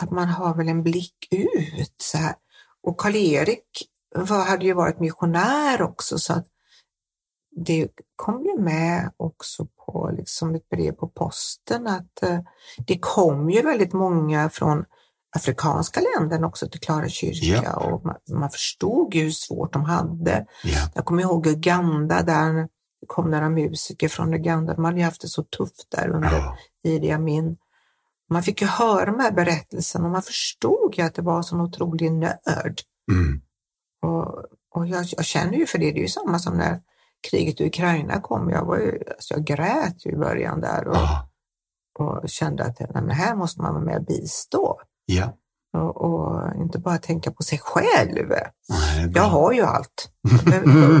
att 0.00 0.10
man 0.10 0.28
har 0.28 0.56
väl 0.56 0.68
en 0.68 0.82
blick 0.82 1.28
ut. 1.30 1.94
Så 2.02 2.18
här. 2.18 2.34
Och 2.82 3.00
Karl-Erik 3.00 3.64
hade 4.28 4.64
ju 4.64 4.72
varit 4.72 5.00
missionär 5.00 5.82
också, 5.82 6.18
så 6.18 6.32
att 6.32 6.46
det 7.56 7.88
kom 8.16 8.44
ju 8.44 8.58
med 8.58 9.12
också 9.16 9.66
på 9.86 10.10
liksom 10.16 10.54
ett 10.54 10.68
brev 10.68 10.92
på 10.92 11.08
posten 11.08 11.86
att 11.86 12.22
eh, 12.22 12.40
det 12.86 12.98
kom 12.98 13.50
ju 13.50 13.62
väldigt 13.62 13.92
många 13.92 14.50
från 14.50 14.84
afrikanska 15.36 16.00
länder 16.00 16.44
också 16.44 16.68
till 16.68 16.80
Klara 16.80 17.08
kyrka 17.08 17.62
Ja. 17.64 17.76
och 17.76 18.04
man, 18.06 18.16
man 18.30 18.50
förstod 18.50 19.14
ju 19.14 19.22
hur 19.22 19.30
svårt 19.30 19.72
de 19.72 19.84
hade. 19.84 20.46
ja, 20.64 20.90
Jag 20.94 21.04
kommer 21.04 21.22
ihåg 21.22 21.46
Uganda 21.46 22.22
där 22.22 22.68
kom 23.06 23.30
några 23.30 23.48
musiker 23.48 24.08
från 24.08 24.34
Uganda. 24.34 24.74
De 24.74 24.84
hade 24.84 24.98
ju 24.98 25.04
haft 25.04 25.20
det 25.20 25.28
så 25.28 25.42
tufft 25.42 25.86
där 25.90 26.08
under 26.08 26.32
ja, 26.32 26.56
Idi 26.84 27.10
Amin. 27.10 27.56
Man 28.30 28.42
fick 28.42 28.60
ju 28.60 28.66
höra 28.66 29.04
de 29.06 29.20
här 29.20 29.32
berättelserna 29.32 30.04
och 30.04 30.10
man 30.10 30.22
förstod 30.22 30.94
ju 30.96 31.02
att 31.02 31.14
det 31.14 31.22
var 31.22 31.42
sån 31.42 31.60
otrolig 31.60 32.12
nöd. 32.12 32.80
mm, 33.12 33.40
Och, 34.02 34.26
och 34.74 34.86
jag, 34.86 35.04
jag 35.16 35.24
känner 35.24 35.54
ju 35.54 35.66
för 35.66 35.78
det, 35.78 35.90
det 35.92 35.98
är 35.98 36.02
ju 36.02 36.08
samma 36.08 36.38
som 36.38 36.54
när 36.56 36.80
kriget 37.30 37.60
i 37.60 37.66
Ukraina 37.66 38.20
kom. 38.20 38.50
Jag, 38.50 38.64
var 38.64 38.76
ju, 38.78 39.02
alltså 39.10 39.34
jag 39.34 39.44
grät 39.44 40.06
ju 40.06 40.10
i 40.10 40.16
början 40.16 40.60
där 40.60 40.88
och, 40.88 40.96
ja, 40.96 41.30
och 41.98 42.28
kände 42.28 42.64
att 42.64 42.80
nej, 42.94 43.16
här 43.16 43.34
måste 43.36 43.62
man 43.62 43.74
vara 43.74 43.84
med 43.84 43.96
och 43.96 44.04
bistå. 44.04 44.80
ja. 45.06 45.36
Och, 45.72 45.96
och 46.04 46.56
inte 46.56 46.78
bara 46.78 46.98
tänka 46.98 47.30
på 47.30 47.42
sig 47.42 47.58
själv. 47.58 48.28
Nej. 48.68 49.12
Jag 49.14 49.22
har 49.22 49.52
ju 49.52 49.62
allt, 49.62 50.10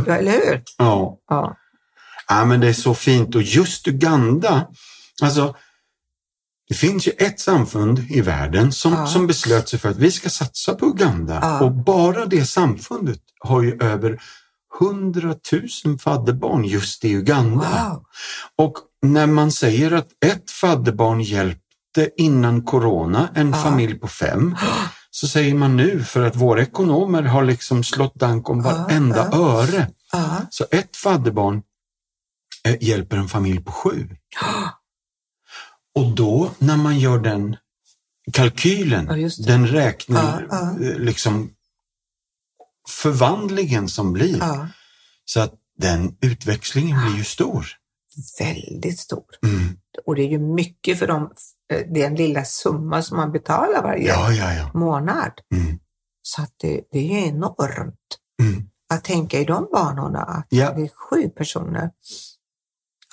eller 0.08 0.32
hur? 0.32 0.62
Ja. 0.78 1.18
Ja. 1.28 1.56
Ja, 2.28 2.44
men 2.44 2.60
det 2.60 2.68
är 2.68 2.72
så 2.72 2.94
fint 2.94 3.34
och 3.34 3.42
just 3.42 3.88
Uganda, 3.88 4.66
alltså 5.22 5.54
Det 6.70 6.74
finns 6.76 7.08
ju 7.08 7.12
ett 7.18 7.40
samfund 7.40 7.98
i 8.10 8.20
världen 8.20 8.72
som, 8.72 8.92
Ja. 8.92 9.06
som 9.06 9.26
beslöt 9.26 9.68
sig 9.68 9.78
för 9.78 9.88
att 9.88 9.96
vi 9.96 10.10
ska 10.10 10.28
satsa 10.28 10.74
på 10.74 10.86
Uganda 10.86 11.38
Ja. 11.42 11.60
och 11.64 11.72
bara 11.72 12.26
det 12.26 12.44
samfundet 12.44 13.18
har 13.40 13.62
ju 13.62 13.78
över 13.82 14.20
100 14.80 15.34
000 15.84 15.98
fadderbarn 15.98 16.64
just 16.64 17.04
i 17.04 17.08
Uganda. 17.12 17.88
Wow. 17.90 18.04
Och 18.66 18.74
när 19.02 19.26
man 19.26 19.52
säger 19.52 19.92
att 19.92 20.08
ett 20.26 20.50
fadderbarn 20.50 21.20
hjälpte 21.20 22.10
innan 22.16 22.62
corona 22.64 23.28
en 23.34 23.50
Ja. 23.50 23.56
familj 23.56 23.94
på 23.94 24.08
fem 24.08 24.56
så 25.10 25.28
säger 25.28 25.54
man 25.54 25.76
nu 25.76 26.04
för 26.04 26.26
att 26.26 26.36
våra 26.36 26.62
ekonomer 26.62 27.22
har 27.22 27.44
liksom 27.44 27.84
slått 27.84 28.14
dank 28.14 28.48
om 28.50 28.62
varenda 28.62 29.28
ja. 29.32 29.38
öre. 29.62 29.88
Så 30.50 30.64
ett 30.70 30.96
fadderbarn 30.96 31.62
eh, 32.64 32.76
hjälper 32.80 33.16
en 33.16 33.28
familj 33.28 33.60
på 33.64 33.72
sju. 33.72 34.08
Och 35.94 36.14
då 36.14 36.50
när 36.58 36.76
man 36.76 36.98
gör 36.98 37.18
den 37.18 37.56
kalkylen, 38.32 39.20
Ja, 39.20 39.28
den 39.46 39.66
räknar, 39.66 40.46
Ja, 40.50 40.76
ja. 40.80 40.86
eh, 40.86 40.98
liksom 40.98 41.50
förvandlingen 42.88 43.88
som 43.88 44.12
blir, 44.12 44.42
så 45.24 45.40
att 45.40 45.54
den 45.78 46.16
utväxlingen 46.20 47.00
blir 47.06 47.16
ju 47.18 47.24
stor. 47.24 47.66
Väldigt 48.38 48.98
stor. 48.98 49.24
Mm. 49.46 49.76
Och 50.06 50.14
det 50.14 50.22
är 50.22 50.28
ju 50.28 50.38
mycket 50.38 50.98
för 50.98 51.06
dem, 51.06 51.32
eh, 51.72 51.86
den 51.92 52.14
lilla 52.14 52.44
summa 52.44 53.02
som 53.02 53.16
man 53.16 53.32
betalar 53.32 53.82
varje 53.82 54.12
månad. 54.74 55.32
Mm. 55.54 55.78
Så 56.22 56.42
att 56.42 56.54
det, 56.56 56.80
det 56.92 56.98
är 56.98 57.02
ju 57.02 57.26
enormt 57.28 57.96
Mm. 58.42 58.68
att 58.88 59.04
tänka 59.04 59.38
i 59.38 59.44
de 59.44 59.68
banorna, 59.72 60.18
att 60.22 60.46
det 60.50 60.56
är 60.82 60.88
sju 60.88 61.28
personer. 61.28 61.90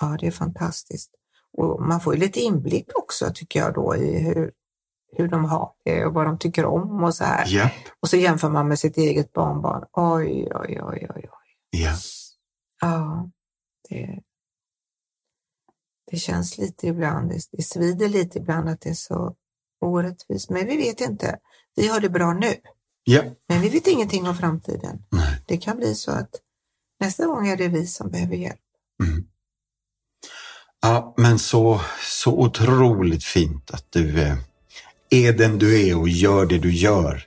Ja, 0.02 0.18
det 0.20 0.28
är 0.28 0.32
fantastiskt. 0.32 1.12
Och 1.58 1.82
man 1.82 2.02
får 2.02 2.14
ju 2.14 2.20
lite 2.20 2.40
inblick 2.40 2.88
också 2.96 3.32
tycker 3.34 3.60
jag 3.60 3.74
då 3.74 3.96
i 3.96 4.20
hur, 4.20 4.52
hur 5.18 5.28
de 5.28 5.46
har 5.46 5.72
det 5.86 6.06
och 6.06 6.14
vad 6.14 6.26
de 6.26 6.40
tycker 6.40 6.66
om 6.66 7.04
och 7.04 7.16
så 7.16 7.24
här. 7.24 7.46
Japp, 7.48 7.72
Och 8.00 8.10
så 8.10 8.18
jämför 8.18 8.50
man 8.50 8.68
med 8.68 8.80
sitt 8.80 8.98
eget 8.98 9.34
barnbarn. 9.34 9.86
Oj, 9.94 10.48
oj, 10.56 10.82
oj, 10.82 11.08
oj, 11.10 11.10
oj. 11.16 11.30
ja. 11.70 11.94
Ja, 12.82 13.30
det, 13.90 14.20
det 16.12 16.18
känns 16.18 16.58
lite 16.58 16.88
ibland, 16.88 17.30
det, 17.30 17.40
det 17.52 17.64
svider 17.64 18.10
lite 18.10 18.38
ibland 18.40 18.70
att 18.70 18.82
det 18.82 18.90
är 18.90 18.94
så 18.94 19.36
orättvist. 19.82 20.50
Men 20.50 20.66
vi 20.68 20.78
vet 20.78 21.02
inte. 21.02 21.40
Vi 21.76 21.88
har 21.88 22.00
det 22.00 22.10
bra 22.10 22.34
nu, 22.34 22.54
ja. 23.04 23.24
men 23.48 23.62
vi 23.62 23.70
vet 23.70 23.88
ingenting 23.88 24.28
om 24.28 24.36
framtiden. 24.36 25.04
Nej. 25.12 25.44
Det 25.48 25.58
kan 25.58 25.78
bli 25.78 25.96
så 25.96 26.12
att 26.12 26.30
nästa 27.00 27.26
gång 27.26 27.48
är 27.48 27.58
det 27.58 27.68
vi 27.68 27.88
som 27.88 28.10
behöver 28.10 28.36
hjälp. 28.36 28.62
Mm. 29.04 29.28
Ja, 30.88 31.14
men 31.18 31.40
så, 31.40 31.82
så 32.04 32.32
otroligt 32.40 33.24
fint 33.24 33.72
att 33.72 33.84
du 33.90 34.22
eh, 34.22 34.36
är 35.10 35.34
den 35.34 35.60
du 35.60 35.88
är 35.90 35.98
och 36.00 36.10
gör 36.10 36.46
det 36.46 36.58
du 36.58 36.72
gör. 36.74 37.24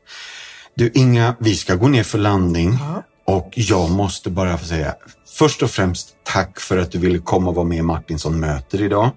Du 0.74 0.90
Inga, 0.94 1.36
vi 1.38 1.54
ska 1.54 1.74
gå 1.74 1.88
ner 1.88 2.02
för 2.02 2.18
landning 2.18 2.78
Ja. 2.80 3.02
och 3.34 3.50
jag 3.54 3.90
måste 3.90 4.30
bara 4.30 4.58
få 4.58 4.64
säga 4.64 4.94
först 5.38 5.62
och 5.62 5.70
främst 5.70 6.08
tack 6.24 6.60
för 6.60 6.78
att 6.78 6.92
du 6.92 6.98
ville 6.98 7.18
komma 7.18 7.48
och 7.50 7.54
vara 7.56 7.66
med 7.66 7.78
i 7.78 7.82
Martinsson 7.82 8.40
möter 8.40 8.82
idag. 8.82 9.10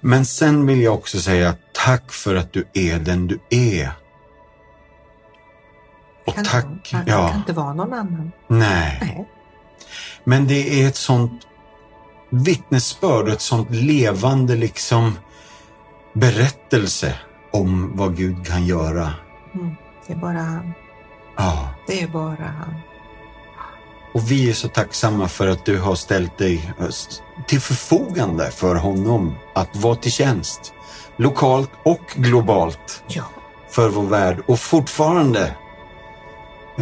Men 0.00 0.24
sen 0.26 0.66
vill 0.66 0.80
jag 0.80 0.94
också 0.94 1.18
säga 1.18 1.54
tack 1.74 2.12
för 2.12 2.34
att 2.34 2.52
du 2.52 2.68
är 2.74 2.98
den 2.98 3.26
du 3.26 3.38
är. 3.50 3.90
Och 6.26 6.34
Kan, 6.34 6.44
tack, 6.44 6.64
man 6.64 6.80
kan 6.84 7.02
ja, 7.06 7.34
inte 7.36 7.52
vara 7.52 7.74
någon 7.74 7.92
annan. 7.92 8.32
nej. 8.48 8.98
Nej. 9.00 9.28
Men 10.24 10.46
det 10.46 10.82
är 10.82 10.88
ett 10.88 10.96
sånt 10.96 11.42
vittnesbörd 12.30 13.22
och 13.26 13.32
ett 13.32 13.40
sånt 13.40 13.70
levande 13.70 14.56
liksom 14.56 15.18
berättelse 16.12 17.14
om 17.52 17.96
vad 17.96 18.16
Gud 18.16 18.46
kan 18.46 18.66
göra. 18.66 19.10
Mm. 19.54 19.74
Det 20.06 20.12
är 20.12 20.16
bara 20.16 20.38
han. 20.38 20.72
Ja. 21.36 21.68
Det 21.86 22.02
är 22.02 22.08
bara 22.08 22.44
han. 22.58 22.74
Och 24.14 24.30
vi 24.30 24.50
är 24.50 24.54
så 24.54 24.68
tacksamma 24.68 25.28
för 25.28 25.48
att 25.48 25.64
du 25.64 25.78
har 25.78 25.94
ställt 25.94 26.38
dig 26.38 26.74
eh, 26.80 26.86
till 27.46 27.60
förfogande 27.60 28.50
för 28.50 28.74
honom 28.74 29.34
att 29.54 29.76
vara 29.76 29.94
till 29.96 30.12
tjänst. 30.12 30.72
Lokalt 31.16 31.70
och 31.84 32.00
globalt 32.14 33.02
Ja. 33.08 33.24
för 33.70 33.88
vår 33.88 34.02
värld 34.02 34.38
och 34.46 34.60
fortfarande 34.60 35.54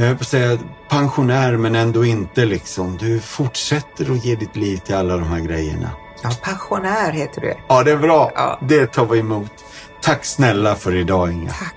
jag 0.01 0.07
höll 0.07 0.17
på 0.17 0.23
att 0.23 0.29
säga 0.29 0.59
pensionär 0.89 1.57
men 1.57 1.75
ändå 1.75 2.05
inte 2.05 2.45
liksom. 2.45 2.97
Du 2.97 3.21
fortsätter 3.21 4.13
att 4.13 4.25
ge 4.25 4.35
ditt 4.37 4.57
liv 4.57 4.77
till 4.77 4.95
alla 4.95 5.17
de 5.17 5.27
här 5.29 5.41
grejerna. 5.41 5.91
ja, 6.23 6.31
passionär 6.43 7.13
heter 7.13 7.41
det. 7.41 7.57
Ja, 7.69 7.83
det 7.83 7.91
är 7.91 7.97
bra. 7.97 8.33
Ja. 8.35 8.59
Det 8.63 8.87
tar 8.87 9.07
vi 9.07 9.19
emot. 9.19 9.51
Tack 10.03 10.25
snälla 10.25 10.75
för 10.75 10.95
idag 10.95 11.33
Inga. 11.33 11.51
Tack. 11.51 11.75